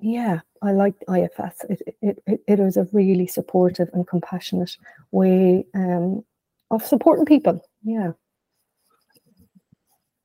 yeah, 0.00 0.40
I 0.62 0.72
liked 0.72 1.04
IFS. 1.08 1.64
It, 1.68 1.82
it, 2.02 2.22
it, 2.26 2.40
it 2.46 2.58
was 2.58 2.76
a 2.76 2.88
really 2.92 3.26
supportive 3.26 3.88
and 3.92 4.06
compassionate 4.06 4.76
way 5.10 5.66
um, 5.74 6.24
of 6.70 6.84
supporting 6.84 7.24
people. 7.24 7.62
Yeah. 7.82 8.12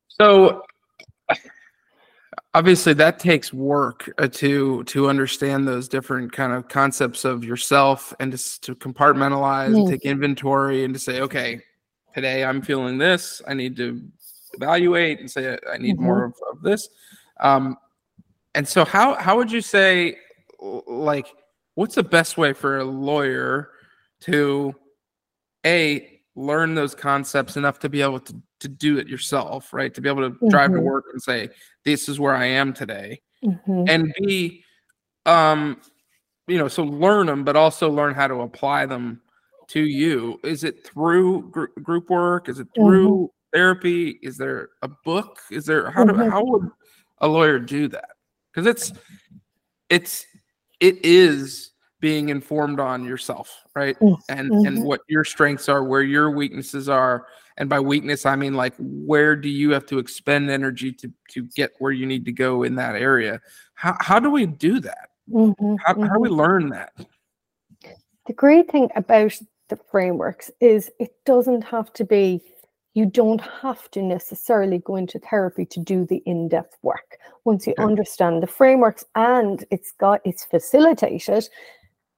So 0.08 0.64
obviously 2.54 2.94
that 2.94 3.20
takes 3.20 3.54
work 3.54 4.12
uh, 4.18 4.28
to 4.28 4.84
to 4.86 5.10
understand 5.10 5.68
those 5.68 5.88
different 5.88 6.32
kind 6.32 6.54
of 6.54 6.68
concepts 6.68 7.26
of 7.26 7.44
yourself 7.44 8.14
and 8.20 8.32
to, 8.32 8.62
to 8.62 8.76
compartmentalize 8.76 9.72
mm. 9.72 9.80
and 9.80 9.90
take 9.90 10.06
inventory 10.06 10.84
and 10.84 10.94
to 10.94 11.00
say 11.00 11.22
okay 11.22 11.60
today 12.14 12.44
i'm 12.44 12.62
feeling 12.62 12.98
this 12.98 13.42
i 13.48 13.54
need 13.54 13.76
to 13.76 14.02
evaluate 14.54 15.20
and 15.20 15.30
say 15.30 15.58
i 15.72 15.78
need 15.78 15.96
mm-hmm. 15.96 16.06
more 16.06 16.26
of, 16.26 16.34
of 16.52 16.62
this 16.62 16.90
um, 17.40 17.76
and 18.56 18.68
so 18.68 18.86
how 18.86 19.16
how 19.16 19.36
would 19.38 19.52
you 19.52 19.62
say 19.62 20.18
like 20.88 21.28
what's 21.76 21.96
the 21.96 22.04
best 22.04 22.38
way 22.38 22.54
for 22.54 22.78
a 22.78 22.84
lawyer 22.84 23.72
to 24.22 24.74
a 25.66 26.14
learn 26.36 26.76
those 26.76 26.96
concepts 26.96 27.58
enough 27.58 27.80
to 27.80 27.90
be 27.90 28.02
able 28.02 28.20
to, 28.20 28.36
to 28.60 28.68
do 28.68 28.98
it 28.98 29.08
yourself, 29.08 29.74
right? 29.74 29.94
To 29.94 30.02
be 30.02 30.10
able 30.10 30.24
to 30.24 30.32
mm-hmm. 30.32 30.50
drive 30.50 30.72
to 30.72 30.78
mm-hmm. 30.78 30.86
work 30.86 31.06
and 31.12 31.22
say, 31.22 31.50
this 31.86 32.10
is 32.10 32.20
where 32.20 32.36
I 32.36 32.46
am 32.46 32.74
today. 32.74 33.22
Mm-hmm. 33.44 33.84
And 33.88 34.14
B, 34.20 34.64
um, 35.26 35.80
you 36.48 36.58
know, 36.58 36.68
so 36.68 36.84
learn 36.84 37.28
them, 37.28 37.44
but 37.44 37.56
also 37.56 37.90
learn 37.90 38.16
how 38.16 38.28
to 38.28 38.42
apply 38.42 38.86
them 38.86 39.22
to 39.70 39.82
you. 39.82 40.40
Is 40.44 40.64
it 40.64 40.86
through 40.86 41.50
gr- 41.52 41.66
group 41.82 42.10
work? 42.10 42.50
Is 42.50 42.60
it 42.60 42.68
through 42.76 43.10
mm-hmm. 43.10 43.58
therapy? 43.58 44.20
Is 44.22 44.38
there 44.38 44.70
a 44.82 44.88
book? 44.88 45.40
Is 45.52 45.66
there 45.66 45.90
how 45.92 46.04
do 46.04 46.14
mm-hmm. 46.14 46.30
how 46.30 46.44
would 46.44 46.70
a 47.20 47.28
lawyer 47.28 47.60
do 47.60 47.88
that? 47.90 48.13
Because 48.54 48.68
it's 48.68 48.94
it's 49.90 50.26
it 50.80 51.04
is 51.04 51.72
being 52.00 52.30
informed 52.30 52.80
on 52.80 53.06
yourself 53.06 53.64
right? 53.76 53.98
And 54.30 54.52
mm-hmm. 54.52 54.68
and 54.68 54.84
what 54.84 55.02
your 55.08 55.24
strengths 55.24 55.70
are 55.70 55.84
where 55.84 56.02
your 56.02 56.32
weaknesses 56.32 56.90
are. 56.90 57.28
And 57.58 57.70
by 57.70 57.80
weakness 57.80 58.26
i 58.26 58.36
mean 58.36 58.56
like 58.56 58.74
where 58.80 59.36
do 59.36 59.48
you 59.48 59.70
have 59.72 59.86
to 59.86 60.00
expend 60.00 60.50
energy 60.50 60.92
to 60.94 61.14
to 61.30 61.44
get 61.56 61.72
where 61.78 61.92
you 61.92 62.08
need 62.08 62.26
to 62.26 62.32
go 62.32 62.64
in 62.64 62.76
that 62.76 62.96
area? 62.96 63.40
How, 63.76 63.96
how 64.00 64.20
do 64.20 64.32
we 64.32 64.48
do 64.48 64.80
that? 64.80 65.10
Mm-hmm, 65.32 65.76
how, 65.86 65.94
how 66.02 66.14
do 66.14 66.20
we 66.20 66.30
mm-hmm. 66.30 66.38
learn 66.38 66.70
that? 66.70 66.94
The 68.26 68.34
great 68.34 68.72
thing 68.72 68.90
about 68.96 69.34
the 69.70 69.78
frameworks 69.92 70.50
is 70.60 70.90
it 71.00 71.12
doesn't 71.26 71.64
have 71.64 71.94
to 71.94 72.06
be 72.06 72.42
you 72.94 73.06
don't 73.06 73.42
have 73.42 73.90
to 73.92 74.02
necessarily 74.02 74.80
go 74.80 74.96
into 74.96 75.20
therapy 75.20 75.66
to 75.66 75.80
do 75.80 76.06
the 76.06 76.22
in-depth 76.26 76.78
work 76.82 77.18
once 77.44 77.66
you 77.66 77.74
okay. 77.74 77.84
understand 77.84 78.42
the 78.42 78.48
frameworks 78.48 79.04
and 79.16 79.66
it's 79.72 79.92
got 79.94 80.22
it's 80.24 80.44
facilitated 80.46 81.48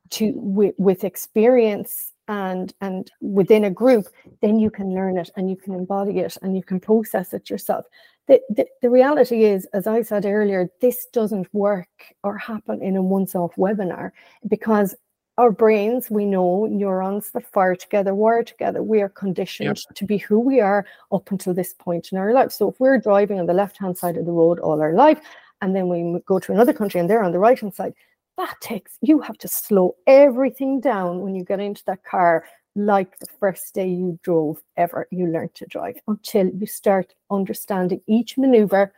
to 0.09 0.33
with, 0.35 0.75
with 0.77 1.03
experience 1.03 2.11
and 2.27 2.73
and 2.81 3.11
within 3.21 3.63
a 3.65 3.69
group 3.69 4.07
then 4.41 4.59
you 4.59 4.69
can 4.69 4.93
learn 4.93 5.17
it 5.17 5.29
and 5.35 5.49
you 5.49 5.55
can 5.55 5.73
embody 5.73 6.19
it 6.19 6.37
and 6.41 6.55
you 6.55 6.63
can 6.63 6.79
process 6.79 7.33
it 7.33 7.49
yourself 7.49 7.85
the, 8.27 8.41
the, 8.49 8.65
the 8.81 8.89
reality 8.89 9.43
is, 9.43 9.65
as 9.73 9.85
I 9.85 10.01
said 10.01 10.25
earlier, 10.25 10.69
this 10.81 11.05
doesn't 11.13 11.53
work 11.53 11.87
or 12.23 12.37
happen 12.37 12.81
in 12.81 12.95
a 12.95 13.01
once 13.01 13.35
off 13.35 13.55
webinar 13.55 14.11
because 14.47 14.95
our 15.37 15.51
brains, 15.51 16.09
we 16.09 16.25
know 16.25 16.65
neurons 16.65 17.31
that 17.31 17.45
fire 17.51 17.75
together, 17.75 18.15
wire 18.15 18.43
together. 18.43 18.81
We 18.81 19.01
are 19.01 19.09
conditioned 19.09 19.67
yep. 19.67 19.95
to 19.95 20.05
be 20.05 20.17
who 20.17 20.39
we 20.39 20.61
are 20.61 20.85
up 21.11 21.29
until 21.29 21.53
this 21.53 21.73
point 21.73 22.09
in 22.11 22.17
our 22.17 22.33
life. 22.33 22.51
So 22.51 22.69
if 22.69 22.79
we're 22.79 22.99
driving 22.99 23.39
on 23.39 23.45
the 23.45 23.53
left 23.53 23.77
hand 23.77 23.97
side 23.97 24.17
of 24.17 24.25
the 24.25 24.31
road 24.31 24.59
all 24.59 24.81
our 24.81 24.93
life, 24.93 25.19
and 25.61 25.75
then 25.75 25.89
we 25.89 26.19
go 26.25 26.39
to 26.39 26.51
another 26.53 26.73
country 26.73 26.99
and 26.99 27.09
they're 27.09 27.23
on 27.23 27.31
the 27.33 27.39
right 27.39 27.59
hand 27.59 27.73
side, 27.73 27.93
that 28.37 28.55
takes 28.61 28.97
you 29.01 29.19
have 29.19 29.37
to 29.37 29.47
slow 29.47 29.95
everything 30.07 30.79
down 30.79 31.21
when 31.21 31.35
you 31.35 31.43
get 31.43 31.59
into 31.59 31.83
that 31.85 32.03
car 32.03 32.45
like 32.75 33.17
the 33.19 33.27
first 33.39 33.73
day 33.73 33.87
you 33.87 34.19
drove 34.23 34.61
ever 34.75 35.07
you 35.11 35.27
learned 35.27 35.55
to 35.55 35.65
drive 35.67 35.95
until 36.07 36.47
you 36.49 36.67
start 36.67 37.13
understanding 37.31 38.01
each 38.07 38.37
maneuver 38.37 38.93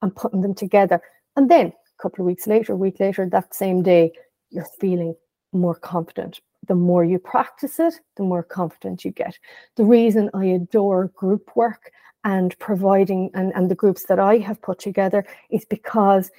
and 0.00 0.16
putting 0.16 0.40
them 0.40 0.54
together 0.54 1.00
and 1.36 1.50
then 1.50 1.66
a 1.66 2.02
couple 2.02 2.22
of 2.22 2.26
weeks 2.26 2.46
later 2.46 2.72
a 2.72 2.76
week 2.76 2.98
later 2.98 3.28
that 3.28 3.54
same 3.54 3.82
day 3.82 4.10
you're 4.50 4.66
feeling 4.80 5.14
more 5.52 5.74
confident. 5.74 6.40
The 6.66 6.74
more 6.74 7.04
you 7.04 7.18
practice 7.18 7.78
it 7.78 7.94
the 8.16 8.22
more 8.22 8.42
confident 8.42 9.04
you 9.04 9.10
get. 9.10 9.38
The 9.76 9.84
reason 9.84 10.30
i 10.34 10.44
adore 10.44 11.08
group 11.08 11.50
work 11.54 11.90
and 12.24 12.58
providing 12.58 13.30
and, 13.34 13.52
and 13.54 13.70
the 13.70 13.74
groups 13.74 14.04
that 14.04 14.18
i 14.18 14.38
have 14.38 14.60
put 14.60 14.78
together 14.78 15.24
is 15.50 15.64
because 15.64 16.30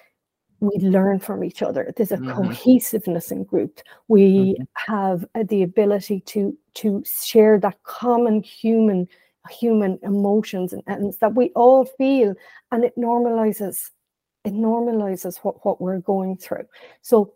we 0.59 0.77
learn 0.79 1.19
from 1.19 1.43
each 1.43 1.61
other. 1.61 1.93
There's 1.95 2.11
a 2.11 2.17
mm-hmm. 2.17 2.31
cohesiveness 2.31 3.31
in 3.31 3.43
group. 3.45 3.79
We 4.07 4.57
mm-hmm. 4.59 4.93
have 4.93 5.25
uh, 5.35 5.43
the 5.47 5.63
ability 5.63 6.21
to 6.27 6.57
to 6.75 7.03
share 7.05 7.59
that 7.59 7.81
common 7.83 8.43
human 8.43 9.07
human 9.49 9.97
emotions 10.03 10.73
and, 10.73 10.83
and 10.85 11.13
that 11.21 11.33
we 11.33 11.49
all 11.55 11.85
feel 11.85 12.35
and 12.71 12.83
it 12.83 12.95
normalizes 12.97 13.89
it 14.45 14.53
normalizes 14.53 15.37
what, 15.37 15.65
what 15.65 15.81
we're 15.81 15.99
going 15.99 16.37
through. 16.37 16.65
So 17.01 17.33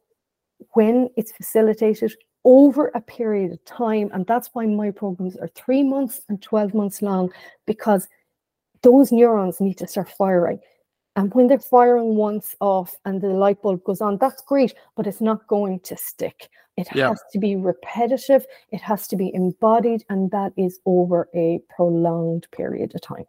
when 0.71 1.09
it's 1.17 1.31
facilitated 1.31 2.13
over 2.45 2.91
a 2.93 3.01
period 3.01 3.51
of 3.51 3.63
time 3.65 4.09
and 4.13 4.25
that's 4.27 4.49
why 4.53 4.65
my 4.65 4.91
programs 4.91 5.37
are 5.37 5.47
three 5.49 5.83
months 5.83 6.21
and 6.27 6.41
12 6.41 6.73
months 6.73 7.01
long 7.01 7.31
because 7.65 8.07
those 8.81 9.11
neurons 9.13 9.61
need 9.61 9.77
to 9.77 9.87
start 9.87 10.09
firing 10.09 10.59
and 11.15 11.33
when 11.33 11.47
they're 11.47 11.59
firing 11.59 12.15
once 12.15 12.55
off 12.59 12.95
and 13.05 13.21
the 13.21 13.27
light 13.27 13.61
bulb 13.61 13.83
goes 13.83 14.01
on, 14.01 14.17
that's 14.17 14.41
great, 14.41 14.73
but 14.95 15.05
it's 15.05 15.21
not 15.21 15.47
going 15.47 15.79
to 15.81 15.95
stick. 15.95 16.49
It 16.75 16.87
yeah. 16.95 17.09
has 17.09 17.21
to 17.33 17.39
be 17.39 17.55
repetitive, 17.55 18.45
it 18.71 18.81
has 18.81 19.07
to 19.09 19.15
be 19.15 19.31
embodied, 19.35 20.03
and 20.09 20.31
that 20.31 20.53
is 20.57 20.79
over 20.87 21.29
a 21.35 21.61
prolonged 21.75 22.47
period 22.51 22.95
of 22.95 23.01
time. 23.01 23.25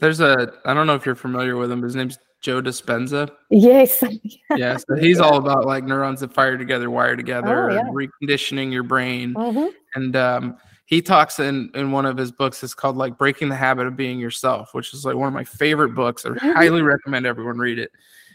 There's 0.00 0.20
a, 0.20 0.52
I 0.64 0.72
don't 0.72 0.86
know 0.86 0.94
if 0.94 1.04
you're 1.04 1.14
familiar 1.14 1.56
with 1.56 1.70
him, 1.70 1.82
his 1.82 1.94
name's 1.94 2.18
Joe 2.40 2.62
Dispenza. 2.62 3.30
Yes. 3.50 4.02
yeah. 4.56 4.76
So 4.76 4.94
he's 4.96 5.18
all 5.18 5.36
about 5.36 5.66
like 5.66 5.84
neurons 5.84 6.20
that 6.20 6.32
fire 6.32 6.56
together, 6.56 6.90
wire 6.90 7.16
together, 7.16 7.70
oh, 7.70 7.74
yeah. 7.74 7.80
and 7.80 7.94
reconditioning 7.94 8.72
your 8.72 8.84
brain. 8.84 9.34
Mm-hmm. 9.34 9.66
And 9.94 10.16
um, 10.16 10.56
he 10.88 11.02
talks 11.02 11.38
in 11.38 11.70
in 11.74 11.92
one 11.92 12.06
of 12.06 12.16
his 12.16 12.32
books 12.32 12.64
it's 12.64 12.74
called 12.74 12.96
like 12.96 13.18
breaking 13.18 13.50
the 13.50 13.54
habit 13.54 13.86
of 13.86 13.94
being 13.94 14.18
yourself 14.18 14.72
which 14.72 14.94
is 14.94 15.04
like 15.04 15.14
one 15.14 15.28
of 15.28 15.34
my 15.34 15.44
favorite 15.44 15.94
books 15.94 16.24
i 16.24 16.30
mm-hmm. 16.30 16.50
highly 16.52 16.82
recommend 16.82 17.26
everyone 17.26 17.58
read 17.58 17.78
it 17.78 17.92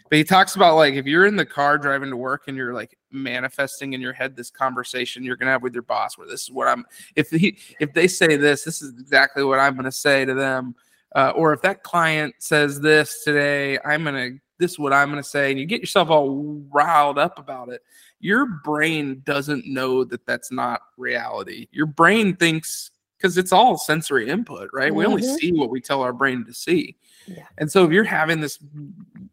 but 0.08 0.18
he 0.18 0.24
talks 0.24 0.54
about 0.54 0.76
like 0.76 0.94
if 0.94 1.04
you're 1.04 1.26
in 1.26 1.34
the 1.34 1.44
car 1.44 1.76
driving 1.76 2.10
to 2.10 2.16
work 2.16 2.44
and 2.46 2.56
you're 2.56 2.72
like 2.72 2.96
manifesting 3.10 3.92
in 3.92 4.00
your 4.00 4.12
head 4.12 4.36
this 4.36 4.50
conversation 4.50 5.24
you're 5.24 5.36
gonna 5.36 5.50
have 5.50 5.62
with 5.62 5.74
your 5.74 5.82
boss 5.82 6.16
where 6.16 6.28
this 6.28 6.42
is 6.42 6.50
what 6.50 6.68
i'm 6.68 6.84
if 7.16 7.28
he 7.30 7.58
if 7.80 7.92
they 7.92 8.06
say 8.06 8.36
this 8.36 8.62
this 8.62 8.80
is 8.80 8.90
exactly 9.00 9.42
what 9.42 9.58
i'm 9.58 9.74
gonna 9.74 9.90
say 9.90 10.24
to 10.24 10.34
them 10.34 10.76
uh, 11.14 11.32
or 11.36 11.52
if 11.52 11.62
that 11.62 11.82
client 11.82 12.34
says 12.38 12.80
this 12.80 13.22
today 13.24 13.78
i'm 13.84 14.04
gonna 14.04 14.30
this 14.58 14.72
is 14.72 14.78
what 14.78 14.92
i'm 14.92 15.10
gonna 15.10 15.22
say 15.22 15.50
and 15.50 15.60
you 15.60 15.66
get 15.66 15.80
yourself 15.80 16.10
all 16.10 16.62
riled 16.72 17.18
up 17.18 17.38
about 17.38 17.68
it 17.68 17.82
your 18.24 18.46
brain 18.46 19.20
doesn't 19.26 19.66
know 19.66 20.02
that 20.02 20.24
that's 20.24 20.50
not 20.50 20.80
reality. 20.96 21.68
Your 21.72 21.84
brain 21.84 22.34
thinks 22.36 22.90
because 23.18 23.36
it's 23.36 23.52
all 23.52 23.76
sensory 23.76 24.30
input, 24.30 24.70
right? 24.72 24.88
Mm-hmm. 24.88 24.96
We 24.96 25.04
only 25.04 25.22
mm-hmm. 25.22 25.34
see 25.34 25.52
what 25.52 25.68
we 25.68 25.78
tell 25.78 26.00
our 26.00 26.14
brain 26.14 26.42
to 26.46 26.54
see. 26.54 26.96
Yeah. 27.26 27.44
And 27.58 27.70
so 27.70 27.84
if 27.84 27.92
you're 27.92 28.02
having 28.02 28.40
this 28.40 28.58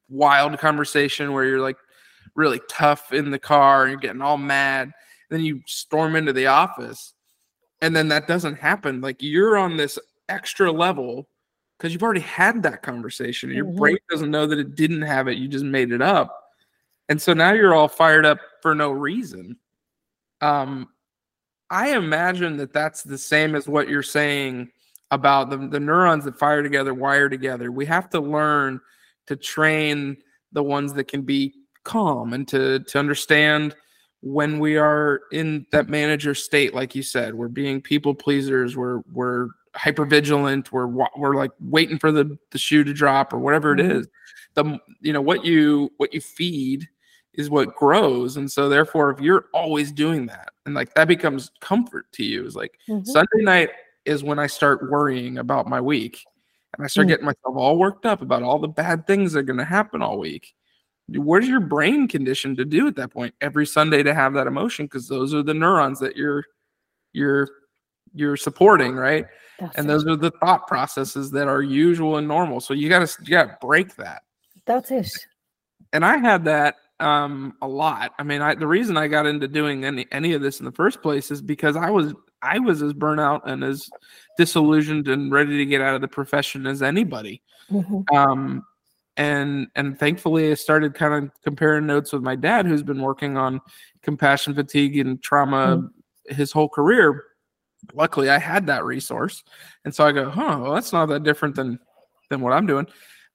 wild 0.09 0.59
conversation 0.59 1.31
where 1.31 1.45
you're 1.45 1.61
like 1.61 1.77
really 2.35 2.59
tough 2.69 3.13
in 3.13 3.31
the 3.31 3.39
car 3.39 3.83
and 3.83 3.91
you're 3.91 3.99
getting 4.01 4.21
all 4.21 4.37
mad, 4.37 4.91
then 5.29 5.39
you 5.39 5.61
storm 5.67 6.17
into 6.17 6.33
the 6.33 6.47
office 6.47 7.13
and 7.79 7.95
then 7.95 8.09
that 8.09 8.27
doesn't 8.27 8.55
happen. 8.55 8.99
Like 8.99 9.21
you're 9.21 9.57
on 9.57 9.77
this 9.77 9.97
extra 10.27 10.69
level 10.69 11.29
because 11.81 11.93
you've 11.93 12.03
already 12.03 12.21
had 12.21 12.61
that 12.61 12.83
conversation. 12.83 13.49
Your 13.49 13.65
mm-hmm. 13.65 13.79
brain 13.79 13.97
doesn't 14.07 14.29
know 14.29 14.45
that 14.45 14.59
it 14.59 14.75
didn't 14.75 15.01
have 15.01 15.27
it. 15.27 15.39
You 15.39 15.47
just 15.47 15.65
made 15.65 15.91
it 15.91 16.01
up. 16.01 16.43
And 17.09 17.19
so 17.19 17.33
now 17.33 17.53
you're 17.53 17.73
all 17.73 17.87
fired 17.87 18.23
up 18.23 18.37
for 18.61 18.75
no 18.75 18.91
reason. 18.91 19.57
Um, 20.41 20.89
I 21.71 21.95
imagine 21.95 22.55
that 22.57 22.71
that's 22.71 23.01
the 23.01 23.17
same 23.17 23.55
as 23.55 23.67
what 23.67 23.89
you're 23.89 24.03
saying 24.03 24.69
about 25.09 25.49
the, 25.49 25.57
the 25.57 25.79
neurons 25.79 26.23
that 26.25 26.37
fire 26.37 26.61
together, 26.61 26.93
wire 26.93 27.29
together. 27.29 27.71
We 27.71 27.87
have 27.87 28.11
to 28.11 28.19
learn 28.19 28.79
to 29.25 29.35
train 29.35 30.17
the 30.51 30.61
ones 30.61 30.93
that 30.93 31.07
can 31.07 31.23
be 31.23 31.55
calm 31.83 32.33
and 32.33 32.47
to 32.49 32.81
to 32.81 32.99
understand 32.99 33.75
when 34.19 34.59
we 34.59 34.77
are 34.77 35.21
in 35.31 35.65
that 35.71 35.89
manager 35.89 36.35
state, 36.35 36.75
like 36.75 36.93
you 36.93 37.01
said, 37.01 37.33
we're 37.33 37.47
being 37.47 37.81
people 37.81 38.13
pleasers, 38.13 38.77
we're 38.77 38.99
we're 39.11 39.47
hyper 39.75 40.05
vigilant, 40.05 40.71
we're 40.71 40.87
we're 40.87 41.35
like 41.35 41.51
waiting 41.59 41.97
for 41.97 42.11
the 42.11 42.37
the 42.51 42.57
shoe 42.57 42.83
to 42.83 42.93
drop 42.93 43.33
or 43.33 43.39
whatever 43.39 43.73
it 43.73 43.79
mm-hmm. 43.79 44.01
The 44.53 44.79
you 44.99 45.13
know 45.13 45.21
what 45.21 45.45
you 45.45 45.91
what 45.97 46.13
you 46.13 46.19
feed 46.19 46.87
is 47.33 47.49
what 47.49 47.75
grows. 47.75 48.37
And 48.37 48.51
so 48.51 48.67
therefore, 48.67 49.11
if 49.11 49.19
you're 49.19 49.45
always 49.53 49.91
doing 49.91 50.25
that 50.25 50.49
and 50.65 50.75
like 50.75 50.93
that 50.95 51.07
becomes 51.07 51.51
comfort 51.61 52.11
to 52.13 52.23
you, 52.23 52.45
is 52.45 52.55
like 52.55 52.77
mm-hmm. 52.89 53.05
Sunday 53.05 53.43
night 53.43 53.69
is 54.05 54.23
when 54.23 54.39
I 54.39 54.47
start 54.47 54.89
worrying 54.89 55.37
about 55.37 55.67
my 55.67 55.79
week 55.79 56.25
and 56.75 56.83
I 56.83 56.87
start 56.87 57.05
mm-hmm. 57.05 57.11
getting 57.11 57.25
myself 57.25 57.55
all 57.55 57.77
worked 57.77 58.05
up 58.05 58.21
about 58.21 58.43
all 58.43 58.59
the 58.59 58.67
bad 58.67 59.07
things 59.07 59.33
that 59.33 59.39
are 59.39 59.43
going 59.43 59.59
to 59.59 59.65
happen 59.65 60.01
all 60.01 60.19
week. 60.19 60.53
Where's 61.07 61.47
your 61.47 61.59
brain 61.59 62.07
conditioned 62.07 62.57
to 62.57 62.65
do 62.65 62.87
at 62.87 62.95
that 62.95 63.11
point 63.11 63.35
every 63.41 63.65
Sunday 63.65 64.03
to 64.03 64.13
have 64.13 64.33
that 64.33 64.47
emotion? 64.47 64.85
Because 64.85 65.07
those 65.07 65.33
are 65.33 65.43
the 65.43 65.53
neurons 65.53 65.99
that 65.99 66.15
you're 66.15 66.45
you're 67.13 67.49
you're 68.13 68.37
supporting, 68.37 68.95
right? 68.95 69.25
That's 69.61 69.77
and 69.77 69.87
those 69.87 70.07
are 70.07 70.15
the 70.15 70.31
thought 70.31 70.67
processes 70.67 71.29
that 71.31 71.47
are 71.47 71.61
usual 71.61 72.17
and 72.17 72.27
normal. 72.27 72.59
So 72.59 72.73
you 72.73 72.89
gotta 72.89 73.07
you 73.21 73.29
gotta 73.29 73.57
break 73.61 73.95
that. 73.97 74.23
That's 74.65 74.89
it. 74.89 75.07
And 75.93 76.03
I 76.03 76.17
had 76.17 76.45
that 76.45 76.77
um, 76.99 77.53
a 77.61 77.67
lot. 77.67 78.13
I 78.17 78.23
mean, 78.23 78.41
I, 78.41 78.55
the 78.55 78.65
reason 78.65 78.97
I 78.97 79.07
got 79.07 79.27
into 79.27 79.47
doing 79.47 79.85
any 79.85 80.07
any 80.11 80.33
of 80.33 80.41
this 80.41 80.59
in 80.59 80.65
the 80.65 80.71
first 80.71 81.03
place 81.03 81.29
is 81.29 81.43
because 81.43 81.75
I 81.75 81.91
was 81.91 82.15
I 82.41 82.57
was 82.57 82.81
as 82.81 82.93
burnout 82.93 83.41
and 83.45 83.63
as 83.63 83.87
disillusioned 84.35 85.07
and 85.07 85.31
ready 85.31 85.57
to 85.57 85.65
get 85.65 85.81
out 85.81 85.93
of 85.93 86.01
the 86.01 86.07
profession 86.07 86.65
as 86.65 86.81
anybody. 86.81 87.43
Mm-hmm. 87.69 88.15
Um, 88.15 88.65
and 89.15 89.67
and 89.75 89.99
thankfully, 89.99 90.49
I 90.49 90.55
started 90.55 90.95
kind 90.95 91.13
of 91.25 91.31
comparing 91.43 91.85
notes 91.85 92.13
with 92.13 92.23
my 92.23 92.35
dad, 92.35 92.65
who's 92.65 92.81
been 92.81 93.01
working 93.01 93.37
on 93.37 93.61
compassion 94.01 94.55
fatigue 94.55 94.97
and 94.97 95.21
trauma 95.21 95.77
mm-hmm. 95.77 96.35
his 96.35 96.51
whole 96.51 96.69
career. 96.69 97.25
Luckily, 97.93 98.29
I 98.29 98.37
had 98.37 98.67
that 98.67 98.85
resource, 98.85 99.43
and 99.85 99.93
so 99.93 100.05
I 100.05 100.11
go, 100.11 100.29
"Huh, 100.29 100.59
well, 100.61 100.73
that's 100.73 100.93
not 100.93 101.07
that 101.07 101.23
different 101.23 101.55
than 101.55 101.79
than 102.29 102.41
what 102.41 102.53
I'm 102.53 102.67
doing." 102.67 102.87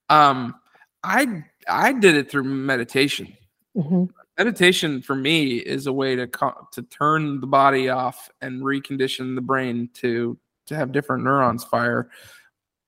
Um, 0.09 0.55
I 1.03 1.45
I 1.69 1.93
did 1.93 2.15
it 2.15 2.31
through 2.31 2.45
meditation. 2.45 3.37
Mm-hmm. 3.77 4.05
Meditation 4.39 5.03
for 5.03 5.15
me 5.15 5.57
is 5.57 5.87
a 5.87 5.93
way 5.93 6.17
to 6.17 6.27
co- 6.27 6.69
to 6.73 6.83
turn 6.83 7.41
the 7.41 7.47
body 7.47 7.89
off 7.89 8.29
and 8.41 8.63
recondition 8.63 9.35
the 9.35 9.41
brain 9.41 9.89
to 9.95 10.39
to 10.67 10.77
have 10.77 10.93
different 10.93 11.25
neurons 11.25 11.65
fire. 11.65 12.11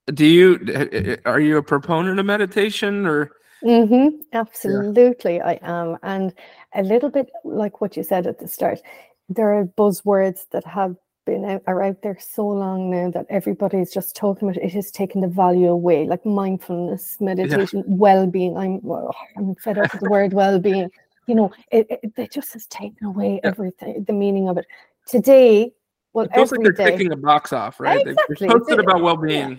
Do 0.07 0.27
you 0.27 1.21
are 1.25 1.41
you 1.41 1.57
a 1.57 1.63
proponent 1.63 2.19
of 2.19 2.27
meditation 2.27 3.07
or? 3.07 3.33
Mm-hmm, 3.65 4.21
absolutely, 4.33 5.37
yeah. 5.37 5.47
I 5.47 5.59
am, 5.63 5.97
and 6.05 6.33
a 6.75 6.83
little 6.85 7.11
bit 7.11 7.29
like 7.45 7.81
what 7.81 7.97
you 7.97 8.05
said 8.05 8.29
at 8.29 8.39
the 8.39 8.47
start. 8.47 8.81
There 9.29 9.53
are 9.53 9.65
buzzwords 9.65 10.47
that 10.53 10.65
have 10.65 10.95
been 11.29 11.45
out, 11.45 11.62
are 11.66 11.83
out 11.83 12.01
there 12.03 12.18
so 12.18 12.47
long 12.47 12.91
now 12.91 13.11
that 13.11 13.26
everybody's 13.29 13.93
just 13.93 14.16
talking 14.16 14.49
about 14.49 14.62
it 14.62 14.72
has 14.72 14.91
taken 14.91 15.20
the 15.20 15.29
value 15.29 15.68
away, 15.68 16.07
like 16.07 16.24
mindfulness, 16.24 17.16
meditation, 17.20 17.85
yeah. 17.87 17.95
well-being. 17.95 18.57
I'm 18.57 18.81
well, 18.83 19.14
I'm 19.37 19.55
fed 19.57 19.79
up 19.79 19.93
with 19.93 20.03
the 20.03 20.11
word 20.11 20.33
well-being. 20.33 20.91
You 21.26 21.35
know, 21.35 21.53
it, 21.70 21.87
it, 21.91 22.12
it 22.16 22.33
just 22.33 22.55
has 22.55 22.66
taken 22.66 23.07
away 23.07 23.35
yeah. 23.35 23.51
everything, 23.51 24.05
the 24.07 24.14
meaning 24.14 24.49
of 24.49 24.57
it. 24.57 24.66
Today, 25.07 25.72
well, 26.14 26.24
it 26.24 26.33
feels 26.35 26.51
like 26.51 26.62
they're 26.62 26.72
day, 26.72 26.93
ticking 26.93 27.12
a 27.12 27.16
box 27.16 27.53
off, 27.53 27.79
right? 27.79 28.07
Exactly. 28.07 28.49
They've 28.49 28.51
posted 28.51 28.79
about 28.79 29.03
well-being. 29.03 29.51
Yeah. 29.51 29.57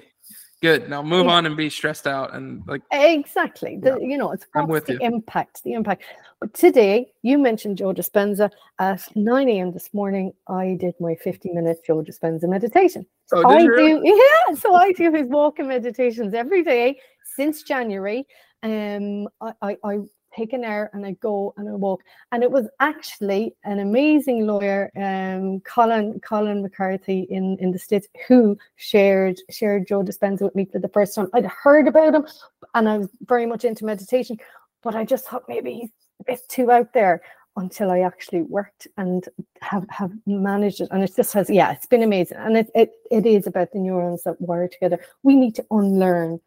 Good. 0.62 0.90
Now 0.90 1.02
move 1.02 1.28
on 1.28 1.46
and 1.46 1.56
be 1.56 1.70
stressed 1.70 2.06
out 2.06 2.34
and 2.34 2.62
like 2.68 2.82
exactly. 2.92 3.78
The, 3.82 3.98
you 4.02 4.18
know, 4.18 4.32
it's 4.32 4.46
I'm 4.54 4.68
what's 4.68 4.72
with 4.72 4.86
the 4.88 4.94
you. 4.94 5.00
impact. 5.14 5.64
The 5.64 5.72
impact. 5.72 6.04
But 6.42 6.54
today, 6.54 7.14
you 7.22 7.38
mentioned 7.38 7.78
Joe 7.78 7.94
Dispenza. 7.94 8.52
At 8.78 9.08
9 9.16 9.50
a.m. 9.50 9.72
this 9.72 9.94
morning, 9.94 10.34
I 10.48 10.78
did 10.80 10.96
my 11.00 11.16
50 11.16 11.52
minute 11.52 11.82
Joe 11.86 12.02
Dispenza 12.02 12.50
meditation. 12.50 13.06
Oh, 13.32 13.48
I 13.48 13.60
did 13.60 13.64
you 13.64 13.72
really? 13.72 14.02
do, 14.02 14.02
yeah. 14.50 14.56
So 14.56 14.76
I 14.76 14.92
do 14.92 15.14
his 15.14 15.28
walking 15.28 15.68
meditations 15.70 16.34
every 16.34 16.64
day 16.64 17.00
since 17.36 17.64
January. 17.64 18.28
Um, 18.62 19.30
I, 19.40 19.54
I, 19.62 19.78
I 19.86 20.00
take 20.40 20.54
an 20.54 20.64
hour 20.64 20.90
and 20.94 21.06
I 21.06 21.12
go 21.12 21.54
and 21.58 21.68
I 21.68 21.74
walk. 21.74 22.02
And 22.32 22.44
it 22.44 22.52
was 22.52 22.68
actually 22.80 23.56
an 23.64 23.80
amazing 23.80 24.48
lawyer, 24.48 24.92
um, 24.96 25.60
Colin 25.62 26.20
Colin 26.22 26.62
McCarthy 26.62 27.22
in, 27.30 27.58
in 27.60 27.72
the 27.72 27.80
States, 27.80 28.08
who 28.28 28.58
shared 28.76 29.38
shared 29.50 29.88
Joe 29.88 30.04
Dispenza 30.04 30.42
with 30.42 30.56
me 30.56 30.66
for 30.66 30.80
the 30.80 30.90
first 30.90 31.16
time. 31.16 31.30
I'd 31.34 31.46
heard 31.46 31.88
about 31.88 32.16
him 32.16 32.26
and 32.74 32.88
I 32.88 32.98
was 32.98 33.10
very 33.26 33.46
much 33.46 33.66
into 33.66 33.86
meditation, 33.86 34.38
but 34.84 34.96
I 34.96 35.04
just 35.06 35.26
thought 35.28 35.44
maybe 35.48 35.74
he's 35.74 35.90
a 36.22 36.24
bit 36.24 36.42
too 36.48 36.72
out 36.72 36.94
there 36.94 37.22
until 37.56 37.92
I 37.92 38.00
actually 38.02 38.44
worked 38.44 38.88
and 38.98 39.28
have 39.62 39.86
have 39.90 40.12
managed 40.26 40.82
it. 40.82 40.90
And 40.92 41.04
it 41.04 41.14
just 41.16 41.34
has, 41.34 41.50
yeah, 41.50 41.72
it's 41.74 41.86
been 41.88 42.04
amazing. 42.04 42.38
And 42.38 42.58
it 42.58 42.70
it, 42.74 42.92
it 43.12 43.26
is 43.26 43.48
about 43.48 43.72
the 43.72 43.80
neurons 43.80 44.24
that 44.24 44.40
wire 44.40 44.68
together. 44.68 45.00
We 45.24 45.36
need 45.36 45.56
to 45.56 45.66
unlearn 45.72 46.40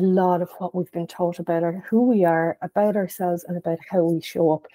a 0.00 0.06
lot 0.06 0.42
of 0.42 0.50
what 0.58 0.74
we've 0.74 0.90
been 0.92 1.06
taught 1.06 1.38
about 1.38 1.62
our, 1.62 1.72
who 1.88 2.08
we 2.08 2.24
are, 2.24 2.56
about 2.62 2.96
ourselves, 2.96 3.44
and 3.44 3.56
about 3.56 3.78
how 3.88 4.02
we 4.02 4.20
show 4.20 4.50
up. 4.50 4.66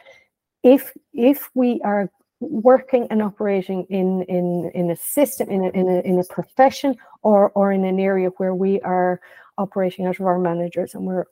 If 0.63 0.93
if 1.13 1.49
we 1.53 1.81
are 1.83 2.09
working 2.39 3.07
and 3.09 3.21
operating 3.21 3.85
in 3.89 4.23
in 4.23 4.71
in 4.73 4.91
a 4.91 4.95
system, 4.95 5.49
in 5.49 5.65
a 5.65 5.69
in 5.69 5.87
a 5.87 5.99
in 6.01 6.19
a 6.19 6.23
profession, 6.23 6.95
or 7.23 7.51
or 7.51 7.71
in 7.71 7.83
an 7.85 7.99
area 7.99 8.29
where 8.37 8.55
we 8.55 8.79
are 8.81 9.19
operating 9.57 10.05
out 10.05 10.19
of 10.19 10.25
our 10.25 10.39
managers 10.39 10.93
and 10.93 11.05
we're 11.05 11.25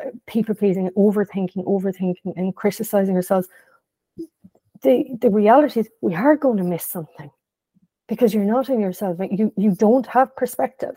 uh, 0.00 0.10
people 0.26 0.54
pleasing, 0.54 0.88
overthinking, 0.96 1.64
overthinking, 1.64 2.32
and 2.36 2.54
criticizing 2.54 3.16
ourselves, 3.16 3.48
the 4.82 5.04
the 5.20 5.30
reality 5.30 5.80
is 5.80 5.88
we 6.00 6.14
are 6.14 6.36
going 6.36 6.58
to 6.58 6.64
miss 6.64 6.84
something 6.84 7.30
because 8.08 8.32
you're 8.32 8.44
not 8.44 8.68
in 8.68 8.80
yourself. 8.80 9.18
You 9.30 9.52
you 9.56 9.74
don't 9.74 10.06
have 10.06 10.34
perspective. 10.36 10.96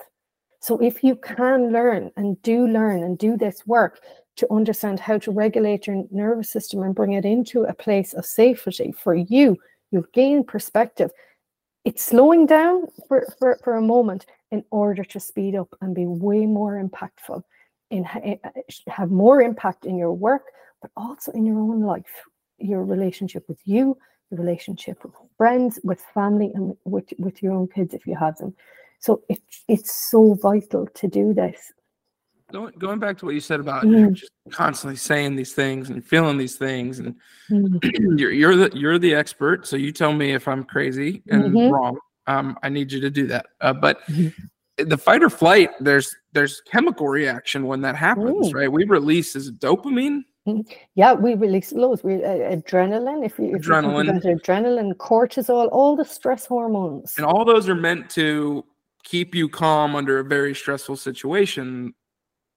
So 0.59 0.77
if 0.79 1.03
you 1.03 1.15
can 1.15 1.71
learn 1.71 2.11
and 2.17 2.41
do 2.41 2.67
learn 2.67 3.03
and 3.03 3.17
do 3.17 3.37
this 3.37 3.65
work 3.65 4.01
to 4.37 4.51
understand 4.51 4.99
how 4.99 5.17
to 5.19 5.31
regulate 5.31 5.87
your 5.87 6.03
nervous 6.11 6.49
system 6.49 6.83
and 6.83 6.95
bring 6.95 7.13
it 7.13 7.25
into 7.25 7.63
a 7.63 7.73
place 7.73 8.13
of 8.13 8.25
safety 8.25 8.91
for 8.91 9.13
you, 9.13 9.57
you'll 9.91 10.05
gain 10.13 10.43
perspective. 10.43 11.11
It's 11.85 12.03
slowing 12.03 12.45
down 12.45 12.87
for, 13.07 13.25
for, 13.39 13.59
for 13.63 13.75
a 13.75 13.81
moment 13.81 14.25
in 14.51 14.63
order 14.71 15.03
to 15.03 15.19
speed 15.19 15.55
up 15.55 15.69
and 15.81 15.95
be 15.95 16.05
way 16.05 16.45
more 16.45 16.81
impactful 16.81 17.43
in 17.91 18.05
eh, 18.05 18.35
eh, 18.43 18.61
have 18.87 19.11
more 19.11 19.41
impact 19.41 19.85
in 19.85 19.97
your 19.97 20.13
work, 20.13 20.43
but 20.81 20.91
also 20.95 21.31
in 21.31 21.45
your 21.45 21.59
own 21.59 21.81
life, 21.81 22.23
your 22.57 22.83
relationship 22.83 23.47
with 23.47 23.59
you, 23.65 23.97
your 24.29 24.39
relationship 24.39 25.03
with 25.03 25.13
friends, 25.37 25.79
with 25.83 26.01
family, 26.13 26.51
and 26.53 26.75
with, 26.85 27.11
with 27.17 27.41
your 27.41 27.53
own 27.53 27.67
kids 27.67 27.93
if 27.93 28.05
you 28.05 28.15
have 28.15 28.37
them. 28.37 28.55
So 28.99 29.21
it's 29.29 29.63
it's 29.67 30.09
so 30.11 30.33
vital 30.35 30.87
to 30.93 31.07
do 31.07 31.33
this. 31.33 31.71
going, 32.51 32.73
going 32.79 32.99
back 32.99 33.17
to 33.19 33.25
what 33.25 33.35
you 33.35 33.41
said 33.41 33.59
about 33.59 33.83
Mm. 33.85 34.13
just 34.13 34.31
constantly 34.51 34.97
saying 34.97 35.35
these 35.35 35.53
things 35.53 35.89
and 35.89 36.03
feeling 36.03 36.37
these 36.37 36.57
things 36.57 36.99
and 36.99 37.15
Mm, 37.51 37.79
you're 38.19 38.31
you're 38.31 38.55
the 38.55 38.71
you're 38.77 38.99
the 38.99 39.13
expert 39.13 39.65
so 39.67 39.75
you 39.75 39.91
tell 39.91 40.13
me 40.13 40.33
if 40.33 40.47
i'm 40.47 40.63
crazy 40.63 41.23
and 41.29 41.55
Mhm. 41.55 41.71
wrong 41.71 41.97
um 42.27 42.57
i 42.63 42.69
need 42.69 42.91
you 42.91 42.99
to 43.01 43.09
do 43.09 43.25
that 43.27 43.45
uh, 43.61 43.73
but 43.73 44.01
Mhm. 44.07 44.33
the 44.77 44.97
fight 44.97 45.21
or 45.23 45.29
flight 45.29 45.69
there's 45.79 46.15
there's 46.33 46.61
chemical 46.61 47.07
reaction 47.07 47.65
when 47.67 47.81
that 47.81 47.95
happens 47.95 48.49
Mm. 48.49 48.55
right 48.55 48.71
we 48.71 48.83
release 48.85 49.35
is 49.35 49.51
dopamine 49.51 50.23
Yeah, 50.95 51.13
we 51.13 51.35
release 51.35 51.71
loads. 51.73 52.03
We 52.03 52.15
uh, 52.23 52.55
adrenaline. 52.57 53.23
If 53.23 53.37
you 53.37 53.45
if 53.55 53.67
you 53.67 53.73
Adrenaline. 53.73 54.23
adrenaline, 54.37 54.93
cortisol, 54.95 55.69
all 55.71 55.95
the 55.95 56.05
stress 56.05 56.47
hormones. 56.47 57.13
and 57.17 57.25
all 57.25 57.45
those 57.45 57.69
are 57.69 57.75
meant 57.75 58.09
to 58.11 58.65
keep 59.03 59.33
you 59.35 59.49
calm 59.49 59.95
under 59.95 60.19
a 60.19 60.23
very 60.23 60.53
stressful 60.53 60.95
situation. 60.97 61.93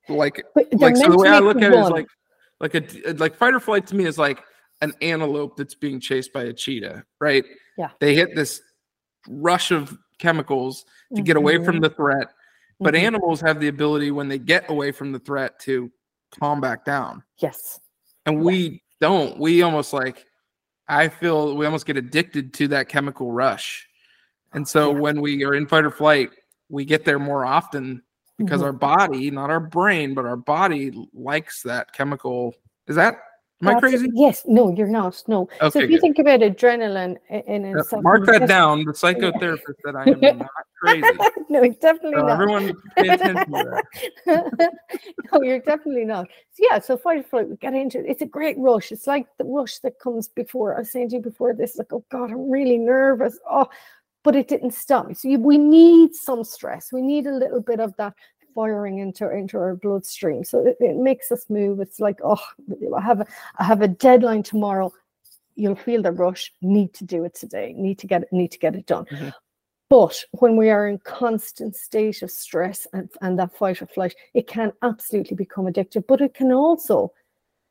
Like 0.09 0.45
like 0.75 0.97
so 0.97 1.11
the 1.11 1.17
way 1.17 1.29
i 1.29 1.39
look 1.39 1.63
at 1.63 1.73
it 1.73 1.79
is 1.79 1.89
like 1.89 2.07
like 2.61 2.75
a 2.75 3.13
like 3.15 3.37
fight 3.37 3.55
or 3.55 3.61
flight 3.61 3.87
to 3.87 3.95
me 3.95 4.05
is 4.05 4.19
like 4.19 4.43
an 4.81 4.93
antelope 5.01 5.57
that's 5.57 5.77
being 5.77 6.01
chased 6.01 6.33
by 6.33 6.45
a 6.45 6.53
cheetah 6.53 7.05
right? 7.21 7.45
Yeah. 7.79 7.91
they 8.01 8.15
hit 8.17 8.35
this 8.35 8.61
rush 9.29 9.71
of 9.71 9.97
chemicals 10.19 10.85
to 11.15 11.23
get 11.23 11.37
away 11.37 11.63
from 11.65 11.77
Mhm, 11.77 11.83
the 11.83 11.91
threat 11.91 12.29
but 12.81 12.95
mhm. 12.95 12.99
animals 12.99 13.41
have 13.41 13.61
the 13.61 13.69
ability 13.69 14.11
when 14.11 14.27
they 14.29 14.39
get 14.41 14.69
away 14.69 14.91
from 14.91 15.13
the 15.13 15.21
threat 15.21 15.59
to 15.61 15.91
calm 16.41 16.61
back 16.61 16.85
down. 16.85 17.23
Yes, 17.39 17.79
and 18.27 18.43
we 18.43 18.83
don't. 19.01 19.39
We 19.39 19.63
almost 19.63 19.93
like 19.93 20.27
i 20.89 21.07
feel 21.07 21.57
we 21.57 21.65
almost 21.65 21.87
get 21.87 21.97
addicted 21.97 22.53
to 22.55 22.67
that 22.69 22.89
chemical 22.89 23.31
rush 23.31 23.87
and 24.55 24.67
so 24.67 24.91
Yeah. 24.93 24.99
when 25.01 25.21
we 25.21 25.45
are 25.45 25.55
in 25.55 25.67
fight 25.67 25.85
or 25.85 25.91
flight 25.91 26.31
we 26.69 26.85
get 26.85 27.05
there 27.05 27.19
more 27.19 27.45
often 27.45 28.03
because 28.39 28.61
Mhm. 28.61 28.65
our 28.65 28.73
body 28.73 29.31
not 29.31 29.51
our 29.51 29.61
brain 29.61 30.15
but 30.15 30.25
our 30.25 30.37
body 30.37 30.93
likes 31.13 31.63
that 31.63 31.93
chemical 31.93 32.55
is 32.87 32.97
that 32.97 33.19
am 33.63 33.69
i 33.69 33.75
crazy 33.81 34.11
Yes, 34.15 34.43
no, 34.47 34.75
you're 34.75 34.89
not. 34.89 35.23
No. 35.29 35.43
Okay, 35.61 35.71
so 35.71 35.79
if 35.81 35.91
you 35.91 35.97
good. 35.97 36.01
think 36.01 36.19
about 36.19 36.41
adrenaline 36.41 37.17
in 37.31 37.77
Uh, 37.79 38.01
mark 38.01 38.27
that 38.27 38.49
down 38.49 38.85
the 38.85 38.93
psychotherapist 38.93 39.75
said 39.85 39.95
i 39.97 40.09
am 40.09 40.21
not 40.39 40.49
crazy 40.81 41.19
no, 41.49 41.63
it's 41.63 41.79
definitely 41.79 42.13
so 42.19 42.27
not. 42.27 42.31
everyone 42.33 42.75
pay 42.99 43.09
attention 43.09 43.53
to 43.53 43.83
that 44.27 44.71
no, 45.33 45.43
you're 45.43 45.61
definitely 45.61 46.05
not. 46.05 46.29
So 46.53 46.65
yeah, 46.71 46.79
so 46.79 46.97
fight 46.97 47.21
or 47.21 47.23
flight, 47.23 47.49
we 47.49 47.57
get 47.57 47.75
into 47.75 47.99
it. 48.01 48.07
It's 48.09 48.23
a 48.23 48.27
great 48.27 48.57
rush. 48.59 48.93
It's 48.93 49.07
like 49.07 49.27
the 49.39 49.45
rush 49.45 49.79
that 49.79 49.99
comes 49.99 50.29
before. 50.29 50.77
I 50.77 50.81
was 50.81 50.91
saying 50.91 51.11
to 51.11 51.17
you 51.17 51.23
before 51.23 51.55
this, 51.55 51.77
like, 51.77 51.93
oh 51.93 52.05
God, 52.11 52.31
I'm 52.31 52.51
really 52.51 52.79
nervous. 52.79 53.39
Oh, 53.49 53.69
but 54.25 54.37
it 54.37 54.49
didn't 54.49 54.73
stop 54.73 55.07
me. 55.07 55.15
So 55.15 55.29
you, 55.29 55.39
we 55.39 55.59
need 55.59 56.15
some 56.15 56.45
stress. 56.45 56.93
We 56.93 57.03
need 57.03 57.27
a 57.27 57.35
little 57.35 57.61
bit 57.61 57.81
of 57.81 57.95
that 57.97 58.15
firing 58.55 58.99
into 58.99 59.31
into 59.31 59.59
our 59.59 59.77
bloodstream. 59.77 60.45
So 60.45 60.67
it, 60.67 60.77
it 60.81 60.97
makes 60.97 61.33
us 61.33 61.49
move. 61.49 61.81
It's 61.81 62.01
like, 62.01 62.21
oh, 62.25 62.43
I 62.97 63.01
have 63.01 63.21
a 63.21 63.27
I 63.59 63.65
have 63.65 63.83
a 63.83 63.89
deadline 63.89 64.43
tomorrow. 64.43 64.93
You'll 65.55 65.75
feel 65.77 66.03
the 66.03 66.13
rush. 66.13 66.53
Need 66.63 66.95
to 66.95 67.05
do 67.05 67.25
it 67.25 67.35
today. 67.35 67.75
Need 67.77 67.99
to 68.01 68.07
get 68.07 68.23
it. 68.23 68.33
Need 68.33 68.53
to 68.53 68.59
get 68.59 68.75
it 68.75 68.87
done. 68.87 69.05
Mhm. 69.07 69.33
But 69.91 70.25
when 70.31 70.57
we 70.57 70.71
are 70.71 70.89
in 70.89 70.99
constant 71.01 71.77
state 71.77 72.23
of 72.23 72.31
stress 72.31 72.87
and, 72.95 73.11
and 73.21 73.39
that 73.39 73.55
fight 73.55 73.83
or 73.83 73.87
flight, 73.87 74.15
it 74.33 74.47
can 74.47 74.73
absolutely 74.81 75.37
become 75.37 75.67
addictive, 75.67 76.07
but 76.07 76.23
it 76.23 76.33
can 76.33 76.51
also 76.51 77.13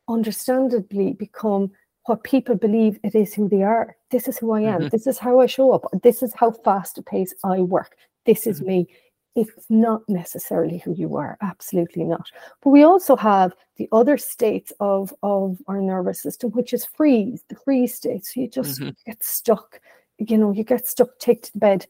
understandably 0.07 1.13
become 1.13 1.71
what 2.05 2.23
people 2.23 2.55
believe 2.55 2.99
it 3.03 3.15
is 3.15 3.33
who 3.33 3.47
they 3.47 3.63
are. 3.63 3.95
This 4.09 4.27
is 4.27 4.37
who 4.37 4.51
I 4.51 4.61
am. 4.61 4.81
Mhm. 4.81 4.91
This 4.91 5.07
is 5.07 5.17
how 5.19 5.39
I 5.39 5.45
show 5.45 5.71
up. 5.71 5.85
This 6.01 6.23
is 6.23 6.33
how 6.33 6.51
fast 6.51 6.97
a 6.97 7.03
pace 7.03 7.33
I 7.43 7.61
work. 7.61 7.95
This 8.25 8.47
is 8.47 8.61
Mhm. 8.61 8.67
me. 8.67 8.87
It's 9.35 9.65
not 9.69 10.01
necessarily 10.09 10.79
who 10.79 10.93
you 10.93 11.15
are, 11.15 11.37
absolutely 11.41 12.03
not. 12.03 12.29
But 12.61 12.71
we 12.71 12.83
also 12.83 13.15
have 13.15 13.53
the 13.77 13.87
other 13.93 14.17
states 14.17 14.73
of, 14.81 15.13
of 15.23 15.57
our 15.67 15.79
nervous 15.79 16.21
system, 16.21 16.51
which 16.51 16.73
is 16.73 16.85
freeze, 16.85 17.43
the 17.47 17.55
freeze 17.55 17.95
state. 17.95 18.25
So 18.25 18.41
you 18.41 18.47
just 18.49 18.81
Mhm. 18.81 18.95
get 19.05 19.23
stuck, 19.23 19.79
you 20.17 20.37
know, 20.37 20.51
you 20.51 20.63
get 20.65 20.85
stuck, 20.87 21.17
take 21.19 21.43
to 21.43 21.53
the 21.53 21.59
bed, 21.59 21.87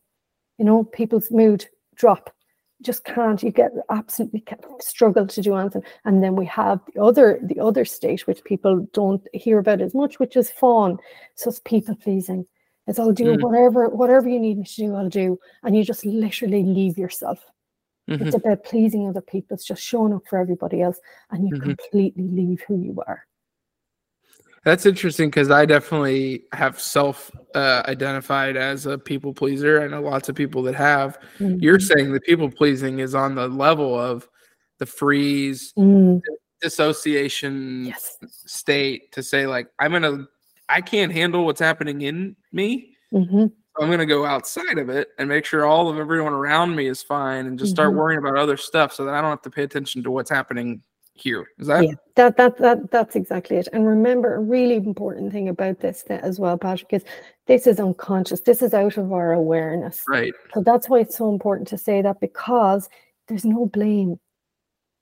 you 0.59 0.66
know, 0.66 0.84
people's 0.84 1.32
mood 1.32 1.66
drop. 1.95 2.30
Just 2.82 3.04
can't, 3.06 3.42
you 3.44 3.52
get 3.52 3.72
absolutely 3.90 4.44
struggle 4.80 5.28
to 5.28 5.42
do 5.42 5.56
anything. 5.56 5.84
And 6.06 6.24
then 6.24 6.36
we 6.36 6.46
have 6.48 6.80
the 6.94 7.02
other, 7.02 7.40
the 7.44 7.60
other 7.60 7.86
state, 7.86 8.26
which 8.26 8.44
people 8.44 8.88
don't 8.94 9.26
hear 9.34 9.60
about 9.60 9.82
as 9.82 9.94
much, 9.94 10.20
which 10.20 10.36
is 10.36 10.50
fawn. 10.50 10.98
So 11.36 11.50
it's 11.50 11.60
people 11.60 11.96
pleasing. 11.96 12.46
It's 12.88 12.98
I'll 12.98 13.12
do 13.14 13.36
Mm. 13.36 13.42
whatever, 13.42 13.88
whatever 13.90 14.28
you 14.28 14.40
need 14.40 14.58
me 14.58 14.66
to 14.66 14.76
do, 14.76 14.96
I'll 14.96 15.10
do. 15.10 15.38
And 15.64 15.76
you 15.78 15.84
just 15.84 16.04
literally 16.06 16.64
leave 16.64 16.98
yourself. 16.98 17.40
Mhm. 18.10 18.22
It's 18.26 18.36
about 18.36 18.64
pleasing 18.64 19.08
other 19.08 19.22
people. 19.22 19.54
It's 19.54 19.64
just 19.66 19.84
showing 19.84 20.14
up 20.14 20.24
for 20.28 20.40
everybody 20.40 20.82
else, 20.82 21.00
and 21.30 21.48
you 21.48 21.54
Mhm. 21.54 21.62
completely 21.62 22.28
leave 22.28 22.62
who 22.68 22.78
you 22.78 23.02
are. 23.06 23.28
That's 24.64 24.86
interesting 24.86 25.30
because 25.30 25.49
I 25.49 25.66
definitely 25.66 26.43
have 26.53 26.80
self 26.80 27.32
uh, 27.55 27.82
identified 27.88 28.55
as 28.57 28.86
a 28.86 28.97
people 28.97 29.34
pleaser. 29.34 29.82
I 29.82 29.88
know 29.88 30.01
lots 30.01 30.30
of 30.30 30.36
people 30.36 30.62
that 30.64 30.76
have. 30.76 31.18
You're 31.39 31.80
Mhm. 31.80 31.82
saying 31.82 32.14
the 32.14 32.22
people 32.22 32.49
pleasing 32.51 32.99
is 32.99 33.16
on 33.16 33.34
the 33.36 33.47
level 33.47 33.99
of 33.99 34.30
the 34.78 34.86
freeze, 34.86 35.74
Mm, 35.78 36.22
dissociation 36.62 37.86
yes. 37.88 38.18
state 38.30 39.12
to 39.14 39.24
say, 39.24 39.47
like, 39.47 39.68
I'm 39.80 39.91
going 39.91 40.03
to, 40.03 40.28
I 40.70 40.82
can't 40.82 41.12
handle 41.12 41.45
what's 41.45 41.59
happening 41.59 42.01
in 42.01 42.36
me. 42.51 42.95
hmm 43.12 43.47
I'm 43.80 43.88
going 43.88 43.99
to 43.99 44.05
go 44.05 44.26
outside 44.26 44.78
of 44.78 44.89
it 44.89 45.07
and 45.18 45.30
make 45.30 45.45
sure 45.45 45.66
all 45.66 45.88
of 45.89 45.97
everyone 45.97 46.34
around 46.34 46.76
me 46.76 46.88
is 46.88 47.01
fine 47.01 47.45
and 47.47 47.57
just 47.57 47.72
start 47.72 47.93
Mhm. 47.93 47.95
worrying 47.95 48.20
about 48.20 48.38
other 48.38 48.57
stuff 48.57 48.93
so 48.93 49.05
that 49.05 49.14
I 49.14 49.22
don't 49.22 49.30
have 49.30 49.41
to 49.43 49.49
pay 49.49 49.64
attention 49.64 50.03
to 50.03 50.12
what's 50.12 50.30
happening 50.30 50.84
here. 51.22 51.47
Is 51.59 51.67
that? 51.67 51.84
Yeah, 51.84 51.93
that 52.15 52.38
that 52.38 52.57
that 52.57 52.91
that's 52.91 53.15
exactly 53.15 53.57
it. 53.57 53.67
And 53.74 53.88
remember, 53.88 54.36
a 54.36 54.39
really 54.39 54.76
important 54.76 55.32
thing 55.32 55.49
about 55.49 55.80
this 55.80 56.03
th- 56.03 56.22
as 56.22 56.39
well, 56.39 56.57
Patrick, 56.57 56.93
is 56.93 57.03
this 57.47 57.67
is 57.67 57.80
unconscious. 57.80 58.41
This 58.41 58.61
is 58.61 58.74
out 58.74 58.97
of 58.97 59.13
our 59.13 59.34
awareness. 59.34 60.03
Right. 60.07 60.34
So 60.53 60.61
that's 60.61 60.89
why 60.89 60.99
it's 60.99 61.17
so 61.17 61.30
important 61.30 61.67
to 61.69 61.78
say 61.78 62.01
that 62.01 62.19
because 62.19 62.89
there's 63.28 63.45
no 63.45 63.65
blame. 63.65 64.19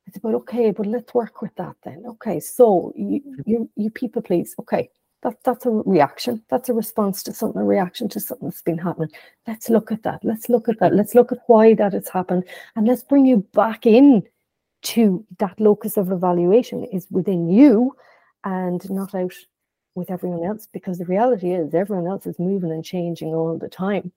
It's 0.07 0.17
about 0.17 0.36
okay, 0.36 0.72
but 0.72 0.86
let's 0.86 1.13
work 1.13 1.41
with 1.41 1.55
that 1.55 1.76
then. 1.84 2.03
Okay, 2.07 2.39
so 2.39 2.93
you 2.95 3.22
mm-hmm. 3.22 3.41
you, 3.45 3.70
you 3.76 3.89
people 3.89 4.22
please. 4.22 4.55
Okay, 4.59 4.89
that 5.24 5.38
that's 5.43 5.65
a 5.65 5.70
reaction. 5.70 6.43
That's 6.49 6.70
a 6.70 6.74
response 6.74 7.24
to 7.24 7.34
something, 7.34 7.61
a 7.61 7.65
reaction 7.65 8.09
to 8.09 8.20
something 8.20 8.49
that's 8.49 8.61
been 8.61 8.78
happening. 8.78 9.11
Let's 9.47 9.70
look 9.70 9.91
at 9.91 10.03
that. 10.03 10.20
Let's 10.24 10.49
look 10.49 10.67
at 10.67 10.80
that. 10.80 10.88
Mm-hmm. 10.88 10.97
Let's 10.97 11.15
look 11.15 11.32
at 11.32 11.39
why 11.47 11.76
that 11.76 11.93
has 11.93 12.09
happened, 12.09 12.45
and 12.76 12.88
let's 12.88 13.03
bring 13.03 13.26
you 13.26 13.45
back 13.53 13.86
in 13.86 14.24
to 14.82 15.26
that 15.40 15.60
locus 15.60 15.98
of 15.98 16.12
evaluation 16.12 16.86
is 16.86 17.08
within 17.12 17.50
you, 17.50 17.96
and 18.44 18.90
not 18.90 19.14
out 19.14 19.34
with 19.96 20.10
everyone 20.10 20.44
else. 20.46 20.68
Because 20.72 20.98
the 20.98 21.06
reality 21.06 21.52
is, 21.52 21.74
everyone 21.74 22.08
else 22.08 22.26
is 22.26 22.40
moving 22.40 22.72
and 22.72 22.86
changing 22.86 23.30
all 23.30 23.58
the 23.58 23.70
time, 23.70 24.12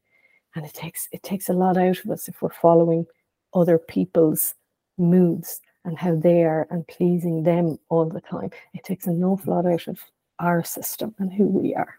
and 0.54 0.64
it 0.64 0.74
takes 0.74 1.08
it 1.12 1.22
takes 1.22 1.48
a 1.48 1.54
lot 1.54 1.76
out 1.76 1.98
of 2.04 2.10
us 2.10 2.28
if 2.28 2.40
we're 2.42 2.50
following 2.50 3.06
other 3.54 3.78
people's 3.78 4.54
moods 4.98 5.60
and 5.84 5.98
how 5.98 6.14
they 6.14 6.44
are 6.44 6.66
and 6.70 6.86
pleasing 6.86 7.42
them 7.42 7.78
all 7.88 8.06
the 8.06 8.20
time. 8.20 8.50
It 8.74 8.84
takes 8.84 9.06
an 9.06 9.22
awful 9.24 9.54
lot 9.54 9.66
out 9.66 9.88
of 9.88 9.98
our 10.38 10.64
system 10.64 11.14
and 11.18 11.32
who 11.32 11.46
we 11.46 11.74
are. 11.74 11.98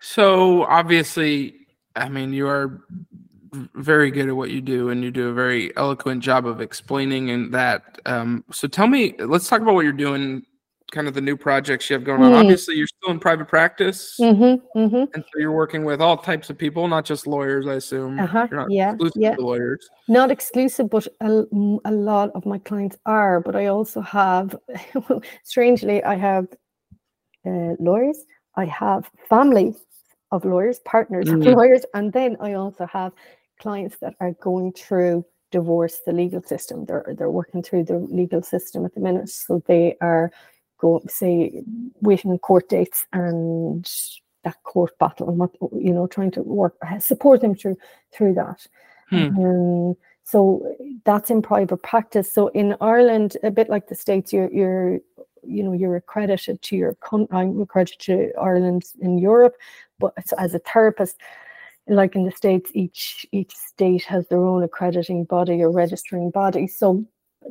So 0.00 0.64
obviously, 0.64 1.66
I 1.96 2.08
mean, 2.08 2.32
you 2.32 2.46
are 2.46 2.82
very 3.74 4.10
good 4.10 4.28
at 4.28 4.36
what 4.36 4.50
you 4.50 4.60
do, 4.60 4.90
and 4.90 5.02
you 5.02 5.10
do 5.10 5.28
a 5.28 5.32
very 5.32 5.76
eloquent 5.76 6.22
job 6.22 6.46
of 6.46 6.60
explaining 6.60 7.30
and 7.30 7.52
that. 7.54 8.00
Um, 8.06 8.44
so 8.50 8.68
tell 8.68 8.86
me, 8.86 9.14
let's 9.18 9.48
talk 9.48 9.60
about 9.60 9.74
what 9.74 9.84
you're 9.84 9.92
doing 9.92 10.44
kind 10.90 11.06
of 11.06 11.14
the 11.14 11.20
new 11.20 11.36
projects 11.36 11.90
you 11.90 11.94
have 11.94 12.04
going 12.04 12.22
on. 12.22 12.32
Mm. 12.32 12.40
Obviously, 12.40 12.76
you're 12.76 12.86
still 12.86 13.10
in 13.10 13.20
private 13.20 13.46
practice, 13.46 14.16
mm-hmm, 14.18 14.78
mm-hmm. 14.78 14.96
and 15.14 15.24
so 15.24 15.38
you're 15.38 15.52
working 15.52 15.84
with 15.84 16.00
all 16.00 16.16
types 16.16 16.50
of 16.50 16.56
people, 16.56 16.88
not 16.88 17.04
just 17.04 17.26
lawyers. 17.26 17.66
I 17.66 17.74
assume. 17.74 18.18
Uh-huh. 18.18 18.48
yeah, 18.68 18.94
yeah. 19.14 19.34
lawyers. 19.38 19.88
Not 20.08 20.30
exclusive, 20.30 20.90
but 20.90 21.06
a, 21.20 21.44
a 21.84 21.92
lot 21.92 22.30
of 22.34 22.46
my 22.46 22.58
clients 22.58 22.96
are. 23.06 23.40
But 23.40 23.56
I 23.56 23.66
also 23.66 24.00
have, 24.00 24.56
strangely, 25.44 26.02
I 26.02 26.14
have 26.14 26.46
uh, 27.46 27.74
lawyers. 27.78 28.24
I 28.56 28.64
have 28.64 29.10
family 29.28 29.74
of 30.30 30.44
lawyers, 30.44 30.80
partners 30.80 31.26
mm. 31.26 31.46
of 31.46 31.54
lawyers, 31.54 31.84
and 31.94 32.12
then 32.12 32.36
I 32.40 32.54
also 32.54 32.86
have 32.86 33.12
clients 33.58 33.98
that 33.98 34.14
are 34.20 34.32
going 34.32 34.72
through 34.72 35.24
divorce, 35.50 36.00
the 36.04 36.12
legal 36.12 36.42
system. 36.42 36.84
They're 36.84 37.14
they're 37.16 37.30
working 37.30 37.62
through 37.62 37.84
the 37.84 37.98
legal 37.98 38.42
system 38.42 38.84
at 38.84 38.94
the 38.94 39.00
minute, 39.00 39.28
so 39.28 39.62
they 39.66 39.96
are 40.00 40.30
go 40.78 41.02
say 41.08 41.62
waiting 42.00 42.38
court 42.38 42.68
dates 42.68 43.06
and 43.12 43.90
that 44.44 44.62
court 44.62 44.96
battle 44.98 45.28
and 45.28 45.38
what 45.38 45.50
you 45.72 45.92
know 45.92 46.06
trying 46.06 46.30
to 46.30 46.42
work 46.42 46.76
support 47.00 47.40
them 47.40 47.54
through 47.54 47.76
through 48.12 48.34
that 48.34 48.66
hmm. 49.10 49.36
um, 49.38 49.94
so 50.24 50.74
that's 51.04 51.30
in 51.30 51.42
private 51.42 51.82
practice 51.82 52.32
so 52.32 52.48
in 52.48 52.76
ireland 52.80 53.36
a 53.42 53.50
bit 53.50 53.68
like 53.68 53.88
the 53.88 53.94
states 53.94 54.32
you're 54.32 54.50
you're 54.52 55.00
you 55.42 55.62
know 55.62 55.72
you're 55.72 55.96
accredited 55.96 56.60
to 56.62 56.76
your 56.76 56.96
i'm 57.32 57.60
accredited 57.60 57.98
to 57.98 58.30
ireland 58.40 58.84
in 59.00 59.18
europe 59.18 59.56
but 59.98 60.14
as 60.38 60.54
a 60.54 60.60
therapist 60.60 61.16
like 61.88 62.14
in 62.14 62.24
the 62.24 62.30
states 62.30 62.70
each 62.74 63.26
each 63.32 63.54
state 63.54 64.04
has 64.04 64.26
their 64.28 64.44
own 64.44 64.62
accrediting 64.62 65.24
body 65.24 65.62
or 65.62 65.70
registering 65.70 66.30
body 66.30 66.66
so 66.66 67.04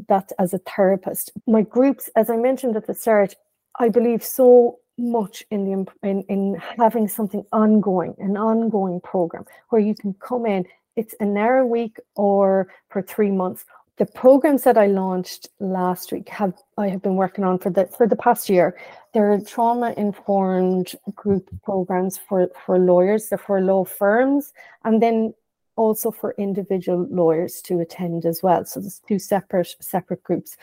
that 0.07 0.31
as 0.39 0.53
a 0.53 0.59
therapist. 0.59 1.31
My 1.47 1.61
groups, 1.61 2.09
as 2.15 2.29
I 2.29 2.38
mentioned 2.38 2.75
at 2.75 2.88
the 2.88 2.93
start, 2.93 3.35
I 3.79 3.89
believe 3.89 4.23
so 4.23 4.79
much 4.97 5.43
in 5.51 5.65
the 5.65 6.07
in, 6.07 6.23
in 6.23 6.61
having 6.77 7.07
something 7.07 7.45
ongoing, 7.51 8.15
an 8.19 8.38
ongoing 8.38 8.99
program 9.01 9.45
where 9.69 9.81
you 9.81 9.95
can 9.95 10.13
come 10.15 10.45
in. 10.45 10.65
It's 10.95 11.13
an 11.19 11.38
hour 11.38 11.59
a 11.59 11.67
week 11.67 11.97
or 12.15 12.69
for 12.89 13.01
three 13.01 13.29
months. 13.29 13.65
The 13.97 14.05
programs 14.05 14.63
that 14.63 14.77
I 14.77 14.85
launched 14.85 15.49
last 15.59 16.11
week 16.11 16.29
have 16.29 16.53
I 16.77 16.87
have 16.89 17.01
been 17.01 17.15
working 17.15 17.43
on 17.43 17.57
for 17.57 17.71
the 17.71 17.87
for 17.87 18.07
the 18.07 18.15
past 18.15 18.47
year. 18.47 18.77
They're 19.13 19.39
trauma 19.41 19.93
informed 19.97 20.95
group 21.15 21.49
programs 21.63 22.17
for 22.17 22.47
for 22.63 22.77
lawyers, 22.77 23.29
they're 23.29 23.39
for 23.39 23.59
law 23.59 23.85
firms, 23.85 24.53
and 24.83 25.01
then 25.01 25.33
also 25.75 26.11
for 26.11 26.35
individual 26.37 27.07
lawyers 27.09 27.61
to 27.63 27.79
attend 27.79 28.25
as 28.25 28.43
well. 28.43 28.65
So 28.65 28.81
there's 28.81 29.01
two 29.07 29.17
separate 29.17 29.75
separate 29.79 30.23
groups. 30.23 30.57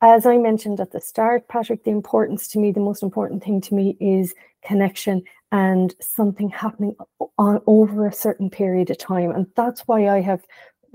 As 0.00 0.24
I 0.24 0.38
mentioned 0.38 0.80
at 0.80 0.92
the 0.92 1.00
start, 1.00 1.48
Patrick, 1.48 1.84
the 1.84 1.90
importance 1.90 2.48
to 2.48 2.58
me, 2.58 2.70
the 2.70 2.80
most 2.80 3.02
important 3.02 3.42
thing 3.44 3.60
to 3.62 3.74
me 3.74 3.96
is 4.00 4.34
connection 4.62 5.24
and 5.52 5.94
something 6.00 6.48
happening 6.48 6.94
on 7.36 7.60
over 7.66 8.06
a 8.06 8.12
certain 8.12 8.48
period 8.48 8.90
of 8.90 8.98
time. 8.98 9.30
And 9.32 9.46
that's 9.56 9.82
why 9.88 10.08
I 10.08 10.20
have 10.20 10.42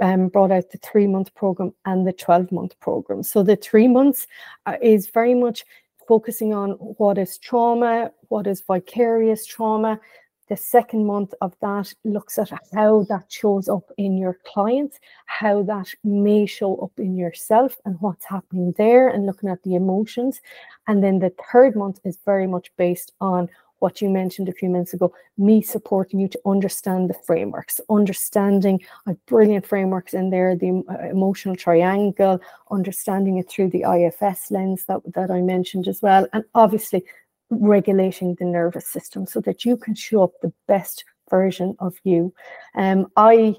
um, 0.01 0.27
brought 0.27 0.51
out 0.51 0.71
the 0.71 0.77
three 0.79 1.07
month 1.07 1.33
program 1.35 1.73
and 1.85 2.05
the 2.05 2.13
12 2.13 2.51
month 2.51 2.79
program. 2.79 3.23
So 3.23 3.43
the 3.43 3.55
three 3.55 3.87
months 3.87 4.27
uh, 4.65 4.77
is 4.81 5.07
very 5.07 5.33
much 5.33 5.65
focusing 6.07 6.53
on 6.53 6.71
what 6.71 7.17
is 7.17 7.37
trauma, 7.37 8.11
what 8.29 8.47
is 8.47 8.61
vicarious 8.61 9.45
trauma, 9.45 9.99
the 10.47 10.57
second 10.57 11.05
month 11.05 11.33
of 11.41 11.55
that 11.61 11.91
looks 12.03 12.37
at 12.37 12.51
how 12.73 13.03
that 13.09 13.31
shows 13.31 13.67
up 13.67 13.91
in 13.97 14.15
your 14.15 14.37
clients, 14.45 14.99
how 15.25 15.63
that 15.63 15.91
may 16.03 16.45
show 16.45 16.75
up 16.77 16.91
in 16.97 17.15
yourself 17.15 17.77
and 17.83 17.99
what's 17.99 18.25
happening 18.25 18.73
there, 18.77 19.07
and 19.07 19.25
looking 19.25 19.49
at 19.49 19.63
the 19.63 19.73
emotions. 19.73 20.41
And 20.87 21.03
then 21.03 21.17
the 21.17 21.33
third 21.51 21.75
month 21.75 21.99
is 22.03 22.19
very 22.25 22.45
much 22.45 22.71
based 22.77 23.13
on 23.19 23.49
what 23.85 24.01
you 24.01 24.09
mentioned 24.09 24.49
a 24.49 24.51
few 24.51 24.67
minutes 24.67 24.95
ago 24.95 25.13
me 25.37 25.61
supporting 25.61 26.19
you 26.19 26.27
to 26.27 26.39
understand 26.43 27.07
the 27.07 27.13
frameworks, 27.13 27.79
understanding 27.87 28.83
a 29.05 29.13
brilliant 29.27 29.63
frameworks 29.63 30.15
in 30.15 30.31
there, 30.31 30.55
the 30.55 30.83
uh, 30.89 31.07
emotional 31.07 31.55
triangle, 31.55 32.41
understanding 32.71 33.37
it 33.37 33.47
through 33.47 33.69
the 33.69 33.83
IFS 33.97 34.49
lens 34.49 34.85
that, 34.85 35.01
that 35.13 35.29
I 35.29 35.41
mentioned 35.41 35.87
as 35.87 36.01
well. 36.01 36.25
And 36.33 36.43
obviously, 36.55 37.03
regulating 37.51 38.33
the 38.39 38.45
nervous 38.45 38.87
system 38.87 39.27
so 39.27 39.39
that 39.41 39.65
you 39.65 39.77
can 39.77 39.93
show 39.93 40.23
up 40.23 40.33
the 40.41 40.53
best 40.67 41.05
version 41.29 41.75
of 41.77 41.93
you. 42.03 42.33
Um, 42.73 43.05
I, 43.15 43.55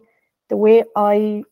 the 0.49 0.57
way 0.57 0.83
I 0.97 1.45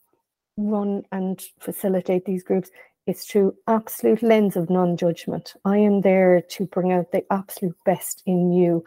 run 0.56 1.04
and 1.12 1.40
facilitate 1.60 2.24
these 2.24 2.42
groups 2.42 2.70
is 3.06 3.24
through 3.24 3.54
absolute 3.66 4.22
lens 4.22 4.56
of 4.56 4.70
non-judgment. 4.70 5.54
I 5.64 5.78
am 5.78 6.00
there 6.00 6.40
to 6.50 6.66
bring 6.66 6.92
out 6.92 7.12
the 7.12 7.24
absolute 7.32 7.76
best 7.84 8.22
in 8.26 8.52
you. 8.52 8.84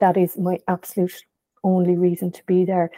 That 0.00 0.16
is 0.16 0.38
my 0.38 0.58
absolute 0.68 1.24
only 1.62 1.96
reason 1.96 2.32
to 2.32 2.42
be 2.46 2.64
there 2.64 2.90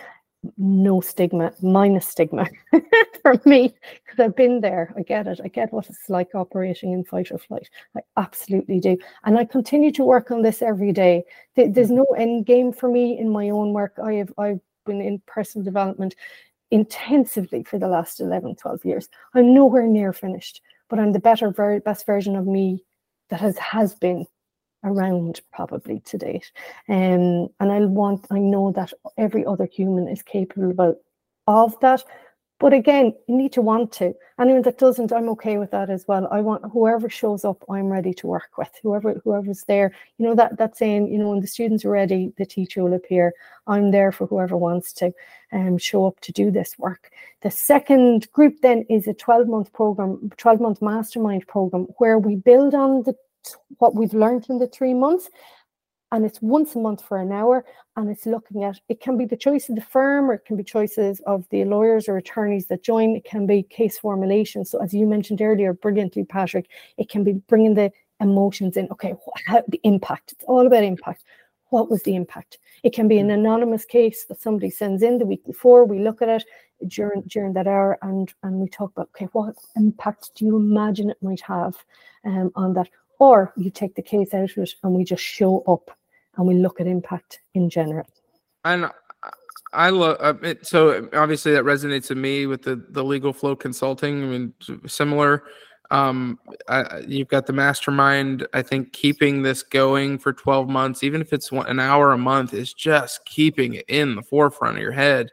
no 0.58 1.00
stigma, 1.00 1.52
minus 1.62 2.08
stigma 2.08 2.46
for 3.22 3.40
me, 3.44 3.74
because 4.04 4.20
I've 4.20 4.36
been 4.36 4.60
there. 4.60 4.92
I 4.96 5.02
get 5.02 5.26
it. 5.26 5.40
I 5.42 5.48
get 5.48 5.72
what 5.72 5.88
it's 5.88 6.08
like 6.08 6.34
operating 6.34 6.92
in 6.92 7.04
fight 7.04 7.30
or 7.30 7.38
flight. 7.38 7.68
I 7.96 8.00
absolutely 8.16 8.80
do. 8.80 8.98
And 9.24 9.38
I 9.38 9.44
continue 9.44 9.92
to 9.92 10.04
work 10.04 10.30
on 10.30 10.42
this 10.42 10.60
every 10.60 10.92
day. 10.92 11.24
There's 11.54 11.90
no 11.90 12.04
end 12.16 12.46
game 12.46 12.72
for 12.72 12.88
me 12.88 13.18
in 13.18 13.30
my 13.30 13.50
own 13.50 13.72
work. 13.72 13.94
I 14.02 14.14
have 14.14 14.32
I've 14.36 14.60
been 14.84 15.00
in 15.00 15.22
personal 15.26 15.64
development 15.64 16.16
intensively 16.72 17.62
for 17.62 17.78
the 17.78 17.86
last 17.86 18.18
11, 18.18 18.56
12 18.56 18.84
years. 18.84 19.08
I'm 19.34 19.54
nowhere 19.54 19.86
near 19.86 20.12
finished, 20.12 20.60
but 20.88 20.98
I'm 20.98 21.12
the 21.12 21.20
better, 21.20 21.50
very 21.50 21.78
best 21.78 22.06
version 22.06 22.34
of 22.34 22.46
me 22.46 22.82
that 23.28 23.40
has 23.40 23.56
has 23.58 23.94
been 23.94 24.26
around 24.82 25.42
probably 25.52 26.00
to 26.00 26.18
date. 26.18 26.50
Um, 26.88 27.48
and 27.60 27.70
I 27.70 27.80
want, 27.80 28.26
I 28.30 28.38
know 28.38 28.72
that 28.72 28.92
every 29.16 29.46
other 29.46 29.66
human 29.66 30.08
is 30.08 30.22
capable 30.22 30.96
of 31.46 31.78
that. 31.80 32.02
But 32.62 32.72
again, 32.72 33.12
you 33.26 33.36
need 33.36 33.52
to 33.54 33.60
want 33.60 33.90
to. 33.94 34.14
Anyone 34.38 34.62
that 34.62 34.78
doesn't, 34.78 35.12
I'm 35.12 35.28
okay 35.30 35.58
with 35.58 35.72
that 35.72 35.90
as 35.90 36.06
well. 36.06 36.28
I 36.30 36.40
want 36.40 36.62
whoever 36.70 37.10
shows 37.10 37.44
up, 37.44 37.64
I'm 37.68 37.88
ready 37.88 38.14
to 38.14 38.28
work 38.28 38.56
with. 38.56 38.70
Whoever 38.84 39.20
whoever's 39.24 39.64
there, 39.64 39.92
you 40.16 40.24
know 40.24 40.36
that 40.36 40.58
that 40.58 40.76
saying, 40.76 41.08
you 41.08 41.18
know, 41.18 41.30
when 41.30 41.40
the 41.40 41.48
students 41.48 41.84
are 41.84 41.90
ready, 41.90 42.32
the 42.38 42.46
teacher 42.46 42.84
will 42.84 42.94
appear. 42.94 43.34
I'm 43.66 43.90
there 43.90 44.12
for 44.12 44.28
whoever 44.28 44.56
wants 44.56 44.92
to 44.94 45.12
um, 45.50 45.76
show 45.76 46.06
up 46.06 46.20
to 46.20 46.30
do 46.30 46.52
this 46.52 46.78
work. 46.78 47.10
The 47.40 47.50
second 47.50 48.30
group 48.30 48.60
then 48.62 48.86
is 48.88 49.08
a 49.08 49.14
12 49.14 49.48
month 49.48 49.72
program, 49.72 50.30
12 50.36 50.60
month 50.60 50.80
mastermind 50.80 51.48
program 51.48 51.88
where 51.98 52.20
we 52.20 52.36
build 52.36 52.76
on 52.76 53.02
the 53.02 53.16
what 53.78 53.96
we've 53.96 54.14
learned 54.14 54.46
in 54.48 54.58
the 54.58 54.68
three 54.68 54.94
months. 54.94 55.28
And 56.12 56.26
it's 56.26 56.40
once 56.42 56.76
a 56.76 56.78
month 56.78 57.02
for 57.02 57.18
an 57.18 57.32
hour. 57.32 57.64
And 57.96 58.10
it's 58.10 58.26
looking 58.26 58.62
at 58.64 58.78
it 58.88 59.00
can 59.00 59.16
be 59.16 59.24
the 59.24 59.36
choice 59.36 59.68
of 59.68 59.74
the 59.74 59.82
firm 59.82 60.30
or 60.30 60.34
it 60.34 60.44
can 60.44 60.56
be 60.56 60.62
choices 60.62 61.20
of 61.26 61.46
the 61.50 61.64
lawyers 61.64 62.08
or 62.08 62.18
attorneys 62.18 62.66
that 62.66 62.82
join. 62.82 63.16
It 63.16 63.24
can 63.24 63.46
be 63.46 63.64
case 63.64 63.98
formulation. 63.98 64.64
So, 64.64 64.80
as 64.80 64.94
you 64.94 65.06
mentioned 65.06 65.40
earlier, 65.40 65.72
brilliantly, 65.72 66.24
Patrick, 66.24 66.68
it 66.98 67.08
can 67.08 67.24
be 67.24 67.32
bringing 67.32 67.74
the 67.74 67.90
emotions 68.20 68.76
in. 68.76 68.88
Okay, 68.92 69.14
how, 69.46 69.62
the 69.68 69.80
impact. 69.84 70.32
It's 70.32 70.44
all 70.44 70.66
about 70.66 70.84
impact. 70.84 71.24
What 71.70 71.90
was 71.90 72.02
the 72.02 72.14
impact? 72.14 72.58
It 72.82 72.92
can 72.92 73.08
be 73.08 73.18
an 73.18 73.30
anonymous 73.30 73.86
case 73.86 74.24
that 74.26 74.40
somebody 74.40 74.68
sends 74.70 75.02
in 75.02 75.18
the 75.18 75.26
week 75.26 75.44
before. 75.46 75.86
We 75.86 76.00
look 76.00 76.20
at 76.20 76.28
it 76.28 76.44
during 76.88 77.22
during 77.22 77.54
that 77.54 77.66
hour 77.66 77.98
and 78.02 78.32
and 78.42 78.56
we 78.56 78.68
talk 78.68 78.90
about 78.90 79.08
okay, 79.14 79.28
what 79.32 79.54
impact 79.76 80.30
do 80.34 80.44
you 80.44 80.56
imagine 80.56 81.10
it 81.10 81.22
might 81.22 81.40
have 81.40 81.76
um, 82.26 82.52
on 82.54 82.74
that? 82.74 82.88
or 83.22 83.52
you 83.56 83.70
take 83.70 83.94
the 83.94 84.02
case 84.02 84.34
out 84.34 84.50
of 84.50 84.58
it 84.58 84.74
and 84.82 84.94
we 84.94 85.04
just 85.04 85.22
show 85.22 85.62
up 85.68 85.96
and 86.36 86.46
we 86.46 86.54
look 86.54 86.80
at 86.80 86.86
impact 86.86 87.40
in 87.54 87.68
general. 87.68 88.06
And 88.64 88.90
I 89.72 89.90
love 89.90 90.16
uh, 90.20 90.34
it. 90.42 90.66
So 90.66 91.08
obviously 91.14 91.52
that 91.52 91.64
resonates 91.64 92.08
with 92.08 92.18
me 92.18 92.46
with 92.46 92.62
the 92.62 92.84
the 92.90 93.02
legal 93.02 93.32
flow 93.32 93.56
consulting. 93.56 94.22
I 94.22 94.26
mean, 94.26 94.54
similar. 94.86 95.44
Um, 95.90 96.38
I, 96.68 97.00
you've 97.06 97.28
got 97.28 97.46
the 97.46 97.52
mastermind. 97.52 98.46
I 98.54 98.62
think 98.62 98.92
keeping 98.94 99.42
this 99.42 99.62
going 99.62 100.18
for 100.18 100.32
12 100.32 100.66
months, 100.66 101.02
even 101.02 101.20
if 101.20 101.34
it's 101.34 101.52
one, 101.52 101.66
an 101.66 101.78
hour 101.78 102.12
a 102.12 102.18
month, 102.18 102.54
is 102.54 102.72
just 102.72 103.24
keeping 103.26 103.74
it 103.74 103.84
in 103.88 104.14
the 104.14 104.22
forefront 104.22 104.76
of 104.76 104.82
your 104.82 104.92
head 104.92 105.28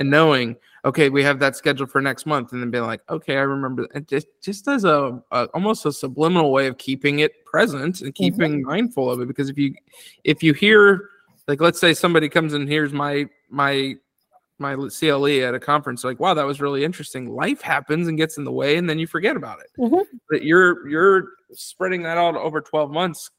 and 0.00 0.10
knowing, 0.10 0.56
okay, 0.86 1.08
we 1.08 1.22
have 1.22 1.40
that 1.40 1.56
scheduled 1.56 1.90
for 1.90 2.00
next 2.00 2.24
month, 2.24 2.52
and 2.52 2.62
then 2.62 2.70
being 2.70 2.84
like, 2.84 3.02
okay, 3.10 3.36
I 3.36 3.42
remember. 3.42 3.86
It 3.94 4.08
just 4.08 4.28
just 4.42 4.66
as 4.68 4.84
a, 4.84 5.20
a 5.32 5.44
almost 5.46 5.84
a 5.84 5.92
subliminal 5.92 6.52
way 6.52 6.68
of 6.68 6.78
keeping 6.78 7.18
it 7.18 7.44
present 7.44 8.00
and 8.00 8.14
keeping 8.14 8.60
mm-hmm. 8.60 8.68
mindful 8.68 9.10
of 9.10 9.20
it. 9.20 9.28
Because 9.28 9.50
if 9.50 9.58
you 9.58 9.74
if 10.24 10.42
you 10.42 10.54
hear 10.54 11.10
like 11.48 11.60
let's 11.60 11.80
say 11.80 11.92
somebody 11.92 12.28
comes 12.28 12.54
and 12.54 12.68
hears 12.68 12.92
my 12.92 13.26
my 13.50 13.94
my 14.58 14.74
CLE 14.74 15.42
at 15.42 15.54
a 15.54 15.60
conference, 15.60 16.02
like, 16.02 16.18
wow, 16.18 16.32
that 16.32 16.46
was 16.46 16.62
really 16.62 16.82
interesting. 16.82 17.28
Life 17.28 17.60
happens 17.60 18.08
and 18.08 18.16
gets 18.16 18.38
in 18.38 18.44
the 18.44 18.52
way, 18.52 18.78
and 18.78 18.88
then 18.88 18.98
you 18.98 19.06
forget 19.06 19.36
about 19.36 19.58
it. 19.60 19.66
Mm-hmm. 19.78 20.16
But 20.30 20.44
you're 20.44 20.88
you're 20.88 21.32
spreading 21.52 22.02
that 22.04 22.16
out 22.16 22.36
over 22.36 22.60
12 22.60 22.90
months 22.90 23.30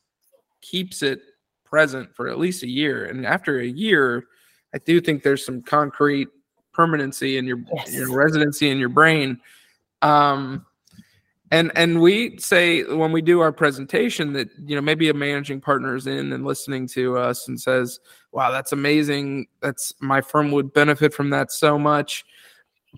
keeps 0.62 1.02
it 1.02 1.22
present 1.66 2.14
for 2.16 2.28
at 2.28 2.40
least 2.40 2.64
a 2.64 2.68
year. 2.68 3.06
And 3.06 3.26
after 3.26 3.60
a 3.60 3.66
year, 3.66 4.26
I 4.74 4.80
do 4.80 5.00
think 5.02 5.24
there's 5.24 5.46
some 5.46 5.62
concrete 5.62 6.30
permanency 6.78 7.38
in 7.38 7.46
your, 7.46 7.58
yes. 7.74 7.94
your 7.94 8.16
residency 8.16 8.70
in 8.70 8.78
your 8.78 8.90
brain. 8.90 9.42
Um, 10.04 10.66
and 11.52 11.72
and 11.76 12.02
we 12.02 12.38
say 12.38 12.84
when 12.84 13.12
we 13.12 13.22
do 13.22 13.40
our 13.40 13.52
presentation 13.52 14.34
that 14.34 14.50
you 14.66 14.76
know 14.76 14.82
maybe 14.82 15.10
a 15.10 15.14
managing 15.14 15.62
partner 15.62 15.96
is 15.96 16.08
in 16.08 16.34
and 16.34 16.46
listening 16.46 16.88
to 16.88 17.18
us 17.18 17.48
and 17.48 17.60
says 17.60 18.00
wow 18.32 18.52
that's 18.52 18.74
amazing 18.74 19.48
that's 19.62 19.94
my 20.02 20.20
firm 20.22 20.52
would 20.52 20.74
benefit 20.74 21.14
from 21.14 21.30
that 21.30 21.52
so 21.52 21.80
much 21.80 22.26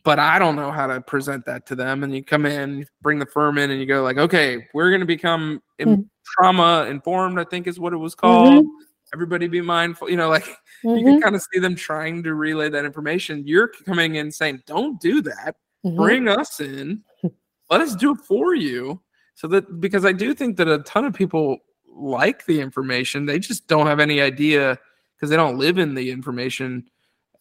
but 0.03 0.17
i 0.17 0.39
don't 0.39 0.55
know 0.55 0.71
how 0.71 0.87
to 0.87 0.99
present 1.01 1.45
that 1.45 1.65
to 1.67 1.75
them 1.75 2.03
and 2.03 2.15
you 2.15 2.23
come 2.23 2.45
in 2.45 2.85
bring 3.01 3.19
the 3.19 3.25
firm 3.27 3.57
in 3.57 3.69
and 3.69 3.79
you 3.79 3.85
go 3.85 4.01
like 4.01 4.17
okay 4.17 4.67
we're 4.73 4.89
going 4.89 5.01
to 5.01 5.05
become 5.05 5.61
mm-hmm. 5.79 6.01
trauma 6.25 6.87
informed 6.89 7.39
i 7.39 7.43
think 7.43 7.67
is 7.67 7.79
what 7.79 7.93
it 7.93 7.97
was 7.97 8.15
called 8.15 8.65
mm-hmm. 8.65 8.83
Everybody 9.13 9.47
be 9.47 9.61
mindful 9.61 10.09
you 10.09 10.17
know 10.17 10.29
like 10.29 10.43
mm-hmm. 10.43 10.89
you 10.97 11.03
can 11.03 11.13
mm-hmm. 11.15 11.21
kind 11.21 11.35
of 11.35 11.41
see 11.53 11.59
them 11.59 11.75
trying 11.75 12.23
to 12.23 12.33
relay 12.33 12.69
that 12.69 12.85
information 12.85 13.45
you're 13.45 13.67
coming 13.85 14.15
in 14.15 14.31
saying 14.31 14.61
don't 14.65 14.99
do 14.99 15.21
that 15.21 15.55
mm-hmm. 15.85 15.95
bring 15.95 16.27
us 16.27 16.59
in 16.59 17.01
let 17.69 17.81
us 17.81 17.95
do 17.95 18.11
it 18.11 18.19
for 18.19 18.53
you 18.55 19.01
so 19.35 19.47
that 19.47 19.79
because 19.79 20.05
i 20.05 20.11
do 20.11 20.33
think 20.33 20.57
that 20.57 20.67
a 20.67 20.79
ton 20.79 21.05
of 21.05 21.13
people 21.13 21.57
like 21.87 22.45
the 22.45 22.59
information 22.59 23.25
they 23.25 23.39
just 23.39 23.67
don't 23.67 23.87
have 23.87 23.99
any 23.99 24.21
idea 24.21 24.77
because 25.15 25.29
they 25.29 25.35
don't 25.35 25.57
live 25.57 25.77
in 25.77 25.93
the 25.95 26.11
information 26.11 26.85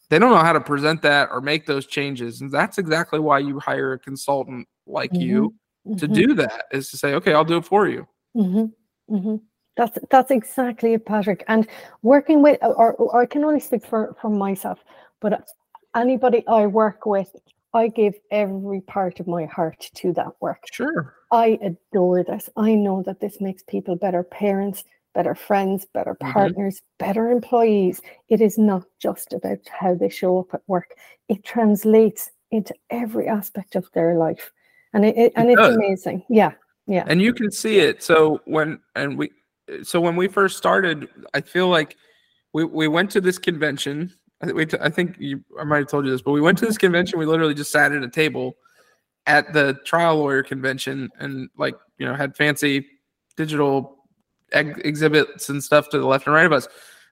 they 0.09 0.17
don't 0.17 0.31
know 0.31 0.37
how 0.37 0.53
to 0.53 0.59
present 0.59 1.01
that 1.03 1.29
or 1.31 1.39
make 1.39 1.65
those 1.65 1.85
changes 1.85 2.41
and 2.41 2.51
that's 2.51 2.77
exactly 2.77 3.19
why 3.19 3.39
you 3.39 3.59
hire 3.59 3.93
a 3.93 3.99
consultant 3.99 4.67
like 4.85 5.11
mm-hmm. 5.11 5.21
you 5.21 5.55
to 5.97 6.07
mm-hmm. 6.07 6.13
do 6.13 6.33
that 6.33 6.65
is 6.71 6.89
to 6.89 6.97
say 6.97 7.13
okay 7.13 7.33
i'll 7.33 7.45
do 7.45 7.57
it 7.57 7.65
for 7.65 7.87
you 7.87 8.07
mm-hmm. 8.35 9.15
mm-hmm. 9.15 9.35
That's 9.77 9.97
that's 10.09 10.31
exactly 10.31 10.93
it 10.93 11.05
patrick 11.05 11.43
and 11.47 11.67
working 12.01 12.41
with 12.41 12.57
or, 12.61 12.93
or 12.93 13.21
i 13.21 13.25
can 13.25 13.43
only 13.43 13.59
speak 13.59 13.85
for 13.85 14.15
for 14.21 14.29
myself 14.29 14.79
but 15.19 15.47
anybody 15.95 16.45
i 16.47 16.65
work 16.65 17.05
with 17.05 17.35
I 17.73 17.87
give 17.87 18.15
every 18.31 18.81
part 18.81 19.19
of 19.19 19.27
my 19.27 19.45
heart 19.45 19.89
to 19.95 20.13
that 20.13 20.33
work. 20.39 20.63
Sure. 20.71 21.13
I 21.31 21.59
adore 21.61 22.23
this. 22.23 22.49
I 22.57 22.73
know 22.73 23.03
that 23.03 23.19
this 23.19 23.39
makes 23.39 23.63
people 23.63 23.95
better 23.95 24.23
parents, 24.23 24.83
better 25.13 25.35
friends, 25.35 25.85
better 25.93 26.15
mm-hmm. 26.15 26.31
partners, 26.31 26.77
mm-hmm. 26.77 27.05
better 27.05 27.29
employees. 27.29 28.01
It 28.27 28.41
is 28.41 28.57
not 28.57 28.85
just 28.99 29.33
about 29.33 29.59
how 29.69 29.93
they 29.93 30.09
show 30.09 30.39
up 30.39 30.53
at 30.53 30.61
work, 30.67 30.95
it 31.27 31.43
translates 31.43 32.31
into 32.51 32.73
every 32.89 33.27
aspect 33.27 33.75
of 33.75 33.87
their 33.93 34.15
life. 34.15 34.51
And 34.93 35.05
it, 35.05 35.15
it 35.15 35.33
and 35.35 35.51
it 35.51 35.59
it's 35.59 35.75
amazing. 35.75 36.23
Yeah. 36.29 36.53
Yeah. 36.87 37.03
And 37.05 37.21
you 37.21 37.33
can 37.35 37.51
see 37.51 37.77
it. 37.77 38.01
So 38.01 38.41
when 38.45 38.79
and 38.95 39.15
we 39.15 39.29
so 39.83 40.01
when 40.01 40.15
we 40.15 40.27
first 40.27 40.57
started, 40.57 41.07
I 41.33 41.41
feel 41.41 41.67
like 41.67 41.97
we, 42.53 42.63
we 42.63 42.87
went 42.87 43.11
to 43.11 43.21
this 43.21 43.37
convention 43.37 44.13
I, 44.41 44.51
we 44.51 44.65
t- 44.65 44.77
I 44.79 44.89
think 44.89 45.15
you, 45.19 45.43
I 45.59 45.63
might 45.63 45.79
have 45.79 45.87
told 45.87 46.05
you 46.05 46.11
this, 46.11 46.21
but 46.21 46.31
we 46.31 46.41
went 46.41 46.57
to 46.59 46.65
this 46.65 46.77
convention. 46.77 47.19
We 47.19 47.25
literally 47.25 47.53
just 47.53 47.71
sat 47.71 47.91
at 47.91 48.03
a 48.03 48.09
table 48.09 48.57
at 49.25 49.51
the 49.53 49.77
trial 49.85 50.17
lawyer 50.17 50.43
convention 50.43 51.09
and 51.19 51.49
like 51.57 51.75
you 51.97 52.05
know 52.05 52.15
had 52.15 52.35
fancy 52.35 52.87
digital 53.35 53.97
ex- 54.51 54.79
exhibits 54.83 55.49
and 55.49 55.63
stuff 55.63 55.89
to 55.89 55.99
the 55.99 56.05
left 56.05 56.25
and 56.25 56.35
right 56.35 56.45
of 56.45 56.53
us. 56.53 56.67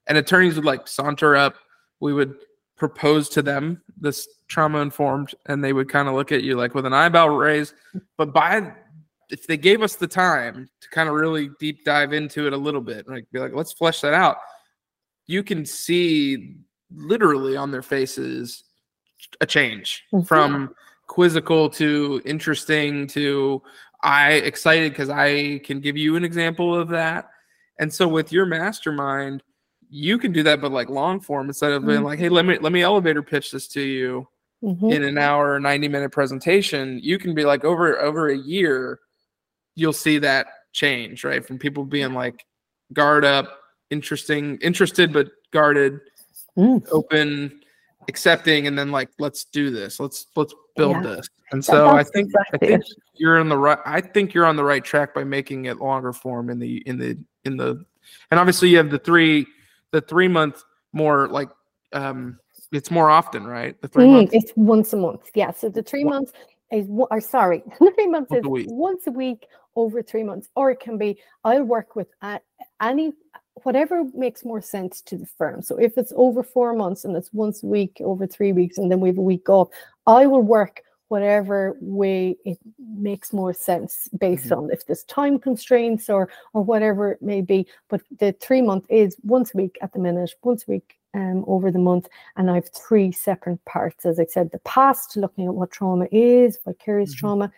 And 0.08 0.18
attorneys 0.18 0.56
would 0.56 0.66
like 0.66 0.88
saunter 0.88 1.36
up. 1.36 1.56
We 2.00 2.14
would 2.14 2.36
propose 2.78 3.28
to 3.30 3.42
them 3.42 3.82
this 4.00 4.28
trauma 4.48 4.80
informed, 4.80 5.34
and 5.48 5.64
they 5.64 5.74
would 5.74 5.90
kind 5.90 6.08
of 6.08 6.14
look 6.14 6.32
at 6.32 6.44
you 6.44 6.56
like 6.56 6.76
with 6.76 6.86
an 6.86 6.94
eyebrow 6.94 7.28
raised. 7.28 7.74
But 8.18 8.34
by 8.34 8.74
if 9.30 9.48
they 9.48 9.58
gave 9.58 9.82
us 9.82 9.96
the 9.96 10.08
time 10.08 10.70
to 10.82 10.90
kind 10.90 11.10
of 11.10 11.16
really 11.16 11.50
deep 11.60 11.84
dive 11.84 12.14
into 12.14 12.48
it 12.48 12.54
a 12.54 12.58
little 12.58 12.82
bit, 12.82 13.08
like 13.08 13.26
be 13.32 13.40
like, 13.40 13.54
let's 13.54 13.74
flesh 13.74 14.02
that 14.02 14.14
out. 14.14 14.38
You 15.26 15.44
can 15.44 15.66
see 15.66 16.58
literally 16.94 17.58
on 17.58 17.72
their 17.72 17.82
faces 17.82 18.64
a 19.42 19.46
change 19.46 20.04
mm-hmm. 20.14 20.26
from 20.26 20.74
quizzical 21.08 21.70
to 21.70 22.22
interesting 22.26 23.08
to 23.08 23.62
I 24.04 24.34
excited 24.34 24.92
because 24.92 25.10
I 25.10 25.60
can 25.60 25.80
give 25.80 25.98
you 25.98 26.16
an 26.16 26.24
example 26.24 26.76
of 26.76 26.90
that. 26.90 27.30
And 27.80 27.94
so 27.94 28.08
with 28.08 28.32
your 28.32 28.46
mastermind, 28.46 29.44
you 29.90 30.18
can 30.18 30.32
do 30.32 30.44
that, 30.44 30.62
but 30.62 30.72
like 30.72 30.90
long 30.90 31.20
form 31.20 31.48
instead 31.48 31.72
of 31.72 31.86
being 31.86 31.98
mm-hmm. 31.98 32.06
like, 32.06 32.20
hey, 32.20 32.30
let 32.30 32.46
me 32.46 32.58
let 32.60 32.72
me 32.72 32.82
elevator 32.82 33.24
pitch 33.24 33.52
this 33.52 33.68
to 33.70 33.82
you 33.82 34.28
mm-hmm. 34.64 34.92
in 34.92 35.04
an 35.04 35.18
hour, 35.18 35.60
90 35.60 35.88
minute 35.88 36.12
presentation. 36.12 37.00
You 37.02 37.18
can 37.18 37.34
be 37.34 37.46
like 37.46 37.64
over 37.64 38.00
over 38.00 38.30
a 38.30 38.38
year, 38.38 39.00
you'll 39.78 39.94
see 39.94 40.18
that 40.18 40.48
change, 40.74 41.24
right? 41.24 41.46
From 41.46 41.58
people 41.58 41.86
being 41.86 42.14
like 42.14 42.46
guard 42.94 43.24
up, 43.24 43.60
interesting, 43.90 44.58
interested 44.62 45.14
but 45.14 45.30
guarded 45.52 46.00
mm. 46.58 46.86
open, 46.92 47.62
accepting, 48.10 48.68
and 48.68 48.78
then 48.78 48.92
like 48.92 49.10
let's 49.20 49.46
do 49.46 49.70
this. 49.70 50.00
Let's 50.00 50.26
let's 50.36 50.54
build 50.76 50.96
yeah. 50.96 51.02
this. 51.04 51.30
And 51.52 51.64
so 51.64 51.90
I 51.90 52.04
think 52.04 52.28
exactly 52.28 52.68
I 52.68 52.72
think 52.72 52.84
you're 53.14 53.40
on 53.40 53.48
the 53.48 53.58
right. 53.58 53.80
I 53.86 54.02
think 54.02 54.34
you're 54.34 54.46
on 54.46 54.56
the 54.58 54.64
right 54.64 54.84
track 54.84 55.14
by 55.14 55.24
making 55.24 55.66
it 55.66 55.78
longer 55.78 56.12
form 56.12 56.50
in 56.50 56.60
the 56.60 56.78
in 56.86 56.98
the 56.98 57.18
in 57.46 57.56
the, 57.56 57.86
and 58.32 58.40
obviously 58.40 58.70
you 58.70 58.78
have 58.78 58.90
the 58.90 59.00
three 59.00 59.46
the 59.92 60.02
three 60.02 60.28
month 60.28 60.64
more 60.92 61.28
like 61.28 61.50
um 61.94 62.40
it's 62.72 62.92
more 62.92 63.10
often 63.10 63.46
right 63.46 63.80
the 63.82 63.88
three 63.88 64.06
mm, 64.06 64.14
months 64.14 64.34
it's 64.34 64.52
once 64.56 64.92
a 64.92 64.98
month 64.98 65.30
yeah 65.36 65.52
so 65.52 65.70
the 65.70 65.82
three 65.82 66.04
months 66.04 66.34
is 66.72 66.86
or 66.90 67.22
sorry 67.22 67.64
three 67.78 68.08
months 68.08 68.30
once 68.30 68.66
is 68.66 68.72
a 68.72 68.74
once 68.74 69.08
a 69.08 69.12
week 69.12 69.48
over 69.78 70.02
three 70.02 70.24
months 70.24 70.50
or 70.56 70.72
it 70.72 70.80
can 70.80 70.98
be 70.98 71.18
i'll 71.46 71.64
work 71.64 71.96
with 71.96 72.08
any 72.82 73.14
whatever 73.64 74.04
makes 74.14 74.46
more 74.46 74.62
sense 74.62 75.02
to 75.02 75.18
the 75.18 75.26
firm. 75.26 75.62
So 75.62 75.78
if 75.78 75.98
it's 75.98 76.14
over 76.16 76.44
four 76.44 76.74
months 76.74 77.06
and 77.06 77.16
it's 77.16 77.34
once 77.34 77.64
a 77.64 77.68
week, 77.68 77.98
over 78.02 78.28
three 78.28 78.52
weeks, 78.52 78.78
and 78.78 78.92
then 78.92 79.00
we 79.00 79.10
have 79.10 79.18
a 79.18 79.22
week 79.22 79.50
off, 79.50 79.70
I 80.06 80.26
will 80.28 80.42
work 80.42 80.82
whatever 81.10 81.78
way 81.80 82.36
it 82.44 82.58
makes 82.80 83.32
more 83.32 83.54
sense 83.54 84.10
based 84.18 84.48
mm-hmm. 84.48 84.66
on 84.66 84.72
if 84.72 84.86
there's 84.86 85.04
time 85.06 85.40
constraints 85.40 86.10
or 86.10 86.30
or 86.54 86.64
whatever 86.64 87.12
it 87.12 87.22
may 87.22 87.42
be. 87.42 87.66
But 87.90 88.02
the 88.20 88.34
three 88.34 88.62
month 88.62 88.86
is 88.90 89.16
once 89.24 89.54
a 89.54 89.58
week 89.58 89.78
at 89.82 89.94
the 89.94 90.00
minute, 90.00 90.34
once 90.44 90.64
a 90.68 90.72
week 90.72 90.98
um, 91.14 91.46
over 91.48 91.72
the 91.72 91.80
month, 91.80 92.08
and 92.36 92.52
I 92.52 92.56
have 92.56 92.70
three 92.70 93.12
separate 93.12 93.64
parts. 93.66 94.06
As 94.06 94.20
I 94.20 94.26
said, 94.26 94.52
the 94.52 94.60
past, 94.60 95.16
looking 95.16 95.48
at 95.48 95.56
what 95.56 95.72
trauma 95.72 96.08
is, 96.12 96.60
vicarious 96.66 97.12
mm-hmm. 97.12 97.20
trauma, 97.20 97.52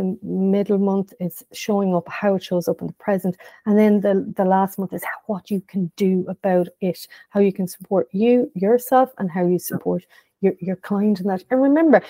the 0.00 0.26
middle 0.26 0.78
month 0.78 1.12
is 1.20 1.44
showing 1.52 1.94
up 1.94 2.08
how 2.08 2.34
it 2.34 2.42
shows 2.42 2.68
up 2.68 2.80
in 2.80 2.86
the 2.86 2.92
present 2.94 3.36
and 3.66 3.78
then 3.78 4.00
the, 4.00 4.32
the 4.36 4.44
last 4.44 4.78
month 4.78 4.92
is 4.92 5.04
what 5.26 5.50
you 5.50 5.60
can 5.68 5.92
do 5.96 6.24
about 6.28 6.68
it 6.80 7.06
how 7.28 7.40
you 7.40 7.52
can 7.52 7.68
support 7.68 8.08
you 8.12 8.50
yourself 8.54 9.10
and 9.18 9.30
how 9.30 9.46
you 9.46 9.58
support 9.58 10.04
your, 10.40 10.54
your 10.60 10.76
client 10.76 11.20
in 11.20 11.26
that. 11.26 11.44
And 11.50 11.62
remember 11.62 12.02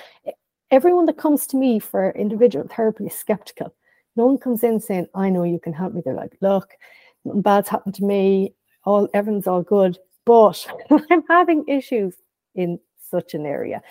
everyone 0.70 1.06
that 1.06 1.18
comes 1.18 1.46
to 1.48 1.56
me 1.56 1.78
for 1.78 2.10
individual 2.12 2.66
therapy 2.68 3.06
is 3.06 3.14
skeptical. 3.14 3.74
No 4.16 4.26
one 4.26 4.38
comes 4.38 4.64
in 4.64 4.80
saying 4.80 5.08
i 5.14 5.28
know 5.30 5.44
you 5.44 5.60
can 5.60 5.72
help 5.72 5.92
me. 5.92 6.02
They're 6.04 6.14
like 6.14 6.36
look 6.40 6.70
nothing 7.24 7.42
bad's 7.42 7.68
happened 7.68 7.94
to 7.96 8.04
me. 8.04 8.54
All 8.84 9.08
everyone's 9.14 9.46
all 9.46 9.62
good. 9.62 9.98
But 10.24 10.66
i'm 11.10 11.24
having 11.28 11.64
issues 11.66 12.14
in 12.54 12.78
such 13.10 13.34
an 13.34 13.46
area 13.46 13.82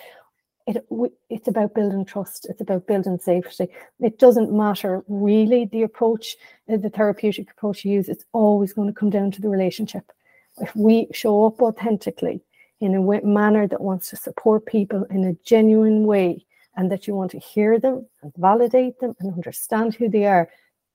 it, 0.66 0.84
it's 1.28 1.48
about 1.48 1.74
building 1.74 2.04
trust 2.04 2.46
it's 2.48 2.60
about 2.60 2.86
building 2.86 3.18
safety. 3.18 3.68
It 4.00 4.18
doesn't 4.18 4.52
matter 4.52 5.02
really 5.08 5.64
the 5.66 5.82
approach 5.82 6.36
uh, 6.72 6.76
the 6.76 6.90
therapeutic 6.90 7.50
approach 7.50 7.84
you 7.84 7.92
use 7.92 8.08
it's 8.08 8.24
always 8.32 8.72
going 8.72 8.88
to 8.88 8.94
come 8.94 9.10
down 9.10 9.30
to 9.32 9.40
the 9.40 9.48
relationship. 9.48 10.10
If 10.58 10.74
we 10.76 11.08
show 11.12 11.46
up 11.46 11.60
authentically 11.62 12.42
in 12.80 12.94
a 12.94 13.22
manner 13.24 13.66
that 13.66 13.80
wants 13.80 14.10
to 14.10 14.16
support 14.16 14.66
people 14.66 15.04
in 15.10 15.24
a 15.24 15.36
genuine 15.44 16.04
way 16.04 16.44
and 16.76 16.90
that 16.90 17.06
you 17.06 17.14
want 17.14 17.30
to 17.32 17.38
hear 17.38 17.78
them 17.78 18.06
and 18.22 18.32
validate 18.36 18.98
them 19.00 19.14
and 19.20 19.32
understand 19.34 19.94
who 19.94 20.08
they 20.08 20.24
are 20.24 20.48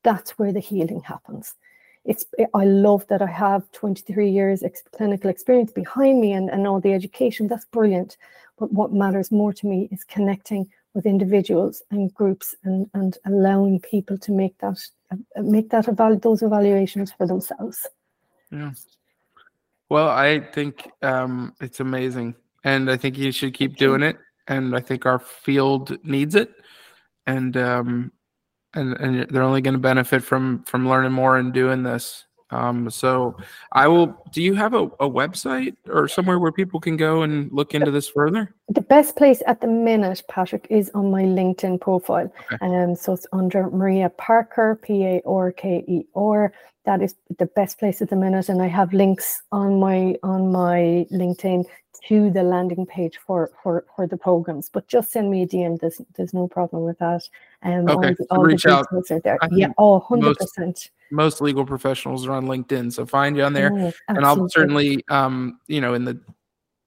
that's 0.03 0.37
where 0.37 0.53
the 0.53 0.59
healing 0.59 1.01
happens 1.01 1.55
it's 2.05 2.25
I 2.53 2.65
love 2.65 3.07
that 3.07 3.21
I 3.21 3.27
have 3.27 3.69
23 3.71 4.29
years 4.29 4.63
ex- 4.63 4.83
clinical 4.95 5.29
experience 5.29 5.71
behind 5.71 6.21
me 6.21 6.33
and, 6.33 6.49
and 6.49 6.67
all 6.67 6.79
the 6.79 6.93
education. 6.93 7.47
That's 7.47 7.65
brilliant. 7.65 8.17
But 8.57 8.71
what 8.71 8.93
matters 8.93 9.31
more 9.31 9.51
to 9.53 9.67
me 9.67 9.89
is 9.91 10.03
connecting 10.03 10.69
with 10.93 11.05
individuals 11.05 11.81
and 11.91 12.13
groups 12.13 12.55
and, 12.63 12.89
and 12.93 13.17
allowing 13.25 13.79
people 13.81 14.17
to 14.19 14.31
make 14.31 14.57
that 14.59 14.79
uh, 15.11 15.41
make 15.41 15.69
that 15.71 15.87
eval- 15.87 16.19
those 16.19 16.41
evaluations 16.41 17.11
for 17.11 17.27
themselves. 17.27 17.85
Yeah. 18.51 18.71
Well, 19.89 20.09
I 20.09 20.39
think 20.39 20.89
um, 21.01 21.53
it's 21.59 21.79
amazing, 21.79 22.35
and 22.63 22.89
I 22.89 22.97
think 22.97 23.17
you 23.17 23.31
should 23.31 23.53
keep 23.53 23.77
doing 23.77 24.01
it. 24.01 24.17
And 24.47 24.75
I 24.75 24.79
think 24.79 25.05
our 25.07 25.19
field 25.19 25.97
needs 26.03 26.35
it, 26.35 26.51
and 27.25 27.57
um, 27.57 28.11
and 28.75 28.93
and 28.99 29.27
they're 29.29 29.43
only 29.43 29.61
going 29.61 29.73
to 29.73 29.79
benefit 29.79 30.23
from 30.23 30.63
from 30.63 30.87
learning 30.87 31.11
more 31.13 31.37
and 31.37 31.53
doing 31.53 31.83
this. 31.83 32.25
Um, 32.51 32.89
so 32.89 33.35
I 33.71 33.87
will. 33.87 34.15
Do 34.31 34.41
you 34.41 34.53
have 34.55 34.73
a, 34.73 34.83
a 34.99 35.09
website 35.09 35.75
or 35.87 36.07
somewhere 36.07 36.37
where 36.39 36.51
people 36.51 36.79
can 36.79 36.95
go 36.95 37.23
and 37.23 37.51
look 37.51 37.73
into 37.73 37.91
this 37.91 38.07
further? 38.07 38.53
The 38.69 38.81
best 38.81 39.15
place 39.15 39.41
at 39.47 39.61
the 39.61 39.67
minute, 39.67 40.21
Patrick, 40.29 40.67
is 40.69 40.91
on 40.93 41.09
my 41.09 41.23
LinkedIn 41.23 41.81
profile. 41.81 42.31
Okay. 42.51 42.57
Um, 42.65 42.95
so 42.95 43.13
it's 43.13 43.27
under 43.33 43.69
Maria 43.69 44.09
Parker, 44.09 44.79
P 44.81 45.05
A 45.05 45.21
R 45.25 45.51
K 45.51 45.83
E 45.87 46.03
R. 46.15 46.53
That 46.85 47.01
is 47.01 47.15
the 47.39 47.47
best 47.47 47.79
place 47.79 47.99
at 48.03 48.09
the 48.11 48.15
minute, 48.15 48.47
and 48.47 48.61
I 48.61 48.67
have 48.67 48.93
links 48.93 49.41
on 49.51 49.79
my 49.79 50.15
on 50.21 50.51
my 50.51 51.07
LinkedIn 51.11 51.65
to 52.07 52.29
the 52.29 52.43
landing 52.43 52.85
page 52.85 53.17
for 53.25 53.49
for 53.63 53.85
for 53.95 54.05
the 54.05 54.17
programs. 54.17 54.69
But 54.69 54.87
just 54.87 55.11
send 55.11 55.31
me 55.31 55.41
a 55.41 55.47
DM. 55.47 55.79
There's 55.79 55.99
there's 56.15 56.35
no 56.35 56.47
problem 56.47 56.83
with 56.83 56.99
that. 56.99 57.23
Um, 57.63 57.89
all 57.89 57.97
Okay, 57.97 58.13
the- 58.13 58.27
all 58.29 58.43
the 58.43 58.49
reach 58.49 58.67
out. 58.67 58.85
details 58.91 59.09
are 59.09 59.19
there. 59.21 59.39
I 59.41 59.47
Yeah, 59.51 59.69
oh, 59.79 59.93
100 59.97 60.37
percent. 60.37 60.67
Most 60.67 60.91
legal 61.41 61.65
professionals 61.65 62.25
are 62.27 62.31
on 62.31 62.45
LinkedIn, 62.45 62.91
so 62.93 63.05
find 63.05 63.35
you 63.37 63.43
on 63.43 63.53
there. 63.53 63.93
And 64.07 64.25
I'll 64.25 64.47
certainly 64.49 65.03
um 65.09 65.59
you 65.67 65.81
know 65.81 65.93
in 65.93 66.05
the 66.05 66.19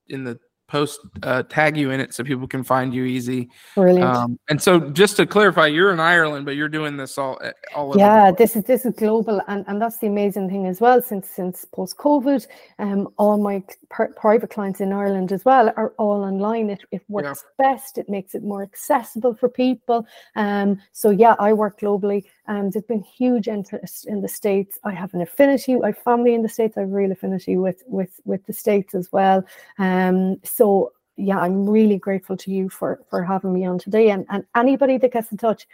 in 0.09 0.25
the 0.25 0.39
post 0.69 1.01
uh, 1.23 1.43
tag 1.45 1.77
you 1.77 1.91
in 1.91 1.99
it 1.99 2.13
so 2.15 2.23
people 2.23 2.47
can 2.47 2.63
find 2.63 2.95
you 2.95 3.05
easy. 3.05 3.49
Brilliant. 3.75 4.05
um 4.05 4.39
and 4.49 4.61
so 4.61 4.79
just 4.79 5.17
to 5.17 5.27
clarify 5.27 5.67
you're 5.67 5.93
in 5.93 5.99
ireland 6.01 6.45
but 6.45 6.57
you're 6.57 6.69
doing 6.69 6.97
this 6.97 7.17
all 7.17 7.39
eh, 7.43 7.53
all 7.75 7.89
over 7.89 7.99
yeah 7.99 8.31
this 8.31 8.55
is 8.55 8.65
this 8.65 8.85
is 8.85 8.95
global 8.95 9.41
and 9.49 9.65
and 9.67 9.81
that's 9.81 9.99
the 9.99 10.07
amazing 10.07 10.49
thing 10.49 10.67
as 10.67 10.81
well 10.81 11.01
since 11.01 11.29
since 11.29 11.65
post 11.65 11.97
covid 11.97 12.47
um 12.79 13.09
all 13.17 13.39
my 13.39 13.63
pri- 13.89 14.13
private 14.15 14.51
clients 14.51 14.81
in 14.81 14.93
ireland 14.93 15.33
as 15.33 15.45
well 15.45 15.73
are 15.77 15.95
all 15.99 16.23
online. 16.23 16.69
It, 16.71 16.85
it 16.93 17.03
works 17.09 17.45
best 17.57 17.97
it 17.97 18.09
makes 18.09 18.35
it 18.35 18.43
more 18.43 18.63
accessible 18.63 19.35
for 19.35 19.49
people. 19.49 20.07
Um 20.37 20.81
so 20.93 21.09
yeah 21.11 21.35
i 21.39 21.53
work 21.53 21.81
globally 21.81 22.25
and 22.49 22.73
there's 22.73 22.85
been 22.85 23.03
huge 23.03 23.47
interest 23.47 24.07
in 24.07 24.21
the 24.21 24.29
states 24.29 24.79
i 24.85 24.91
have 24.91 25.15
an 25.15 25.21
affinity 25.21 25.77
i 25.83 25.87
have 25.87 25.99
family 25.99 26.35
in 26.35 26.43
the 26.43 26.49
states 26.49 26.77
i 26.77 26.81
have 26.81 26.91
real 26.91 27.13
affinity 27.13 27.57
with 27.57 27.83
with 27.87 28.21
with 28.25 28.45
the 28.47 28.53
states 28.53 28.95
as 28.95 29.09
well 29.13 29.45
um 29.79 30.37
so 30.43 30.93
yeah 31.17 31.39
i'm 31.39 31.69
really 31.69 31.99
grateful 31.99 32.37
to 32.37 32.51
you 32.51 32.69
for 32.69 33.01
for 33.09 33.23
having 33.23 33.53
me 33.53 33.65
on 33.65 33.79
today 33.79 34.11
and 34.11 34.27
and 34.31 34.45
anybody 34.57 34.99
that 34.99 35.13
gets 35.13 35.31
in 35.31 35.39
touch 35.39 35.67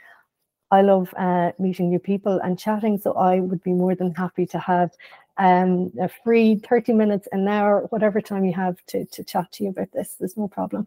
I 0.71 0.83
love 0.83 1.15
uh, 1.17 1.53
meeting 1.59 1.91
new 1.91 2.01
people 2.01 2.41
and 2.43 2.59
chatting. 2.59 2.99
So 2.99 3.13
I 3.13 3.39
would 3.39 3.63
be 3.63 3.73
more 3.73 3.95
than 3.95 4.13
happy 4.15 4.45
to 4.47 4.59
have 4.59 4.91
um, 5.37 5.93
a 6.01 6.09
free 6.09 6.57
30 6.57 6.93
minutes, 6.95 7.29
an 7.31 7.47
hour, 7.47 7.83
whatever 7.91 8.21
time 8.21 8.45
you 8.45 8.53
have 8.55 8.85
to, 8.87 9.05
to 9.05 9.23
chat 9.25 9.53
to 9.53 9.65
you 9.65 9.71
about 9.71 9.93
this. 9.93 10.17
There's 10.19 10.37
no 10.37 10.49
problem. 10.49 10.87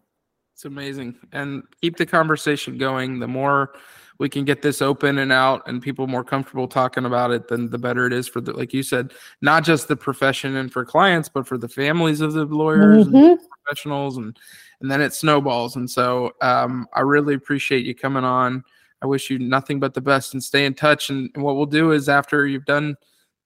It's 0.57 0.65
amazing. 0.65 1.15
And 1.33 1.61
keep 1.81 1.97
the 1.97 2.05
conversation 2.07 2.79
going. 2.79 3.19
The 3.19 3.27
more 3.27 3.75
we 4.17 4.27
can 4.27 4.43
get 4.43 4.63
this 4.63 4.81
open 4.81 5.19
and 5.19 5.31
out 5.31 5.61
and 5.67 5.79
people 5.83 6.07
more 6.07 6.23
comfortable 6.23 6.67
talking 6.67 7.05
about 7.05 7.29
it 7.29 7.47
then 7.47 7.69
the 7.69 7.77
better 7.77 8.07
it 8.07 8.13
is 8.13 8.27
for 8.27 8.41
the 8.41 8.51
like 8.53 8.73
you 8.73 8.81
said 8.81 9.13
not 9.43 9.63
just 9.63 9.87
the 9.87 9.95
profession 9.95 10.55
and 10.55 10.73
for 10.73 10.83
clients 10.83 11.29
but 11.29 11.45
for 11.45 11.55
the 11.59 11.67
families 11.69 12.19
of 12.19 12.33
the 12.33 12.43
lawyers 12.45 13.05
and 13.05 13.13
Mhm. 13.13 13.37
professionals 13.63 14.17
and 14.17 14.35
and 14.81 14.89
then 14.89 14.99
it 14.99 15.13
snowballs. 15.13 15.75
And 15.75 15.87
so 15.87 16.31
um, 16.41 16.87
i 16.93 17.01
really 17.01 17.35
appreciate 17.35 17.85
you 17.85 17.93
coming 17.93 18.23
on. 18.23 18.63
I 19.03 19.05
wish 19.05 19.29
you 19.29 19.37
nothing 19.37 19.79
but 19.79 19.93
the 19.93 20.01
best 20.01 20.33
and 20.33 20.43
stay 20.43 20.65
in 20.65 20.73
touch. 20.73 21.11
And, 21.11 21.29
and 21.35 21.43
what 21.43 21.55
we'll 21.55 21.67
do 21.67 21.91
is 21.91 22.09
after 22.09 22.47
you've 22.47 22.65
done 22.65 22.95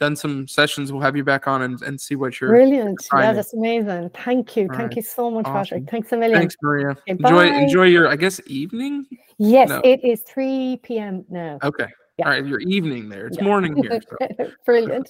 done 0.02 0.16
some 0.16 0.48
sessions 0.48 0.92
we'll 0.92 1.02
have 1.02 1.16
you 1.16 1.24
back 1.24 1.48
on 1.48 1.62
and, 1.62 1.82
and 1.84 2.02
see 2.02 2.16
what 2.16 2.42
you're 2.42 2.50
Brilliant. 2.50 3.00
Yeah, 3.14 3.34
that's 3.34 3.54
amazing. 3.54 4.10
Thank 4.16 4.58
you. 4.58 4.64
All 4.64 4.70
Thank 4.70 4.80
right. 4.90 4.96
you 4.98 5.02
so 5.04 5.30
much, 5.30 5.46
Awesome. 5.46 5.54
Patrick. 5.54 5.90
Thanks 5.92 6.12
a 6.12 6.18
million. 6.18 6.40
thanks 6.40 6.56
maria 6.64 6.90
Okay, 6.90 7.00
enjoy 7.08 7.50
bye. 7.50 7.56
enjoy 7.62 7.84
your 7.84 8.08
i 8.08 8.16
guess 8.16 8.42
evening 8.48 9.06
Yes, 9.38 9.70
No. 9.70 9.80
it 9.84 10.04
is 10.04 10.22
3 10.24 10.80
p.m. 10.84 11.24
now. 11.30 11.60
okay 11.64 11.88
Yeah. 12.18 12.26
all 12.26 12.32
right 12.32 12.46
your 12.46 12.60
evening 12.62 13.10
there 13.10 13.28
it's 13.28 13.38
Yeah. 13.38 13.44
morning 13.44 13.76
here 13.76 14.02
so 14.10 14.18
Brilliant. 14.66 15.08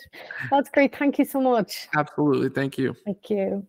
That's 0.51 0.69
great. 0.69 0.93
Thank 0.95 1.17
you 1.19 1.25
so 1.25 1.39
much. 1.41 1.87
absolutely 1.95 2.49
thank 2.49 2.77
you 2.77 2.93
Thank 3.05 3.29
you. 3.29 3.65